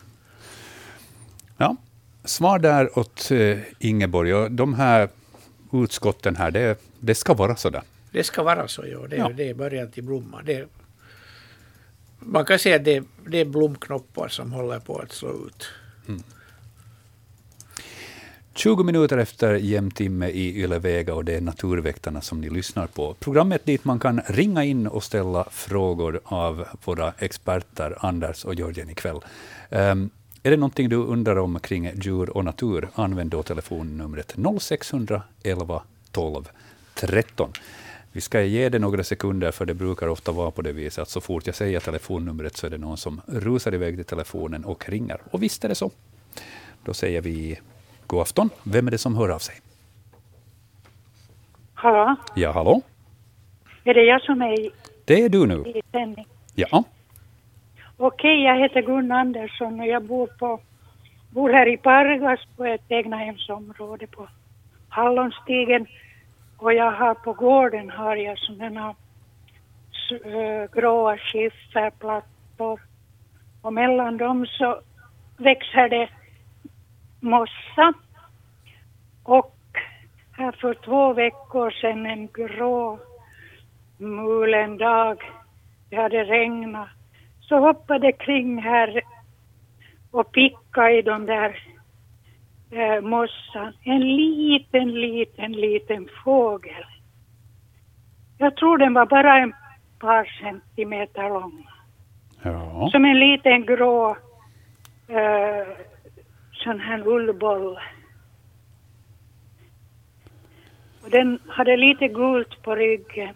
[1.57, 1.77] Ja,
[2.25, 4.35] svar där åt uh, Ingeborg.
[4.35, 5.09] Och de här
[5.73, 7.83] utskotten här, det, det ska vara så där.
[8.11, 9.07] Det ska vara så, ja.
[9.09, 9.29] Det, ja.
[9.29, 10.43] det är början till blomma.
[10.43, 10.69] Det,
[12.19, 15.69] man kan säga att det, det är blomknoppar som håller på att slå ut.
[16.09, 16.23] Mm.
[18.55, 23.15] 20 minuter efter jämtimme i Ylevega och det är Naturväktarna som ni lyssnar på.
[23.15, 28.91] Programmet dit man kan ringa in och ställa frågor av våra experter Anders och Jörgen
[28.91, 29.21] ikväll.
[29.71, 30.11] Um,
[30.43, 36.49] är det någonting du undrar om kring djur och natur, använd då telefonnumret 0611 12
[36.95, 37.53] 13.
[38.13, 41.09] Vi ska ge det några sekunder, för det brukar ofta vara på det viset att
[41.09, 44.89] så fort jag säger telefonnumret så är det någon som rusar iväg till telefonen och
[44.89, 45.21] ringer.
[45.31, 45.91] Och visst är det så.
[46.85, 47.59] Då säger vi
[48.13, 48.51] God afton.
[48.65, 49.55] Vem är det som hör av sig?
[51.75, 52.17] Hallå?
[52.35, 52.83] Ja, hallå?
[53.85, 54.71] Är det jag som är i,
[55.05, 55.55] Det är du nu.
[55.55, 56.27] i sändning?
[56.55, 56.85] Ja.
[57.97, 60.61] Okej, jag heter Gun Andersson och jag bor, på,
[61.31, 64.29] bor här i Pargas på ett egnahemsområde på
[64.89, 65.87] Hallonstigen.
[66.57, 68.95] Och jag har på gården har jag sådana
[70.25, 72.81] äh, gråa skifferplattor
[73.63, 74.81] Och mellan dem så
[75.37, 76.09] växer det
[77.23, 77.93] mossa.
[79.23, 79.57] Och
[80.33, 82.99] här för två veckor sedan en grå
[83.99, 85.23] mulen dag,
[85.91, 86.89] det hade regnat,
[87.41, 89.03] så hoppade kring här
[90.11, 91.63] och picka i de där
[92.71, 93.73] eh, mossan.
[93.85, 96.85] En liten, liten, liten fågel.
[98.39, 99.55] Jag tror den var bara en
[99.99, 101.67] par centimeter lång.
[102.43, 102.89] Ja.
[102.93, 104.17] Som en liten grå
[105.09, 105.67] eh,
[106.63, 107.79] sån här ullboll.
[111.03, 113.35] Och den hade lite gult på ryggen.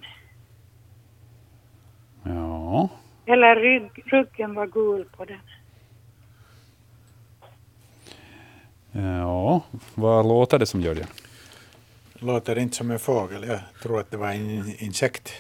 [2.22, 2.89] ja.
[3.27, 5.41] Eller rygg, ryggen var gul på den.
[8.93, 9.62] Ja,
[9.95, 11.07] vad låter det som Jörgen?
[12.14, 13.45] Låter inte som en fågel.
[13.49, 15.33] Jag tror att det var en insekt.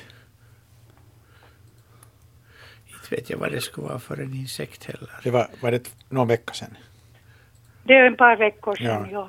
[2.86, 5.10] Inte vet jag vad det skulle vara för en insekt heller.
[5.22, 6.76] Det var, var det någon vecka sedan?
[7.86, 9.28] Det är en par veckor sedan, Ja.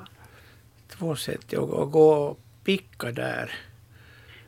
[0.98, 3.50] Två sätt att att gå och picka där.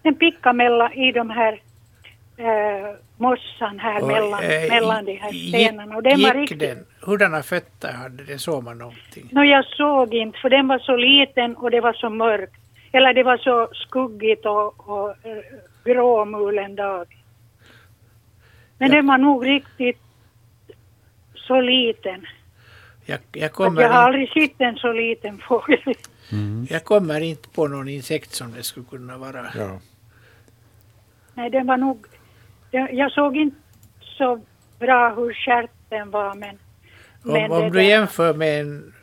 [0.03, 1.63] Den pickade mellan, i de här
[2.37, 5.97] eh, mossan här Och, mellan, eh, mellan de här stenarna.
[5.97, 6.59] Och den var gick riktigt...
[6.59, 6.87] den?
[7.01, 8.39] Hurdana fötter hade den?
[8.39, 9.29] Såg man någonting?
[9.31, 12.57] No, jag såg inte, för den var så liten och det var så mörkt.
[12.93, 15.43] Eller det var så skuggigt och, och eh,
[15.85, 17.07] gråmulen dag.
[18.79, 20.01] Men den var nog riktigt
[21.35, 22.27] så liten.
[23.11, 25.95] Jag, jag, kommer jag har aldrig sett en så liten fågel.
[26.69, 29.47] jag kommer inte på någon insekt som det skulle kunna vara.
[29.57, 29.81] Ja.
[31.35, 32.07] Nej, den var nog...
[32.71, 33.57] den- Jag såg inte
[34.01, 34.41] så
[34.79, 36.59] bra hur stjärten var, men...
[37.23, 38.95] men Om, om det du där- jämför med en,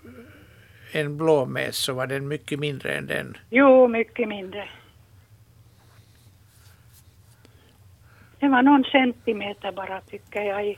[0.91, 3.37] en blåmes så var den mycket mindre än den.
[3.49, 4.69] Jo, mycket mindre.
[8.39, 10.77] Den var någon centimeter bara, tycker jag, i,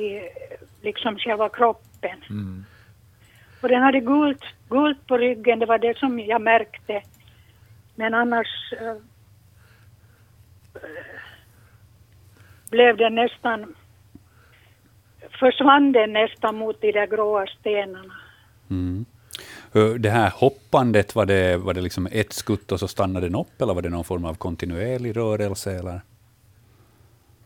[0.00, 0.22] i
[0.82, 1.89] liksom själva kroppen.
[2.30, 2.64] Mm.
[3.60, 7.02] Och den hade gult, gult på ryggen, det var det som jag märkte.
[7.94, 8.96] Men annars eh,
[12.70, 13.74] blev den nästan,
[15.40, 18.14] försvann den nästan mot de där gråa stenarna.
[18.70, 19.04] Mm.
[19.98, 23.62] Det här hoppandet, var det, var det liksom ett skutt och så stannade den upp,
[23.62, 25.72] eller var det någon form av kontinuerlig rörelse?
[25.72, 26.00] Eller?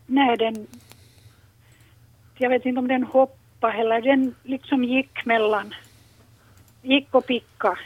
[0.05, 0.67] Nej, den...
[2.37, 5.73] Jag vet inte om den hoppade eller den liksom gick mellan...
[6.81, 7.79] Gick och picka.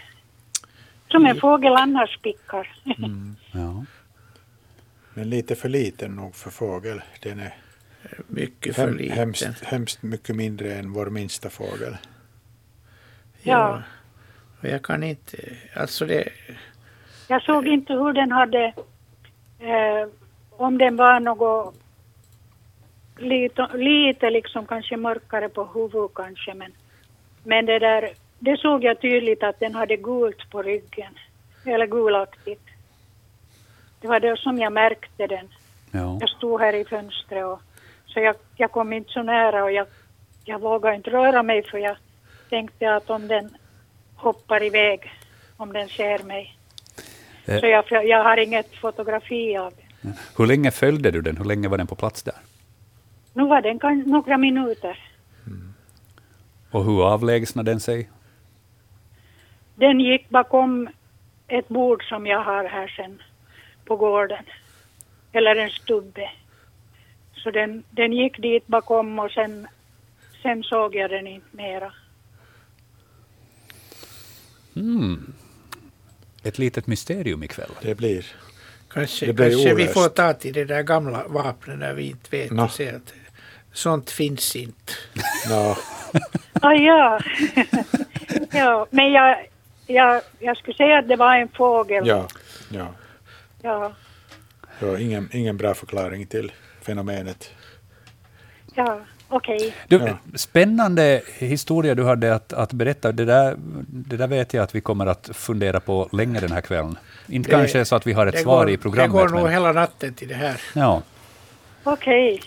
[1.07, 2.67] Som en fågel annars pickar.
[3.51, 3.85] Ja.
[5.13, 7.01] Men lite för liten nog för fågel.
[7.21, 7.53] Den är
[8.27, 9.17] Mycket för hem, liten.
[9.17, 11.97] hemskt, hemskt mycket mindre än vår minsta fågel.
[13.41, 13.81] Ja.
[14.61, 15.37] Och jag kan inte...
[15.75, 16.29] Alltså det...
[17.27, 18.65] Jag såg inte hur den hade...
[19.59, 20.09] Eh,
[20.49, 21.75] om den var något...
[23.19, 26.71] Lite, lite liksom kanske mörkare på huvudet kanske men...
[27.43, 28.09] Men det där...
[28.39, 31.13] Det såg jag tydligt att den hade gult på ryggen.
[31.65, 32.65] Eller gulaktigt.
[34.01, 35.47] Det var det som jag märkte den.
[35.91, 36.17] Ja.
[36.19, 37.61] Jag stod här i fönstret och
[38.05, 39.87] så jag, jag kom inte så nära och jag,
[40.45, 41.97] jag vågade inte röra mig för jag
[42.49, 43.49] tänkte att om den
[44.15, 45.11] hoppar iväg,
[45.57, 46.57] om den ser mig.
[47.45, 47.59] Eh.
[47.59, 50.13] Så jag, jag har inget fotografi av den.
[50.37, 51.37] Hur länge följde du den?
[51.37, 52.35] Hur länge var den på plats där?
[53.33, 54.99] Nu var den kan, några minuter.
[56.71, 58.09] Och hur avlägsnade den sig?
[59.75, 60.89] Den gick bakom
[61.47, 63.21] ett bord som jag har här sen
[63.85, 64.43] på gården.
[65.31, 66.31] Eller en stubbe.
[67.33, 69.67] Så den, den gick dit bakom och sen,
[70.41, 71.93] sen såg jag den inte mera.
[74.73, 75.33] Hmm.
[76.43, 77.71] Ett litet mysterium ikväll.
[77.81, 78.25] Det blir.
[78.93, 82.63] Kanske, kanske vi får ta till det där gamla vapnet när vi inte vet Nå.
[82.63, 83.13] och se att
[83.73, 84.93] sånt finns inte.
[85.49, 85.75] No,
[86.61, 87.19] Ah, ja.
[88.51, 89.45] ja, men jag,
[89.87, 92.07] jag, jag skulle säga att det var en fågel.
[92.07, 92.27] ja,
[92.69, 92.93] ja.
[93.61, 93.93] Ja,
[94.79, 97.49] ja ingen, ingen bra förklaring till fenomenet.
[98.75, 98.99] ja
[99.29, 99.73] okej.
[99.87, 100.17] Du, Ja.
[100.35, 103.11] Spännande historia du hade att, att berätta.
[103.11, 103.55] Det där,
[103.87, 106.97] det där vet jag att vi kommer att fundera på länge den här kvällen.
[107.27, 109.11] Inte Det- kanske så att vi har ett svar går, i programmet.
[109.11, 110.61] Det går nog men, hela natten till det här.
[110.75, 111.01] ja.
[111.83, 112.41] Okej.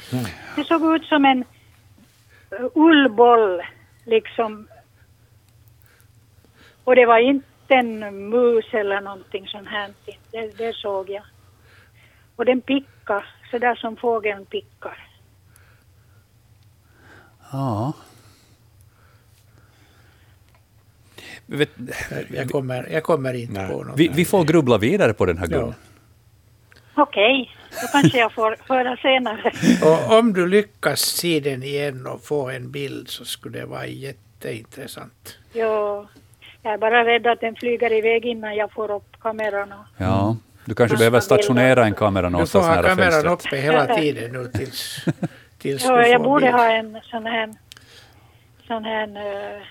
[0.57, 1.39] Det såg ut som en
[2.61, 3.63] uh, ullboll,
[4.05, 4.69] liksom.
[6.85, 9.91] Och det var inte en mus eller någonting sånt här.
[10.31, 11.23] Det, det såg jag.
[12.37, 14.99] Och den pickade, så där som fågeln pickar.
[17.53, 17.93] Ja.
[21.47, 21.71] Vet,
[22.35, 23.73] Jag kommer, jag kommer inte Nej.
[23.73, 23.99] på något.
[23.99, 25.59] vi, vi får grubbla vidare på den här Ja.
[25.61, 25.75] gången.
[26.95, 27.51] Okej.
[27.83, 29.53] Då kanske jag får höra senare.
[30.11, 33.87] Och om du lyckas se den igen och få en bild så skulle det vara
[33.87, 35.37] jätteintressant.
[35.53, 36.07] Jo,
[36.63, 39.73] jag är bara rädd att den flyger iväg innan jag får upp kameran.
[39.73, 39.85] Och...
[39.97, 43.33] Ja, du kanske behöver stationera en kamera Du får någonstans ha nära kameran fönstret.
[43.47, 45.05] uppe hela tiden nu tills,
[45.63, 46.55] tills du jag borde bild.
[46.55, 47.55] ha en sån här,
[48.67, 49.07] sån här
[49.57, 49.63] eh,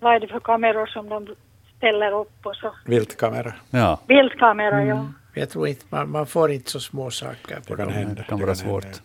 [0.00, 1.28] vad är det för kameror som de
[1.76, 2.74] ställer upp och så.
[2.86, 3.52] Viltkamera.
[3.70, 5.06] Ja, Bildkamera, ja.
[5.34, 8.14] Jag tror inte man, man får inte så små saker på Det kan hända.
[8.14, 8.84] det kan Det vara svårt.
[8.84, 8.98] hända.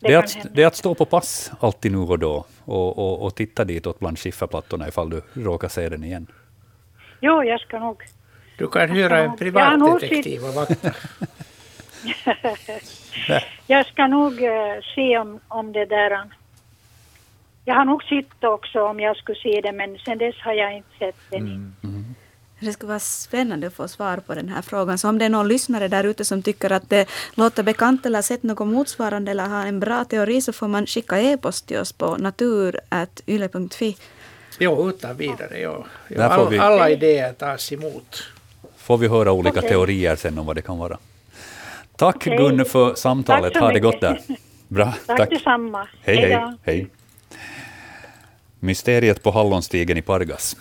[0.00, 3.22] Det är, att, det är att stå på pass alltid nu och då och, och,
[3.26, 6.26] och titta ditåt bland skifferplattorna ifall du råkar se den igen.
[7.20, 8.02] Jo, jag ska nog.
[8.58, 10.92] Du kan hyra en privatdetektiv och vakta.
[13.66, 14.50] Jag ska nog eh,
[14.94, 16.22] se om, om det där.
[17.64, 20.76] Jag har nog sett också om jag skulle se det, men sen dess har jag
[20.76, 21.74] inte sett den.
[22.60, 24.98] Det skulle vara spännande att få svar på den här frågan.
[24.98, 28.22] Så om det är någon lyssnare där ute som tycker att det låter bekant eller
[28.22, 31.92] sett något motsvarande eller har en bra teori så får man skicka e-post till oss
[31.92, 33.96] på natur.yle.fi.
[34.58, 35.60] Jo, utan vidare.
[35.60, 35.84] Jo.
[36.08, 38.22] Jo, all, vi- Alla idéer tas emot.
[38.76, 39.70] Får vi höra olika Okej.
[39.70, 40.98] teorier sen om vad det kan vara.
[41.98, 42.36] Tack Okej.
[42.36, 43.52] Gunne för samtalet.
[43.52, 44.20] Tack ha det gott där.
[44.68, 45.30] Bra, Tack, tack.
[45.30, 45.88] detsamma.
[46.02, 46.56] Hej, hej, då.
[46.62, 46.86] hej.
[48.60, 50.56] Mysteriet på Hallonstigen i Pargas.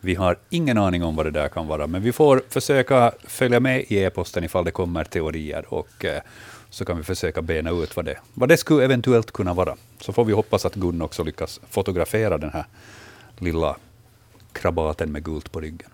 [0.00, 3.60] Vi har ingen aning om vad det där kan vara, men vi får försöka följa
[3.60, 6.20] med i e-posten ifall det kommer teorier och eh,
[6.70, 9.76] så kan vi försöka bena ut vad det, vad det skulle eventuellt kunna vara.
[10.00, 12.64] Så får vi hoppas att Gun också lyckas fotografera den här
[13.38, 13.76] lilla
[14.52, 15.90] krabaten med gult på ryggen.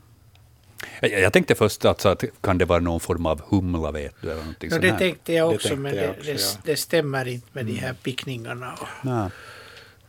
[1.00, 4.30] Jag, jag tänkte först att, att kan det vara någon form av humla, vet du,
[4.30, 4.98] eller någonting No, det här.
[4.98, 6.50] tänkte jag Det också, tänkte men jag det, också, det, ja.
[6.50, 6.62] Mm.
[6.64, 8.72] det stämmer inte med de här pickningarna.
[8.80, 9.30] Och, Nej.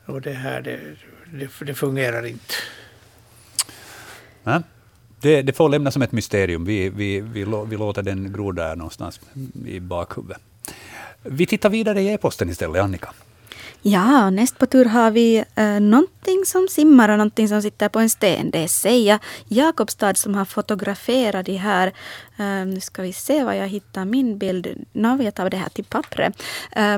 [0.05, 0.79] och det här, det,
[1.33, 2.53] det, det fungerar inte.
[4.43, 4.59] Nej.
[5.21, 6.65] Det, det får lämnas som ett mysterium.
[6.65, 9.19] Vi, vi, vi, vi låter den gro där någonstans
[9.65, 10.41] i bakhuvudet.
[11.23, 13.13] Vi tittar vidare i e-posten istället, Annika.
[13.89, 17.89] Ja, näst på tur har vi eh, äh, någonting som simmar och någonting som sitter
[17.89, 18.51] på en sten.
[18.51, 21.87] Det är Seija Jakobstad som har fotograferat de här.
[22.37, 24.85] Eh, nu ska vi se var jag hittar min bild.
[24.91, 26.43] Nu jag tar det här till pappret.
[26.71, 26.97] Eh,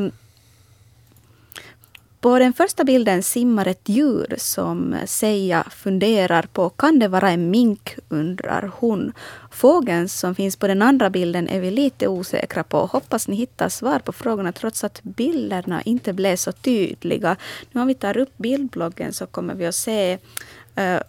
[2.21, 6.69] på den första bilden simmar ett djur som Seija funderar på.
[6.69, 9.13] Kan det vara en mink, undrar hon.
[9.59, 12.85] Fågeln som finns på den andra bilden är vi lite osäkra på.
[12.85, 17.35] Hoppas ni hittar svar på frågorna trots att bilderna inte blev så tydliga.
[17.71, 20.17] Nu om vi tar upp bildbloggen så kommer vi att se
[20.79, 20.99] uh,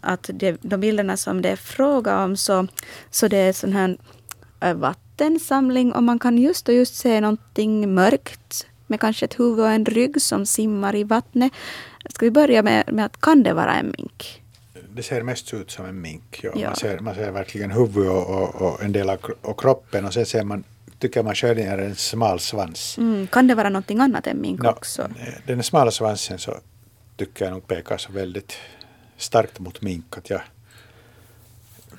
[0.00, 2.66] att det, de bilderna som det är fråga om så,
[3.10, 3.96] så det är sån här
[4.64, 9.60] uh, vattensamling och man kan just och just se någonting mörkt med kanske ett huvud
[9.60, 11.52] och en rygg som simmar i vattnet.
[12.10, 14.43] Ska vi börja med, med att kan det vara en mink?
[14.96, 16.40] Det ser mest ut som en mink.
[16.42, 16.50] Ja.
[16.54, 16.66] Ja.
[16.66, 20.14] Man, ser, man ser verkligen huvud och, och, och en del av och kroppen och
[20.14, 20.64] sen ser man,
[20.98, 22.98] tycker man själv är en smal svans.
[22.98, 25.08] Mm, kan det vara någonting annat än mink Nå, också?
[25.46, 26.58] Den smala svansen så
[27.16, 28.52] tycker jag nog pekar så väldigt
[29.16, 30.40] starkt mot mink att jag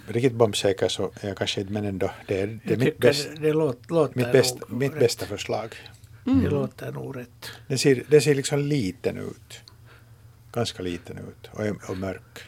[0.07, 3.29] riktigt bombsäker så är jag kanske inte men ändå det är, det är mitt, bäst,
[3.41, 5.75] det låter, låter mitt, bäst, mitt bästa förslag.
[6.23, 7.51] Det låter nog rätt.
[7.67, 9.61] Den ser, den ser liksom liten ut.
[10.51, 12.43] Ganska liten ut och, och mörk.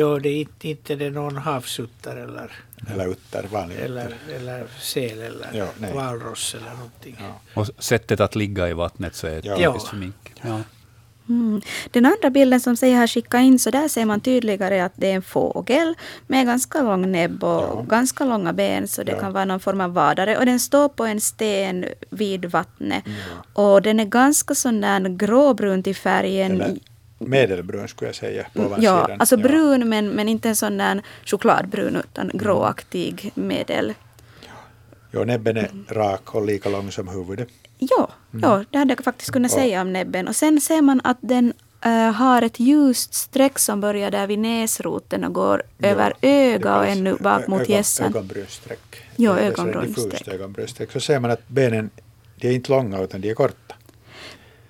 [0.00, 2.52] Jo, det är inte, det någon havsutter eller,
[2.92, 4.34] Eller utter, vanlig eller, utter.
[4.36, 5.92] eller säl eller Ja, nej.
[5.94, 7.16] valross eller någonting.
[7.20, 7.40] Ja.
[7.60, 9.56] Och sättet att ligga i vattnet så är Ja.
[9.56, 10.32] typiskt för mink.
[10.42, 10.60] Ja.
[11.28, 11.60] Mm.
[11.90, 15.10] Den andra bilden som Seija har skickat in, så där ser man tydligare att det
[15.10, 15.94] är en fågel
[16.26, 17.84] med ganska lång näbb och Ja.
[17.88, 19.20] ganska långa ben, så det Ja.
[19.20, 20.38] kan vara någon form av vadare.
[20.38, 23.04] Och den står på en sten vid vattnet.
[23.52, 26.52] Och den är ganska sån där gråbrun till färgen.
[26.60, 26.78] Eller
[27.26, 29.20] medelbrun skulle jag säga på ja, ovansidan.
[29.20, 33.94] alltså brun men, men inte en sån där chokladbrun utan gråaktig medel.
[35.10, 37.48] Ja, näbben är rak och lika lång som huvudet.
[37.78, 38.08] Ja,
[38.42, 40.28] ja, det hade jag faktiskt kunnat Och- säga om näbben.
[40.28, 41.52] Och sen ser man att den
[41.84, 46.78] eh, har ett ljust streck som börjar där vid näsroten och går över Ja, öga
[46.78, 48.06] och ännu bak mot gässan.
[48.06, 49.02] Ögonbrynsträck.
[49.16, 50.92] Ja, ögonbrynsträck.
[50.92, 51.90] Så ser man att benen,
[52.36, 53.54] de är inte långa utan de är korta.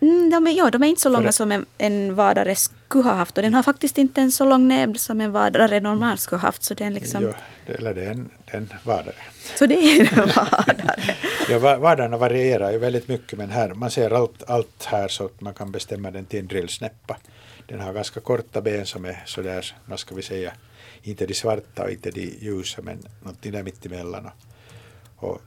[0.04, 3.12] Mm, de, är, ja, de är inte så långa som en, en vadare skulle ha
[3.14, 3.36] haft.
[3.38, 6.48] Och den har faktiskt inte en så lång näbb som en vadare normalt skulle ha
[6.48, 6.62] haft.
[6.62, 7.32] Så, den liksom, Ja,
[7.66, 9.14] det, eller det är en, en vadare.
[9.56, 11.14] så det är en vadare.
[11.48, 15.24] Ja, va- vadarna varierar ju väldigt mycket men här, man ser allt, allt här så
[15.24, 17.16] att man kan bestämma den till en drillsnäppa.
[17.66, 20.52] Den har ganska korta ben som är sådär, vad ska vi säga,
[21.02, 24.26] inte de svarta och inte de ljusa men någonting där mittemellan.
[25.16, 25.40] Och, och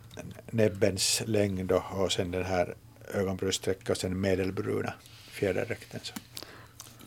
[0.51, 2.76] näbbens längd och, och sen den här
[3.14, 4.93] ögonbrynsträcket och sen medelbruna
[5.32, 5.99] fjäderräkten.
[6.03, 6.14] Så.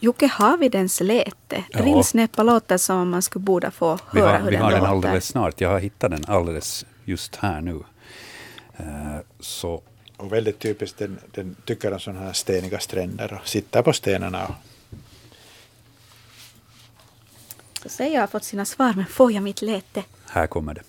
[0.03, 1.65] Jocke, har vi dens läte?
[1.71, 1.81] Ja.
[1.85, 4.71] Rinnsnäppa låter som om man skulle borde få Vi höra har, hur vi den har
[4.71, 4.91] den låter.
[4.93, 5.61] alldeles snart.
[5.61, 7.83] Jag har hittat den alldeles just här nu.
[8.77, 9.83] Eh, så
[10.17, 14.47] Och väldigt typiskt, den, den tycker om sådana här steniga stränder och sitter på stenarna.
[14.47, 14.55] Och,
[17.83, 20.05] Så säger jag har fått sina svar, men får jag mitt läte?
[20.31, 20.83] här kommer det.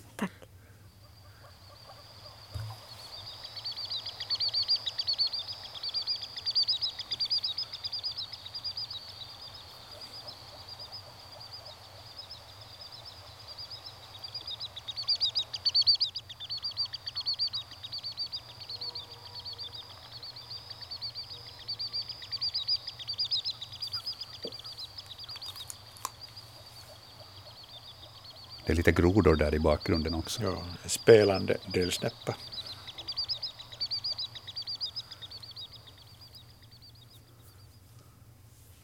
[28.82, 30.44] Lite grodor där i bakgrunden också.
[30.44, 32.36] ja, en spelande drillsnäppa.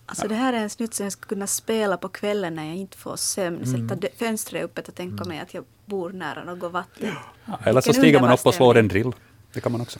[0.05, 2.75] Alltså det här är en snutt som jag skulle kunna spela på kvällen när jag
[2.75, 3.63] inte får sömn.
[3.63, 3.89] Mm.
[3.89, 7.13] Sätta fönstret öppet och tänka mig att jag bor nära något vatten.
[7.45, 9.11] Ja, eller så stiger man upp och slår en drill.
[9.53, 9.99] Det kan man också.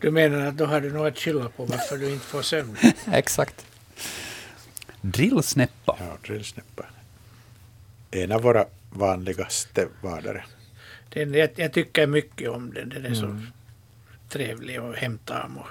[0.00, 2.76] Du menar att då har du något att skylla på varför du inte får sömn?
[3.12, 3.66] Exakt.
[5.00, 5.96] Drillsnäppa.
[6.00, 6.84] Ja, drillsnäppa.
[8.14, 10.44] En av våra vanligaste vadare.
[11.08, 12.88] Den, jag, jag tycker mycket om den.
[12.88, 13.40] Den är så
[14.28, 15.58] trevlig och hemtam.
[15.58, 15.66] Och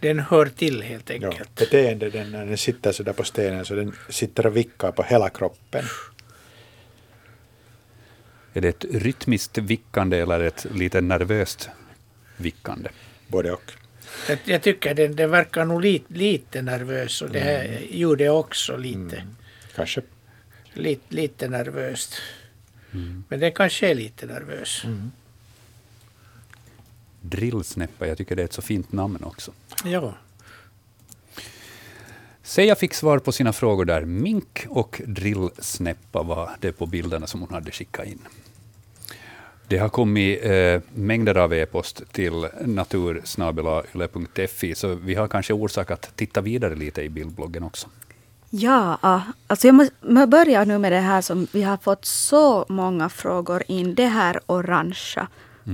[0.00, 1.54] den hör till helt Ja, enkelt.
[1.54, 5.02] beteende, den, när den sitter så där på stenen så den sitter och vickar på
[5.02, 5.84] hela kroppen.
[8.52, 11.68] Är det ett rytmiskt vickande eller ett lite nervöst
[12.36, 12.88] vickande?
[13.28, 13.72] Både och.
[14.28, 18.40] Jag, jag tycker den, den verkar nog lite, lite nervös och det här gjorde jag
[18.40, 19.26] också lite.
[19.74, 20.02] Kanske.
[20.74, 22.14] Lite, lite nervöst.
[23.28, 24.82] Men den kanske är lite nervös.
[27.20, 29.52] Drillsnäppa, jag tycker det är ett så fint namn också.
[29.84, 30.14] Ja.
[32.42, 34.04] Seja fick svar på sina frågor där.
[34.04, 38.18] Mink och drillsnäppa var det på bilderna som hon hade skickat in.
[39.68, 46.16] Det har kommit eh, mängder av e-post till natursnabelayle.fi, så vi har kanske orsak att
[46.16, 47.88] titta vidare lite i bildbloggen också.
[48.56, 48.98] Ja,
[49.46, 53.08] alltså jag måste må börja nu med det här som vi har fått så många
[53.08, 53.94] frågor in.
[53.94, 55.28] Det här orangea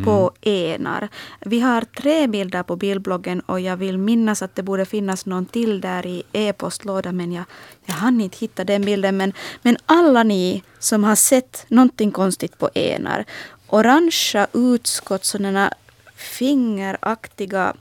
[0.05, 1.09] på enar.
[1.41, 5.47] Vi har tre bilder på bildbloggen och jag vill minnas att det borde finnas någon
[5.47, 7.45] till där i e-postlådan men jag,
[7.85, 9.17] jag hann inte hitta den bilden.
[9.17, 13.25] Men, men alla ni som har sett någonting konstigt på enar.
[13.67, 15.75] Orangea utskott, sådana
[16.17, 17.75] fingeraktiga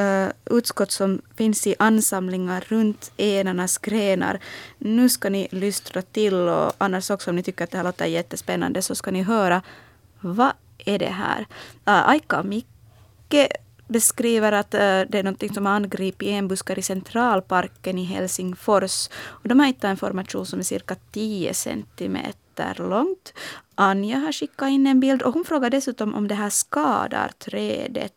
[0.00, 4.40] Eh, utskott som finns i ansamlingar runt enarnas grenar.
[4.78, 8.06] Nu ska ni lystra till och annars också om ni tycker att det här låter
[8.06, 9.62] jättespännande så ska ni höra
[10.20, 11.40] vad är det här?
[11.40, 13.48] Uh, Aika och Micke
[13.88, 19.08] beskriver att uh, det är något som har angripit enbuskar i Centralparken i Helsingfors.
[19.26, 23.32] Och de har hittat en formation som är cirka 10 centimeter långt.
[23.74, 28.14] Anja har skickat in en bild och hon frågar dessutom om det här skadar trädet.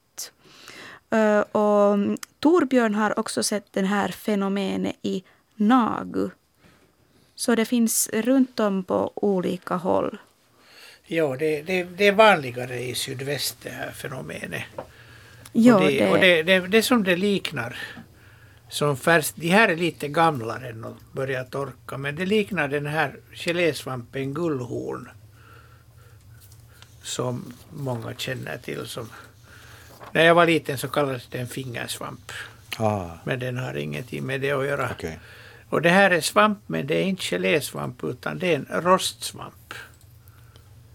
[1.14, 5.24] Uh, och mm, Torbjörn har också sett det här fenomenet i
[5.56, 6.30] Nagu.
[7.36, 10.18] Så det finns runt om på olika håll.
[11.06, 14.64] Ja, det, det, det är vanligare i sydväst det här fenomenet.
[15.52, 17.78] Ja, och det, det, och det, det, det som det liknar.
[18.70, 22.86] Som färs, de här är lite gamlare än att börja torka men det liknar den
[22.86, 25.10] här gelésvampen gullhorn.
[27.04, 29.10] Som många känner till som
[30.14, 32.32] när jag var liten så kallades den fingersvamp.
[32.78, 34.90] Ah, Men den har ingenting med det att göra.
[34.92, 35.20] okej.
[35.70, 39.74] Och det här är svamp men det är inte gelésvamp utan det är en rostsvamp.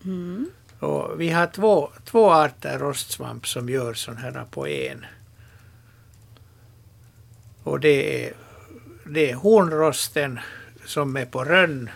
[0.05, 0.51] mm.
[0.81, 5.07] Och vi har två, två arter rostsvamp som gör sån här på en.
[7.63, 8.33] Och det är,
[9.05, 10.41] det är hornrosten
[10.87, 11.91] som är på rönn.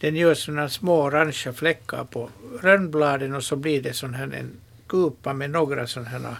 [0.00, 2.30] Den gör såna små orangea fläckar på
[2.62, 4.50] rönnbladen och så blir det sån här en
[4.92, 6.36] kupa med några sådana här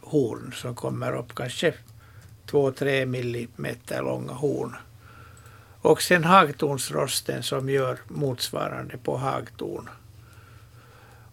[0.00, 1.74] horn som kommer upp, kanske
[2.46, 4.76] 2-3 millimeter långa horn.
[5.80, 9.88] Och sen hagtornsrosten som gör motsvarande på hagtorn.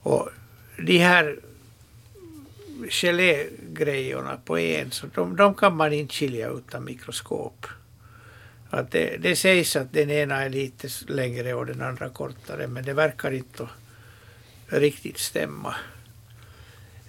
[0.01, 0.29] Och
[0.77, 1.39] de här
[2.89, 7.67] gelégrejerna på en, så de, de kan man inte skilja utan mikroskop.
[8.69, 12.85] Att det, det sägs att den ena är lite längre och den andra kortare, men
[12.85, 13.67] det verkar inte
[14.67, 15.75] riktigt stämma.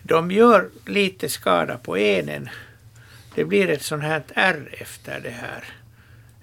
[0.06, 2.48] De gör lite skada på enen.
[3.34, 5.64] Det blir ett sånt här R efter det här.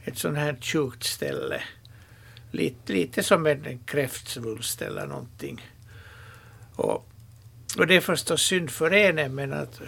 [0.03, 1.63] Ett sånt här sjukt ställe.
[2.51, 5.69] Lite, lite som en kräftsvulst eller någonting.
[6.75, 7.09] Och,
[7.77, 9.87] och det är förstås synd för enen men att eh,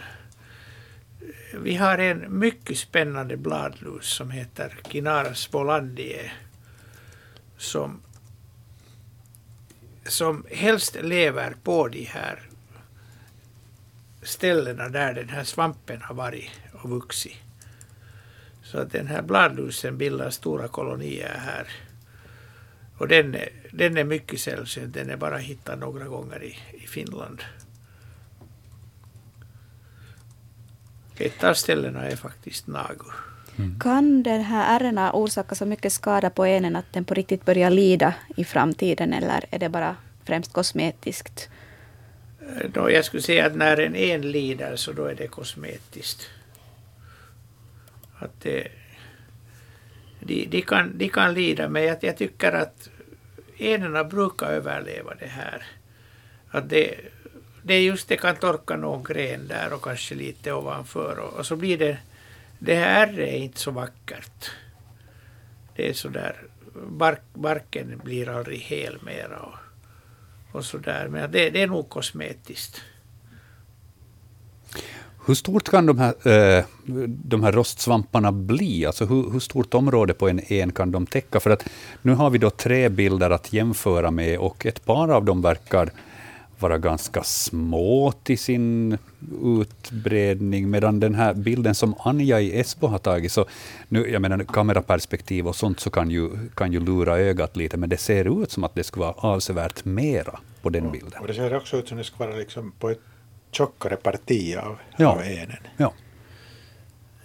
[1.59, 6.31] vi har en mycket spännande bladlus som heter Kinaras volandie
[7.57, 8.01] som
[10.05, 12.49] som helst lever på de här
[14.25, 17.35] ställena där den här svampen har varit och vuxit.
[18.63, 21.67] Så att den här bladlusen bildar stora kolonier här.
[22.97, 24.93] Och den är, den är mycket sällsynt.
[24.93, 27.43] Den är bara hittad några gånger i, i Finland.
[31.17, 33.11] Ett av ställena är faktiskt Nagu.
[33.79, 37.69] Kan den här ärrorna orsaka så mycket skada på enen att den på riktigt börjar
[37.69, 41.49] lida i framtiden eller är det bara främst kosmetiskt?
[42.73, 46.29] Då jag skulle säga att när en en lider så då är det kosmetiskt.
[48.19, 48.67] Att det,
[50.19, 52.89] de, de, kan, de kan lida men jag, jag tycker att
[53.57, 55.63] enerna brukar överleva det här.
[56.49, 56.95] Att det,
[57.63, 61.45] det är just det kan torka någon gren där och kanske lite ovanför och, och
[61.45, 61.97] så blir det
[62.59, 64.51] det här är inte så vackert.
[65.75, 66.35] Det är så där
[66.73, 69.55] bark, barken blir aldrig hel mera och,
[70.55, 72.81] och så där men det, det är nog kosmetiskt.
[75.27, 76.65] Hur stort kan de här, eh,
[77.07, 78.85] de här rostsvamparna bli?
[78.85, 81.39] Alltså hur, hur, stort område på en en kan de täcka?
[81.39, 81.65] För att
[82.01, 85.89] nu har vi då tre bilder att jämföra med och ett par av dem verkar
[86.61, 88.97] vara ganska små till sin
[89.43, 93.45] utbredning, medan den här bilden som Anja i Esbo har tagit, så
[93.89, 97.89] nu, jag menar kameraperspektiv och sånt så kan ju, kan ju lura ögat lite, men
[97.89, 101.21] det ser ut som att det skulle vara avsevärt mera på den bilden.
[101.21, 102.99] Och det ser också ut som det skulle vara liksom på ett
[103.51, 105.07] tjockare parti av, Ja.
[105.07, 105.57] av enen.
[105.77, 105.93] Ja.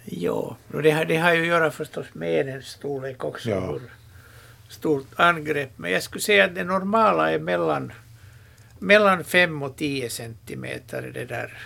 [0.05, 3.49] Ja, och det, har- det har ju att göra förstås med enens storlek också.
[3.49, 3.77] Ja.
[4.69, 5.71] Stort angrepp.
[5.75, 7.91] Men jag skulle säga att det normala är mellan,
[8.81, 11.57] mellan 5 och 10 centimeter är det där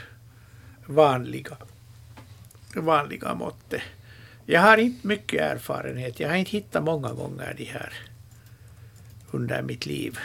[0.85, 1.57] vanliga,
[2.75, 3.81] vanliga måttet.
[4.45, 6.19] Jag har inte mycket erfarenhet.
[6.19, 7.93] Jag har inte hittat många gånger de här
[9.31, 10.19] under mitt liv.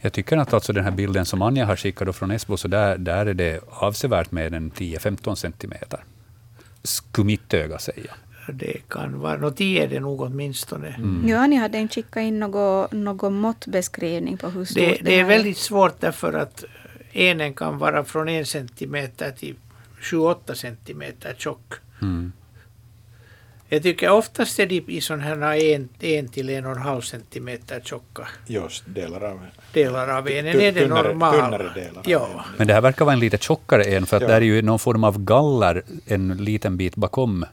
[0.00, 2.68] Jag tycker att alltså den här bilden som Anja har skickat då från Esbo, så
[2.68, 6.04] där, där är det avsevärt mer än 10-15 centimeter.
[6.82, 8.14] Skulle mitt öga säga.
[8.52, 10.88] Det kan vara, nå 10 är det nog åtminstone.
[10.88, 11.28] Mm.
[11.28, 15.18] Ja, ni hade inte skickat in någon, någon måttbeskrivning på hur stort Det, det är
[15.22, 16.64] här väldigt svårt därför att
[17.12, 19.54] enen kan vara från en centimeter till
[20.00, 21.72] 7-8 centimeter tjock.
[22.02, 22.32] Mm.
[23.70, 27.00] Jag tycker oftast är de i sådana här en, en till en och en halv
[27.00, 29.40] centimeter tjocka Just delar av
[29.72, 30.60] delar av enen.
[30.60, 31.32] Är det tunnare- normala?
[31.42, 32.44] tunnare Ja.
[32.56, 34.28] Men det här verkar vara en lite tjockare en, för att Ja.
[34.28, 37.44] där är ju någon form av galler en liten bit bakom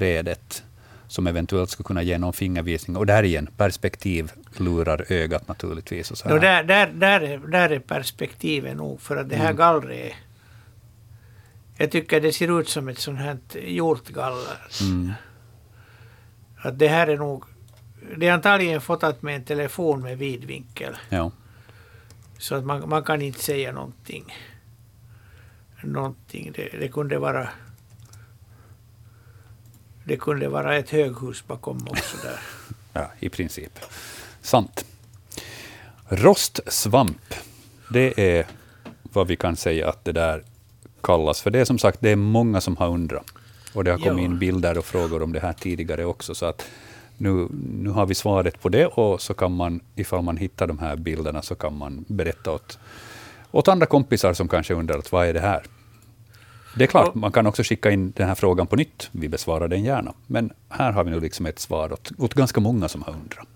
[0.00, 0.64] trädet,
[1.08, 2.96] som eventuellt skulle kunna ge någon fingervisning.
[2.96, 6.10] Och där igen, perspektiv lurar ögat naturligtvis.
[6.10, 6.38] Och så här.
[6.38, 9.56] där, där, där, är, där är perspektivet nog för att det här Mm.
[9.56, 10.12] gallret
[11.76, 14.58] jag tycker det ser ut som ett sånt här hjortgaller.
[14.80, 15.12] Mm.
[16.56, 17.44] Att det här är nog
[18.16, 20.96] det är antagligen fotat med en telefon med vidvinkel.
[21.08, 21.32] Ja.
[22.38, 24.24] Så att man, man kan inte säga någonting.
[25.82, 26.52] någonting.
[26.56, 27.48] Det, det kunde vara
[30.04, 32.38] det kunde vara ett höghus bakom också där.
[32.92, 33.78] ja, i princip.
[34.42, 34.84] Sant.
[36.08, 37.34] Rostsvamp,
[37.92, 38.46] det är
[39.02, 40.42] vad vi kan säga att det där
[41.02, 41.40] kallas.
[41.40, 43.26] För det är som sagt, det är många som har undrat.
[43.74, 44.24] Och det har kommit Ja.
[44.24, 46.34] in bilder och frågor om det här tidigare också.
[46.34, 46.66] Så att
[47.16, 50.78] nu, nu har vi svaret på det och så kan man, ifall man hittar de
[50.78, 52.78] här bilderna, så kan man berätta åt,
[53.50, 55.62] åt andra kompisar som kanske undrar att vad är det här?
[56.74, 59.08] Det är klart, man kan också skicka in den här frågan på nytt.
[59.12, 60.14] Vi besvarar den gärna.
[60.26, 63.46] Men här har vi nu liksom ett svar åt, åt ganska många som har undrat.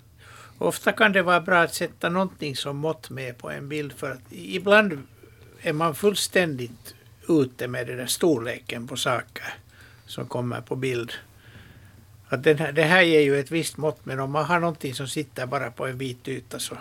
[0.58, 4.10] Ofta kan det vara bra att sätta någonting som mått med på en bild för
[4.10, 5.02] att ibland
[5.60, 6.94] är man fullständigt
[7.28, 9.44] ute med den där storleken på saker
[10.06, 11.12] som kommer på bild.
[12.28, 14.94] Att den här, det här ger ju ett visst mått men om man har någonting
[14.94, 16.76] som sitter bara på en vit yta så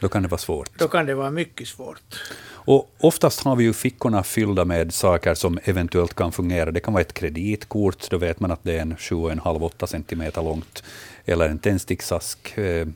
[0.00, 0.70] Då kan det vara svårt.
[0.78, 2.22] då kan det vara mycket svårt.
[2.48, 6.70] Och oftast har vi ju fickorna fyllda med saker som eventuellt kan fungera.
[6.70, 10.82] Det kan vara ett kreditkort, då vet man att det är en 7,5-8 centimeter långt.
[11.24, 12.86] Eller en tändsticksask, eh,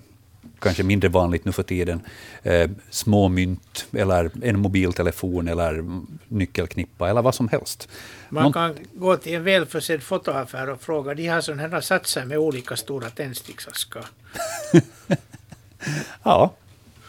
[0.59, 2.01] kanske mindre vanligt nu för tiden.
[2.43, 5.85] Eh, små mynt, eller en mobiltelefon, eller
[6.29, 7.89] nyckelknippa, eller vad som helst.
[8.29, 11.15] Man Någon- kan gå till en välförsedd fotoaffär och fråga.
[11.15, 14.05] De har sådana här satser med olika stora tändsticksaskar.
[16.23, 16.55] Ja,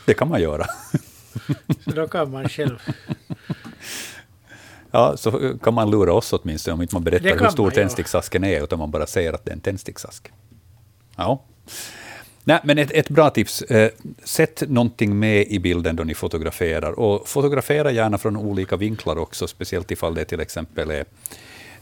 [0.05, 0.65] det kan man göra.
[1.83, 2.79] Så då kan man själv.
[4.93, 7.81] Ja, så kan man lura oss åtminstone om inte man berättar hur stor man, ja.
[7.81, 10.31] tändsticksasken är, utan man bara säger att det är en tändsticksask.
[11.15, 11.43] Ja.
[12.43, 13.61] Nej, men ett, ett bra tips.
[13.61, 13.91] Eh,
[14.23, 16.99] sätt någonting med i bilden då ni fotograferar.
[16.99, 21.05] Och fotografera gärna från olika vinklar också, speciellt ifall det till exempel är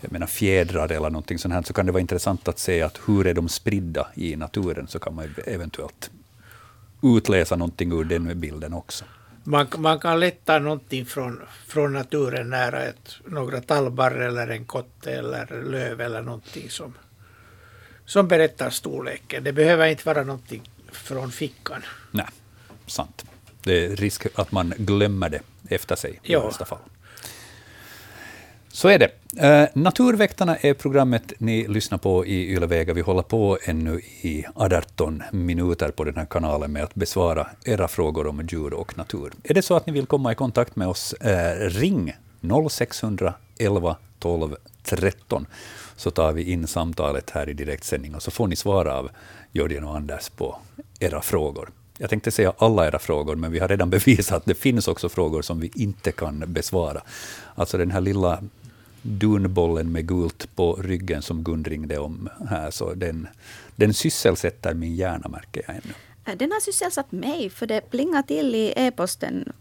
[0.02, 3.00] jag menar, fjädrar eller någonting sånt här, så kan det vara intressant att se att
[3.08, 6.12] hur är de spridda i naturen, så kan man eventuellt
[7.02, 9.06] utläsa någonting ur den bilden också.
[9.44, 14.66] Man, man kan lätt ta någonting från, från naturen nära ett, några talbar eller en
[14.66, 16.94] kotte eller löv eller någonting som,
[18.06, 19.44] som berättar storleken.
[19.44, 21.82] Det behöver inte vara någonting från fickan.
[22.12, 22.26] Nej,
[22.86, 23.26] sant.
[23.64, 26.46] Det är risk att man glömmer det efter sig i Ja.
[26.46, 26.80] värsta fall.
[28.72, 29.12] Så är det.
[29.48, 32.94] Eh, Naturväktarna är programmet ni lyssnar på i Ylevega.
[32.94, 37.88] Vi håller på ännu i 18 minuter på den här kanalen med att besvara era
[37.88, 39.34] frågor om djur och natur.
[39.44, 44.56] Är det så att ni vill komma i kontakt med oss, eh, ring 0611 12
[44.84, 45.46] 13
[45.96, 49.10] så tar vi in samtalet här i direktsändning och så får ni svara av
[49.52, 50.58] Jörgen och Anders på
[51.00, 51.70] era frågor.
[51.98, 55.10] Jag tänkte säga alla era frågor, men vi har redan bevisat att det finns också
[55.10, 57.02] frågor som vi inte kan besvara.
[57.56, 58.40] Alltså den här lilla
[59.02, 63.28] dunbollen med gult på ryggen som Gun ringde om här, så den,
[63.76, 65.94] den sysselsätter min hjärna, märker jag ännu.
[66.26, 69.54] Äh, den har sysselsatt mig, för det plingar till i e-posten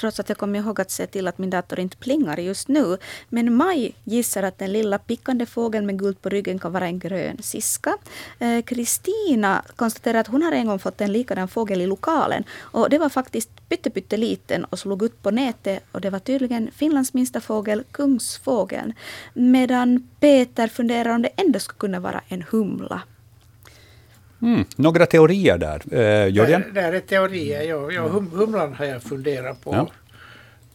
[0.00, 2.96] trots att jag kommer ihåg att se till att min dator inte plingar just nu.
[3.28, 6.98] Men Maj gissar att den lilla pickande fågeln med gult på ryggen kan vara en
[6.98, 7.96] grön siska.
[8.38, 12.44] Eh, Kristina konstaterar att hon har en gång fått en likadan fågel i lokalen.
[12.60, 15.84] Och det var faktiskt pytteliten och slog ut på nätet.
[15.92, 18.94] Och det var tydligen Finlands minsta fågel, kungsfågeln.
[19.34, 23.02] Medan Peter funderar om det ändå skulle kunna vara en humla.
[24.42, 25.82] Mm, några teorier där.
[25.94, 26.60] Eh, Jörgen?
[26.74, 27.62] Där, där är teorier.
[27.62, 29.74] Ja, ja, hum, humlan har jag funderat på.
[29.74, 29.90] Ja.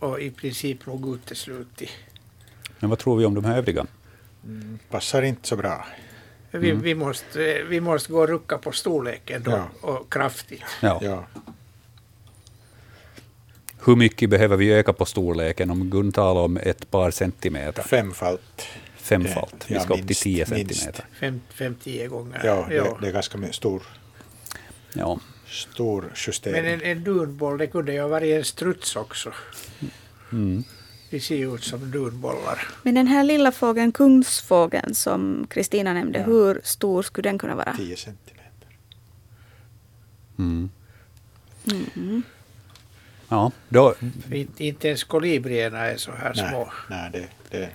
[0.08, 1.90] Och i princip nog uteslutit.
[2.80, 3.86] Men vad tror vi om de här övriga?
[4.90, 5.86] Passar inte så bra.
[6.52, 6.82] Vi, Mm.
[6.84, 9.68] vi, måste, vi måste gå och rucka på storleken då, Ja.
[9.90, 10.64] och kraftigt.
[10.82, 11.00] Ja.
[11.04, 11.26] Ja.
[13.86, 15.70] Hur mycket behöver vi öka på storleken?
[15.72, 18.68] Om Gun talar om ett par centimeter, Femfalt.
[19.06, 19.66] Femfalt.
[19.68, 20.76] Vi Ja, ska upp till minst, 10 minst.
[20.80, 21.06] centimeter.
[21.20, 22.42] Fem, fem tio gånger.
[22.44, 23.84] Ja, det, det är ganska stor,
[24.94, 25.20] Ja.
[25.48, 26.64] stor justering.
[26.64, 29.34] Men en, en dunboll, det kunde ju ha varit en struts också.
[30.32, 30.64] Mm.
[31.10, 32.68] De ser ju ut som dunbollar.
[32.84, 37.74] Men den här lilla fågeln, kungsfågeln som Kristina nämnde, hur stor skulle den kunna vara?
[37.78, 38.68] 10 centimeter.
[40.40, 40.70] Mm.
[41.96, 42.24] Mm.
[43.30, 43.96] Ja, då,
[44.32, 46.72] Inte, inte ens kolibrierna är så här Nej, små.
[46.90, 47.70] nej det, det,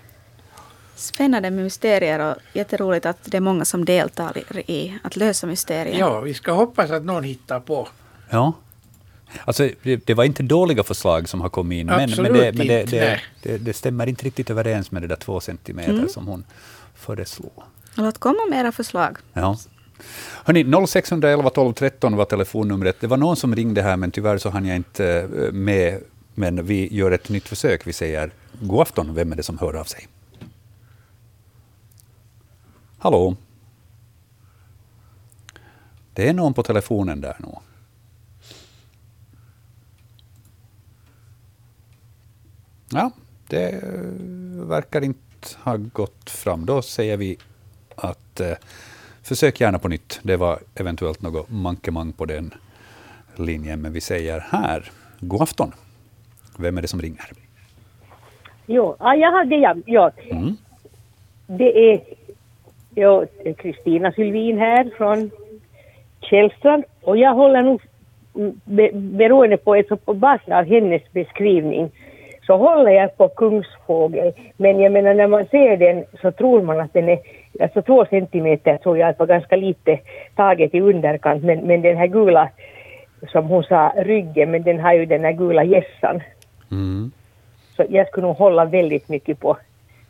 [1.00, 4.38] Spännande med mysterier och jätteroligt att det är många som deltar
[4.70, 5.98] i, att lösa mysterier.
[5.98, 7.88] Ja, vi ska hoppas att någon hittar på.
[8.30, 8.52] ja.
[9.44, 12.52] Alltså, det, det var inte dåliga förslag som har kommit in, men, men, Absolut det,
[12.52, 16.08] men det, det, det, det stämmer inte riktigt överens med det där två centimeter Mm.
[16.08, 16.44] som hon
[16.94, 17.62] föreslog.
[17.94, 19.16] Låt komma med era förslag.
[19.32, 19.56] Ja.
[20.44, 22.96] Hörni, 0611 12 13 var telefonnumret.
[23.00, 26.00] Det var någon som ringde här, men tyvärr så hann jag inte eh, med.
[26.34, 27.86] Men vi gör ett nytt försök.
[27.86, 29.14] Vi säger god afton.
[29.14, 30.08] Vem är det som hör av sig?
[33.00, 33.36] Hallå?
[36.14, 37.48] Det är någon på telefonen där nu.
[42.92, 43.10] Ja,
[43.48, 43.80] det
[44.68, 45.26] verkar inte
[45.62, 46.66] ha gått fram.
[46.66, 47.38] Då säger vi
[47.96, 48.52] att eh,
[49.22, 50.20] försök gärna på nytt.
[50.22, 52.54] Det var eventuellt något mankemang på den
[53.36, 54.90] linjen, men vi säger här,
[55.20, 55.72] god afton.
[56.58, 57.32] Vem är det som ringer?
[58.66, 59.82] Jo, ja, jag hade jag.
[59.86, 60.56] Ja, Mm.
[61.46, 62.02] det är
[62.94, 63.24] ja,
[63.56, 65.30] Kristina Sylvin här från
[66.20, 67.82] Källstrand och jag håller nog
[68.36, 71.90] mm, be, beroende på, alltså på basen av hennes beskrivning
[72.46, 74.32] så håller jag på kungsfågel.
[74.56, 77.18] Men jag menar när man ser den så tror man att den är,
[77.60, 79.98] alltså två centimeter tror jag att var ganska lite
[80.36, 82.48] taget i underkant men, men den här gula
[83.32, 86.20] som hon sa ryggen men den har ju den här gula gässan.
[86.70, 87.10] Mm.
[87.76, 89.56] Så jag skulle nog hålla väldigt mycket på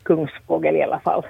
[0.03, 1.23] kungsfågel i alla fall.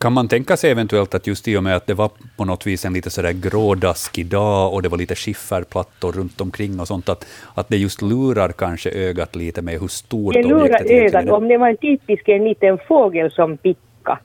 [0.00, 2.66] Kan man tänka sig eventuellt att just i och med att det var på något
[2.66, 7.08] vis en lite sådär grådaskig dag och det var lite skifferplattor runt omkring och sånt,
[7.08, 11.24] att, att det just lurar kanske ögat lite med hur stort Det lurar objektet ögat.
[11.24, 11.32] är.
[11.32, 14.18] Om det var en typisk en liten fågel som picka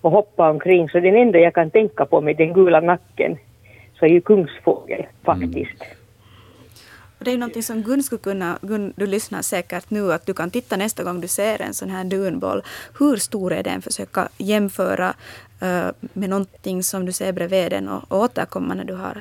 [0.00, 3.38] och hoppa omkring så den enda jag kan tänka på med den gula nacken
[3.98, 5.84] så är ju kungsfågel faktiskt.
[7.20, 10.26] Och Det är ju någonting som Gun skulle kunna, Gun, du lyssnar säkert nu, att
[10.26, 12.62] du kan titta nästa gång du ser en sån här dunboll.
[12.98, 13.82] Hur stor är den?
[13.82, 15.14] Försöka jämföra
[15.62, 19.16] eh, med någonting som du ser bredvid den och, och återkomma när du har,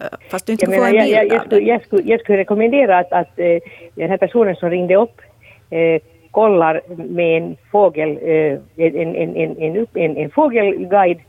[0.00, 1.66] uh, fast du inte Jag, skulle få en jag, bild jag, jag, av den.
[1.66, 3.58] jag, skulle, jag skulle rekommendera att, att eh,
[3.94, 5.20] den här personen som ringde upp
[5.70, 9.36] eh, kollar med en fågel, eh, en, en,
[9.94, 11.20] en, en, fågelguide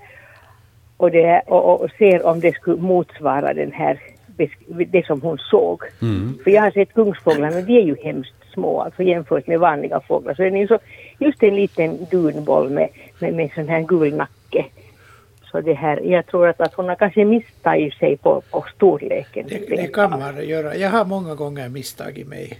[0.97, 3.99] och, det, och, och ser om det skulle motsvara den här,
[4.87, 5.83] det som hon såg.
[6.01, 6.37] Mm.
[6.43, 10.33] För jag har sett kungsfåglarna, de är ju hemskt små alltså jämfört med vanliga fåglar.
[10.33, 10.79] Så den är ju så,
[11.19, 12.89] just en liten dunboll med,
[13.19, 14.65] med, med sån här gul nacke.
[15.51, 19.45] Så det här, jag tror att, att hon har kanske misstagit sig på, på storleken.
[19.49, 20.75] Det, det kan man göra.
[20.75, 22.59] Jag har många gånger misstagit mig.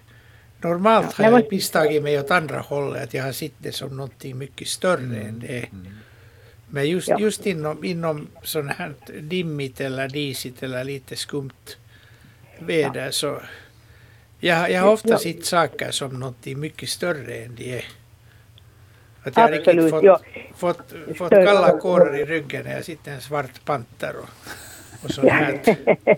[0.61, 3.97] Normalt Ja, har jag misstagit mig åt andra hållet, att jag har sett det som
[3.97, 5.65] någonting mycket större än det är.
[6.75, 7.19] Men just, Ja.
[7.19, 11.77] just inom, inom sånt här dimmigt eller disigt eller lite skumt
[12.59, 13.37] väder så
[14.39, 15.17] jag, jag har ofta Ja.
[15.17, 17.85] sett saker som någonting mycket större än de är.
[19.23, 20.19] Att jag har riktigt Absolut, fått, ja.
[20.55, 24.29] fått, fått kalla kårar i ryggen när jag sitter en svart panter och,
[25.03, 25.59] och sånt här.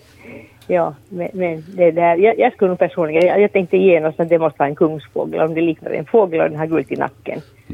[0.70, 4.30] Ja, men, men det där, jag, jag skulle nog personligen, jag, jag tänkte genast att
[4.30, 5.40] det måste vara en kungsfågel.
[5.42, 7.42] Om det liknar en fågel och den har gult i nacken.
[7.68, 7.74] Så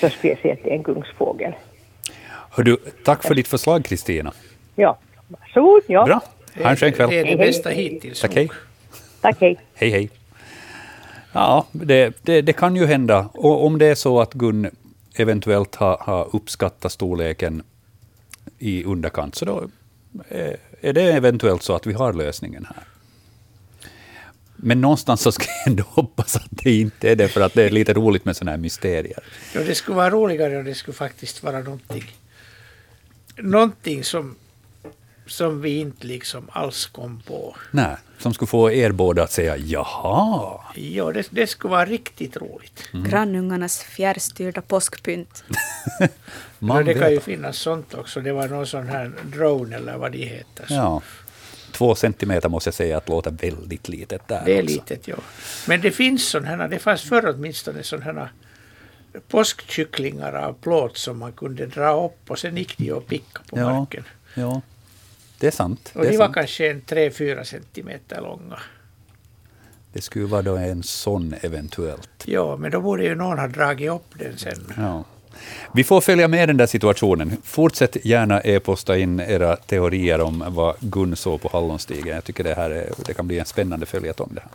[0.00, 1.52] det är en kungsfågel.
[2.50, 4.32] Hör du, tack för ditt förslag, Kristina.
[4.74, 4.98] Ja,
[5.28, 5.82] varsågod.
[5.86, 6.04] Ja.
[6.04, 6.20] Bra.
[6.62, 7.10] Ha en skön kväll.
[7.10, 8.20] Det är det bästa hittills.
[8.20, 8.50] Tack, hej.
[9.20, 9.56] Tack, hej.
[9.74, 10.10] Hej, hej.
[11.32, 13.28] Ja, det, det, det kan ju hända.
[13.32, 14.70] Och om det är så att Gun
[15.16, 17.62] eventuellt har, har uppskattat storleken
[18.58, 19.62] i underkant, så då
[20.28, 22.84] är, är det eventuellt så att vi har lösningen här.
[24.62, 27.62] Men någonstans så ska jag ändå hoppas att det inte är det, för att det
[27.62, 29.18] är lite roligt med sådana här mysterier.
[29.54, 32.04] Ja, det skulle vara roligare om det skulle faktiskt vara någonting,
[33.36, 34.34] någonting som,
[35.26, 37.56] som vi inte liksom alls kom på.
[37.70, 40.60] Nej, som skulle få er båda att säga jaha.
[40.74, 42.82] Ja, det, det skulle vara riktigt roligt.
[42.92, 43.10] Mm.
[43.10, 45.44] Grannungarnas fjärrstyrda påskpynt.
[45.98, 46.06] Ja,
[46.58, 48.20] Man det kan ju finnas sånt också.
[48.20, 50.66] Det var någon sån här drone eller vad de heter.
[50.66, 51.02] Så Ja.
[51.80, 54.42] Två centimeter måste jag säga att låter väldigt litet där.
[54.44, 54.74] det är också.
[54.74, 55.16] litet, ja.
[55.68, 58.28] Men det finns sådana här, det fanns förr åtminstone sådana
[59.28, 63.58] påskkycklingar av plåt som man kunde dra upp och sen gick de och picka på
[63.58, 63.78] Ja.
[63.78, 64.04] marken.
[64.34, 64.60] Ja,
[65.38, 65.92] det är sant.
[65.94, 66.34] Och det, de var sant.
[66.34, 68.58] kanske en 3-4 centimeter långa.
[69.92, 72.10] det skulle vara då en sån eventuellt.
[72.24, 74.72] Ja, men då borde ju någon ha dragit upp den sen.
[74.76, 75.04] Ja.
[75.74, 77.36] Vi får följa med den där situationen.
[77.44, 82.14] Fortsätt gärna e-posta in era teorier om vad Gun såg på Hallonstigen.
[82.14, 84.50] Jag tycker det, här är, det kan bli en spännande följetong det här.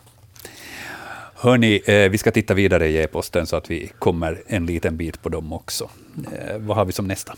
[1.38, 5.22] Hörni, eh, vi ska titta vidare i e-posten så att vi kommer en liten bit
[5.22, 5.90] på dem också.
[6.32, 7.34] Eh, vad har vi som nästa?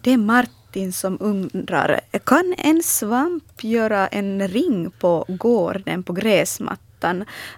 [0.00, 6.89] Det är Martin som undrar, kan en svamp göra en ring på gården på gräsmattan?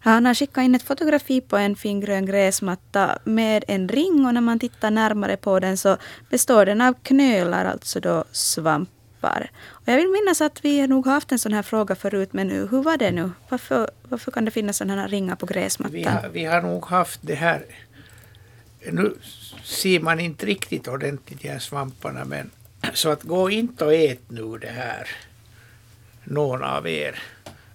[0.00, 4.34] Han har skickat in ett fotografi på en fin grön gräsmatta med en ring och
[4.34, 5.96] när man tittar närmare på den så
[6.30, 9.50] består den av knölar, alltså då svampar.
[9.66, 12.48] Och jag vill minnas att vi nog har haft en sån här fråga förut, men
[12.48, 13.30] nu, hur var det nu?
[13.48, 15.94] Varför, varför kan det finnas sådana här ringar på gräsmattan?
[15.94, 17.64] Vi har, vi har nog haft det här.
[18.92, 19.14] Nu
[19.64, 22.50] ser man inte riktigt ordentligt de här svamparna men
[22.94, 25.08] så att gå inte och ät nu det här.
[26.24, 27.22] Någon av er.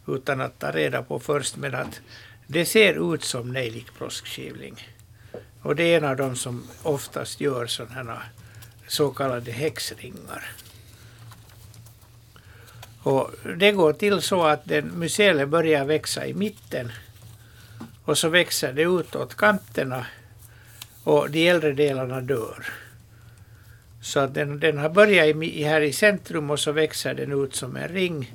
[0.07, 2.01] Utan att ta reda på först men att
[2.47, 4.87] det ser ut som nejlikpråskskivling.
[5.61, 8.29] Och det är en av de som oftast gör sådana här
[8.87, 10.51] så kallade häxringar.
[13.03, 16.91] Och det går till så att den mycele börjar växa i mitten
[18.05, 20.05] och så växer det utåt kanterna
[21.03, 22.65] och de äldre delarna dör.
[24.01, 27.55] Så att den, den har börjat i, här i centrum och så växer den ut
[27.55, 28.33] som en ring.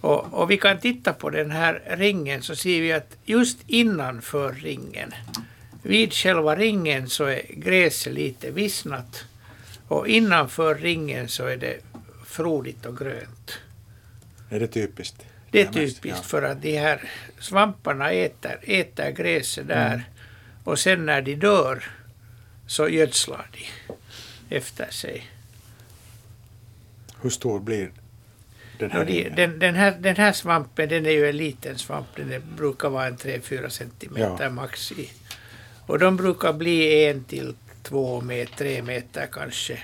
[0.00, 4.52] Och, och vi kan titta på den här ringen så ser vi att just innanför
[4.52, 5.14] ringen,
[5.82, 9.24] vid själva ringen så är gräset lite vissnat
[9.88, 11.76] och innanför ringen så är det
[12.26, 13.58] frodigt och grönt.
[14.50, 15.26] Är det typiskt?
[15.50, 16.22] Det är typiskt ja.
[16.22, 20.00] för att de här svamparna äter, äter gräset där Mm.
[20.64, 21.84] och sen när de dör
[22.66, 23.66] så gödslar de
[24.56, 25.30] efter sig.
[27.20, 27.90] Hur stor blir
[28.78, 32.06] den här de, den, den, här, den här svampen den är ju en liten svamp,
[32.16, 34.50] den är, brukar vara en 3-4 centimeter Ja.
[34.50, 35.10] max i.
[35.86, 39.78] Och de brukar bli en till två med tre meter kanske.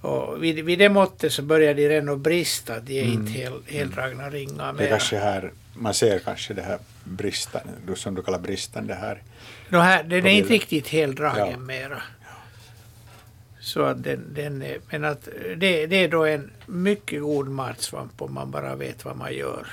[0.00, 3.52] Och vid, vid det måttet så börjar de redan att brista, de är inte hel,
[3.66, 4.76] heldragna ringar Mm.
[4.76, 4.98] Det är mera.
[4.98, 9.22] kanske här, man ser kanske det här bristande, du som du kallar bristande här.
[9.70, 11.58] Här, den är inte riktigt heldragen Ja.
[11.58, 12.02] mera.
[13.72, 18.22] Så att den, den är, men att det, det är då en mycket god matsvamp
[18.22, 19.66] om man bara vet vad man gör.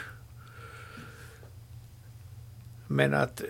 [2.87, 3.41] Men att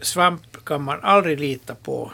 [0.00, 2.12] svamp kan man aldrig lita på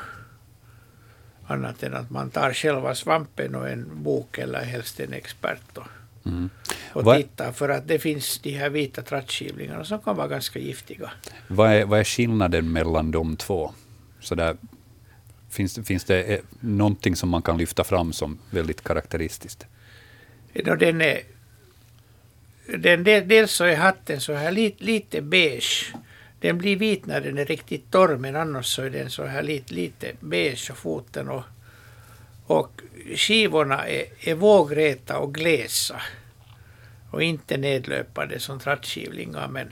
[1.46, 5.84] annat än att man tar själva svampen och en bok eller helst en expert då,
[6.24, 6.50] Mm.
[6.92, 11.10] och tittar för att det finns de här vita trattskivlingarna som kan vara ganska giftiga.
[11.48, 13.72] Vad är, vad är skillnaden mellan de två?
[14.20, 14.56] Så där,
[15.52, 19.66] finns, finns det eh, någonting som man kan lyfta fram som väldigt karaktäristiskt?
[20.64, 21.20] Nå, den är,
[22.78, 25.94] den, del- dels så är hatten så här lite, lite beige.
[26.40, 29.42] Den blir vit när den är riktigt torr men annars så är den så här
[29.42, 31.42] lite, lite beige och foten och,
[32.46, 32.80] Och
[33.16, 36.00] skivorna är, är vågräta och glesa.
[37.10, 39.48] Och inte nedlöpande som trattskivlingar.
[39.48, 39.68] Men,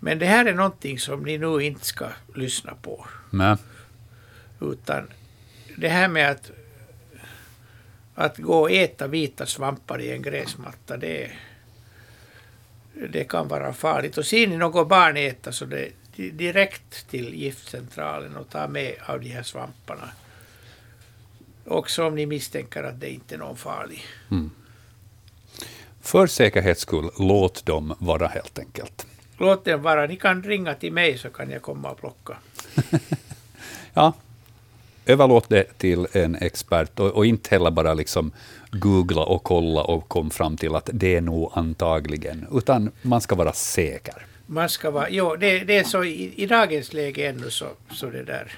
[0.00, 3.06] men det här är någonting som ni nu inte ska lyssna på.
[3.30, 3.56] Nej.
[4.60, 5.08] Utan
[5.76, 6.50] det här med att,
[8.14, 11.30] att gå och äta vita svampar i en gräsmatta, det,
[13.10, 14.18] det kan vara farligt.
[14.18, 18.94] Och ser ni något barn äta så det di- direkt till giftcentralen och ta med
[19.06, 20.08] av de här svamparna.
[21.66, 24.02] Också om ni misstänker att det inte är någon farlig.
[26.00, 29.06] För säkerhets skull, låt dem vara helt enkelt.
[29.38, 30.06] Låt den vara.
[30.06, 32.36] Ni kan ringa till mig så kan jag komma och plocka.
[33.96, 34.12] Ja,
[35.06, 38.32] överlåt det till en expert och, och inte heller bara liksom
[38.70, 43.34] googla och kolla och kom fram till att det är nog antagligen, utan man ska
[43.34, 44.26] vara säker.
[44.46, 48.10] Man ska vara, jo, det, det är så i, i dagens läge ännu så, så
[48.10, 48.52] det där.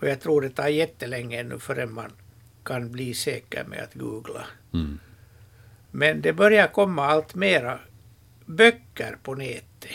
[0.00, 2.12] Och jag tror det tar jättelänge ännu förrän man
[2.64, 4.44] kan bli säker med att googla.
[4.74, 4.98] Mm.
[5.90, 7.78] Men det börjar komma allt mera
[8.46, 9.90] böcker på nätet.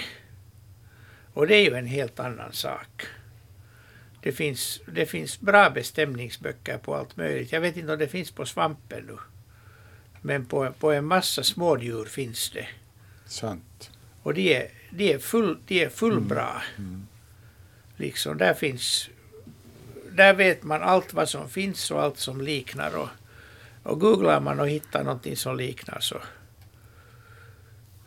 [1.34, 3.06] Och det är ju en helt annan sak.
[4.26, 7.52] Det finns, det finns bra bestämningsböcker på allt möjligt.
[7.52, 9.18] Jag vet inte om det finns på svampen nu.
[10.22, 12.68] Men på, på en massa smådjur finns det.
[13.26, 13.91] Sant.
[14.23, 16.61] Och de är, de är, full, de är fullbra.
[17.95, 19.10] Liksom, där finns...
[20.11, 22.97] Där vet man allt vad som finns och allt som liknar.
[22.97, 23.10] Och,
[23.84, 26.18] och googlar man och hittar någonting som liknar så...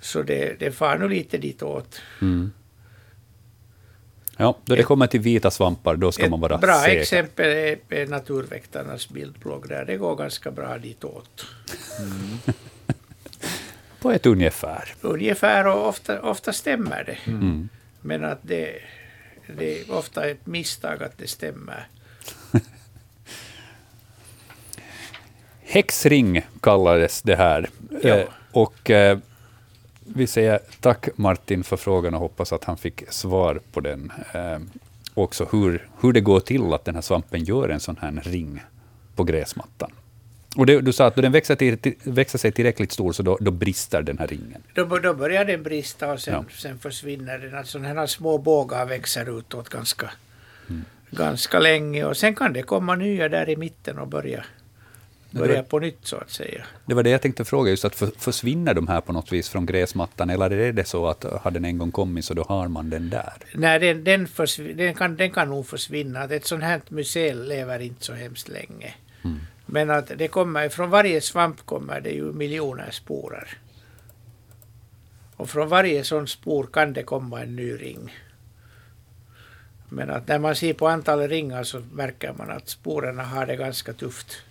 [0.01, 2.01] Så det, det far nu lite ditåt.
[2.21, 2.53] Mm.
[4.41, 7.01] Ja, då det kommer till vita svampar, då ska man vara Ett bra säker.
[7.01, 9.85] exempel är, är Naturväktarnas bildblogg där.
[9.85, 11.47] Det går ganska bra ditåt.
[14.01, 14.95] På ett ungefär.
[15.01, 17.19] Ungefär och ofta, ofta stämmer det.
[17.31, 17.69] Mm.
[18.01, 18.75] Men att det,
[19.59, 21.89] det är ofta ett misstag att det stämmer.
[25.63, 27.69] Häxring kallades det här.
[28.03, 28.09] Ja.
[28.09, 29.19] Eh, och eh,
[30.15, 34.13] vi säger tack Martin för frågan och hoppas att han fick svar på den.
[34.35, 34.59] Eh,
[35.15, 38.63] också hur, hur det går till att den här svampen gör en sån här ring
[39.17, 39.91] på gräsmattan.
[40.57, 43.23] Och det, du sa att då den växer, till, till, växer sig tillräckligt stor så
[43.23, 44.63] då, då brister den här ringen.
[44.75, 46.45] Då, då börjar den brista och sen, Ja.
[46.57, 47.55] sen försvinner den.
[47.55, 50.11] Alltså sådana här små bågar växer utåt ganska,
[51.11, 54.45] ganska länge och sen kan det komma nya där i mitten och börja,
[55.31, 56.65] börja på nytt så att säga.
[56.87, 59.49] Det var det jag tänkte fråga, just att för, försvinner de här på något vis
[59.49, 62.69] från gräsmattan, eller är det så att har den en gång kommit så då har
[62.69, 63.33] man den där?
[63.55, 66.25] Nej, den, den, försv- den, kan, den kan nog försvinna.
[66.25, 68.95] Ett sånt här museum lever inte så hemskt länge.
[69.67, 73.59] Men att det kommer, från varje svamp kommer det ju miljoner sporer.
[75.37, 78.15] Och från varje sån spor kan det komma en ny ring.
[79.89, 83.57] Men att när man ser på antalet ringar så märker man att sporerna har det
[83.57, 84.43] ganska tufft.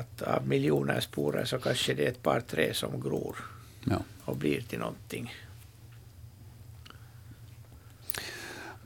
[0.00, 3.36] Att av miljoner sporer så kanske det är ett par tre som gror
[3.84, 3.96] Ja.
[4.24, 5.34] och blir till någonting.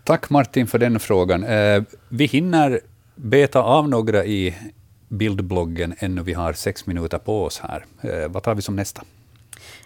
[0.04, 1.44] Tack Martin för den frågan.
[1.44, 2.80] Eh, vi hinner
[3.14, 4.54] beta av några i
[5.08, 7.84] bildbloggen ännu vi har sex minuter på oss här.
[8.00, 9.02] Eh, vad tar vi som nästa?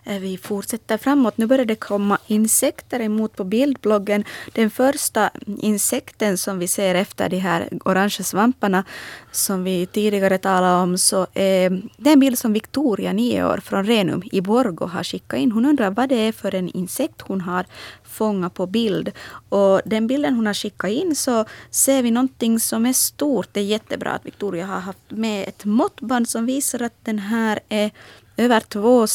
[0.05, 1.39] Eh, vi fortsätter framåt.
[1.39, 4.25] Nu börjar det komma insekter emot på bildbloggen.
[4.53, 8.85] Den första insekten som vi ser efter de här orangea svamparna
[9.33, 13.61] som vi tidigare talade om så är det är en bild som Victoria, nio år,
[13.65, 15.53] från Renum i Borgo har skickat in.
[15.53, 17.67] Hon undrar vad det är för en insekt hon har
[18.05, 19.11] fångat på bild.
[19.49, 23.49] Och den bilden hon har skickat in så ser vi någonting som är stort.
[23.53, 27.61] Det är jättebra att Victoria har haft med ett måttband som visar att den här
[27.69, 27.91] är
[28.37, 29.07] över två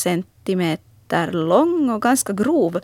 [0.43, 2.79] centimeter lång och ganska grov.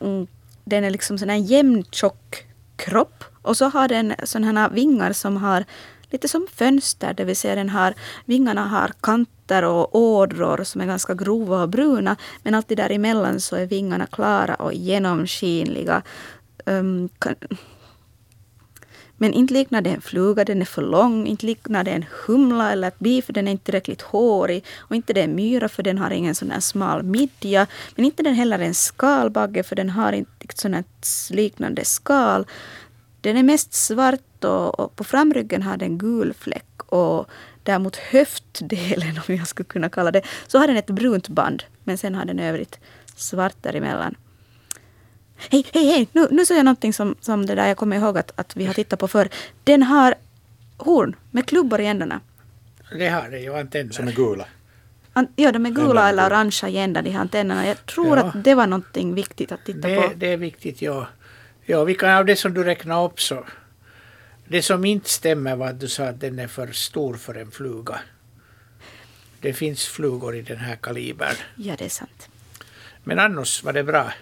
[0.00, 0.26] Mm,
[0.64, 3.24] den är liksom sån här jämn, tjock kropp.
[3.42, 5.64] Och så har den sådana här vingar som har
[6.10, 7.94] lite som fönster, det vill säga den har,
[8.24, 12.16] vingarna har kanter och ådror som är ganska grova och bruna.
[12.42, 16.02] Men alltid däremellan så är vingarna klara och genomskinliga.
[16.66, 17.34] Um, kan,
[19.18, 21.26] men inte liknar det en fluga, den är för lång.
[21.26, 24.64] Inte liknar det en humla eller ett bi, för den är inte tillräckligt hårig.
[24.78, 27.66] Och inte det en myra, för den har ingen sån här smal midja.
[27.94, 30.84] Men inte den heller en skalbagge, för den har inte ett här
[31.30, 32.46] liknande skal.
[33.20, 36.82] Den är mest svart och, och på framryggen har den gul fläck.
[36.86, 37.28] Och
[37.62, 41.62] där mot höftdelen, om jag skulle kunna kalla det, så har den ett brunt band.
[41.84, 42.78] Men sen har den övrigt
[43.16, 44.14] svart däremellan.
[45.38, 46.08] Hej, hej, hej!
[46.12, 48.66] Nu, nu såg jag någonting som, som det där jag kommer ihåg att, att vi
[48.66, 49.28] har tittat på förr.
[49.64, 50.14] Den har
[50.76, 52.20] horn med klubbor i ändarna.
[52.98, 53.92] Det har det ju, antenner.
[53.92, 54.44] Som är gula.
[55.12, 57.66] An, ja, de är gula eller orangea i ändarna, de här antennerna.
[57.66, 58.24] Jag tror Ja.
[58.24, 60.12] att det var någonting viktigt att titta Det, på.
[60.16, 61.06] det är viktigt, ja.
[61.64, 63.44] Ja, vi kan av det som du räknar upp så.
[64.48, 67.50] det som inte stämmer var att du sa att den är för stor för en
[67.50, 68.00] fluga.
[69.40, 71.34] Det finns flugor i den här kalibern.
[71.56, 72.28] Ja, det är sant.
[73.04, 74.12] Men annars var det bra.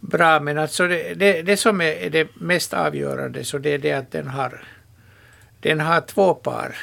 [0.00, 3.92] Bra, men alltså det, det, det som är det mest avgörande så det är det
[3.92, 4.64] att den har,
[5.60, 6.76] den har två par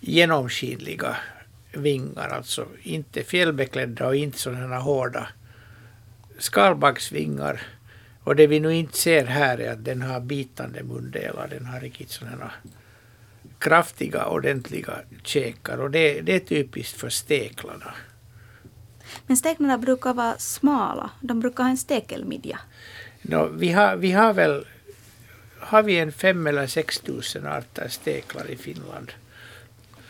[0.00, 1.16] genomskinliga
[1.72, 5.28] vingar, alltså inte fjällbeklädda och inte sådana hårda
[6.38, 7.62] skalbaggsvingar.
[8.24, 11.80] Och det vi nu inte ser här är att den har bitande mundelar, den har
[11.80, 12.50] riktigt sådana
[13.58, 17.94] kraftiga, ordentliga käkar och det, det är typiskt för steklarna.
[19.26, 21.10] Men steklarna brukar vara smala.
[21.20, 22.58] De brukar ha en stekelmidja.
[23.22, 24.64] No, vi, har, vi har väl
[25.60, 29.12] har vi en fem eller sex tusen arter steklar i Finland.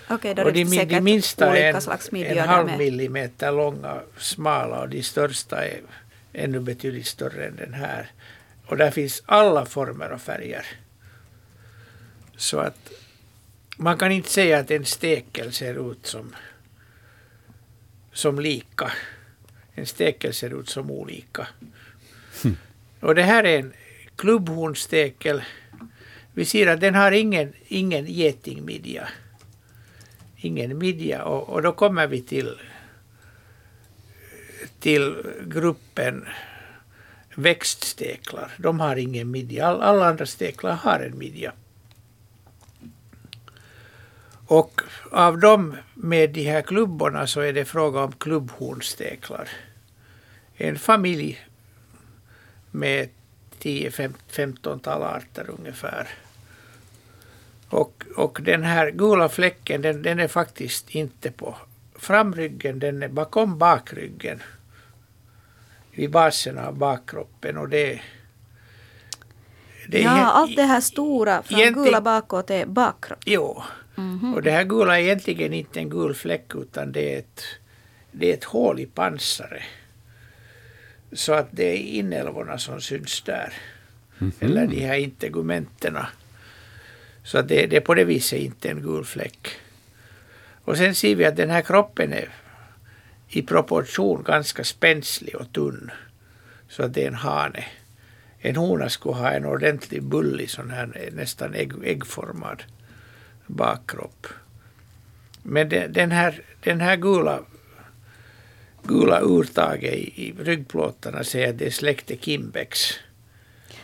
[0.08, 1.74] Okej, då och är de, det de minsta är
[2.12, 5.80] en, en halv millimeter långa, smala och de största är
[6.32, 8.10] ännu betydligt större än den här.
[8.66, 10.66] Och där finns alla former och färger.
[12.36, 12.92] Så att
[13.76, 16.34] man kan inte säga att en stekel ser ut som,
[18.12, 18.92] som lika.
[19.74, 21.48] En stekel ser ut som olika.
[23.00, 23.72] Och det här är en
[24.16, 25.42] klubbhornstekel.
[26.32, 29.08] Vi ser att den har ingen, ingen getingmidja.
[30.36, 31.24] Ingen midja.
[31.24, 32.58] Och, och då kommer vi till,
[34.80, 35.14] till
[35.46, 36.28] gruppen
[37.34, 38.52] växtsteklar.
[38.56, 39.66] De har ingen midja.
[39.66, 41.52] All, alla andra steklar har en midja.
[44.50, 49.48] Och av dem med de här klubborna så är det fråga om klubbhornsteklar.
[50.54, 51.46] En familj
[52.70, 53.08] med
[53.60, 56.08] 10-15-tal arter ungefär.
[57.68, 61.56] Och, och den här gula fläcken den, den är faktiskt inte på
[61.98, 64.42] framryggen, den är bakom bakryggen.
[65.90, 68.00] Vid basen av bakkroppen och det,
[69.88, 73.18] det Ja, egent- allt det här stora från gula bakåt är bakkropp.
[73.26, 73.62] Jo.
[73.94, 74.34] Mhm.
[74.34, 77.42] Och det här gula är egentligen inte en gul fläck utan det är ett,
[78.12, 79.62] det är ett hål i pansaret.
[81.12, 83.52] Så att det är inälvorna som syns där.
[84.40, 86.08] Eller de här integumenterna.
[87.24, 89.48] Så att det, det är på det viset inte en gul fläck.
[90.64, 92.28] Och sen ser vi att den här kroppen är
[93.28, 95.90] i proportion ganska spänslig och tunn.
[96.68, 97.64] Så att det är en hane.
[98.38, 102.62] En hona skulle ha en ordentlig bullig sån här nästan ägg, äggformad
[103.56, 104.26] bakkropp.
[105.42, 107.40] Men den, den, här, den här gula,
[108.82, 112.92] gula urtaget i, i ryggplåtarna säger att det är släktet Kimbex.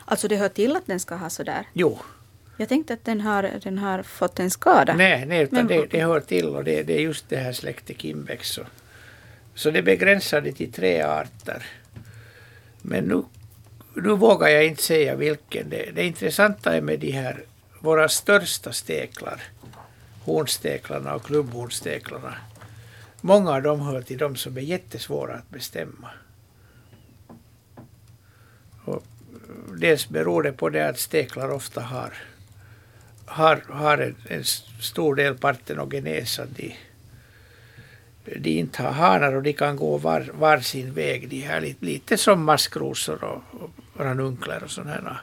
[0.05, 1.67] Alltså det hör till att den ska ha sådär.
[1.73, 1.99] Jo,
[2.57, 4.95] Jag tänkte att den har, den har fått en skada.
[4.95, 7.53] nej, nej utan Men- det, det hör till och det, det är just det här
[7.53, 8.49] släktet Kimbex.
[8.49, 8.63] Så,
[9.55, 11.67] så det begränsar det till tre arter.
[12.83, 13.23] Men nu,
[13.95, 15.69] nu vågar jag inte säga vilken.
[15.71, 17.45] Det, det intressanta är med de här
[17.81, 19.43] våra största steklar,
[20.27, 22.35] hornsteklarna och klubbhornsteklarna.
[23.21, 26.11] Många av dem hör till de som är jättesvåra att bestämma.
[28.85, 29.03] Och
[29.79, 32.15] dels beror det på det att steklar ofta har,
[33.27, 34.45] har, har en, en
[34.81, 36.41] stor del partenogenes.
[36.49, 36.77] De,
[38.25, 41.29] de inte har hanar och de kan gå var, var sin väg.
[41.29, 43.71] De här lite, lite som maskrosor och, och
[44.05, 45.21] ranunkler och sådana.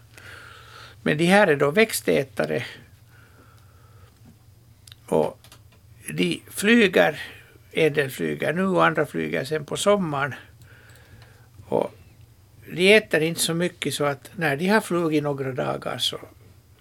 [1.01, 2.65] Men de här är då växtätare.
[5.13, 5.39] Och
[6.09, 7.21] de flyger,
[7.71, 10.35] en del flyger nu och andra flyger sen på sommaren.
[11.67, 11.91] Och
[12.71, 16.19] de äter inte så mycket så att när de har flugit några dagar så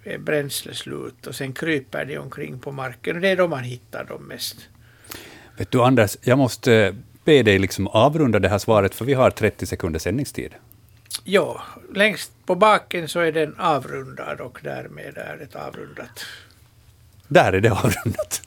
[0.03, 3.63] är bränslet slut och sen kryper de omkring på marken och det är då man
[3.63, 4.69] hittar dem mest.
[5.57, 6.93] Vet du, Anders, jag måste eh,
[7.23, 10.53] be dig liksom avrunda det här svaret, för vi har 30 sekunders sändningstid.
[11.23, 11.61] Ja,
[11.95, 16.25] längst på baken så är den avrundad och därmed är det avrundat.
[17.27, 18.41] Där är det avrundat.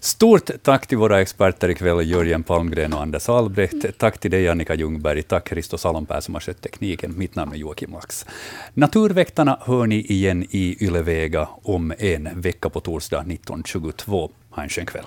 [0.00, 3.98] Stort tack till våra experter ikväll, Jörgen Palmgren och Anders Albrecht.
[3.98, 5.22] Tack till dig, Annika Ljungberg.
[5.22, 7.18] Tack, Christos Salonpää, som har skött tekniken.
[7.18, 8.26] Mitt namn är Joakim Lax.
[8.74, 14.30] Naturväktarna hör ni igen i Ylevega om en vecka på torsdag 19.22.
[14.50, 15.04] Ha en skön kväll.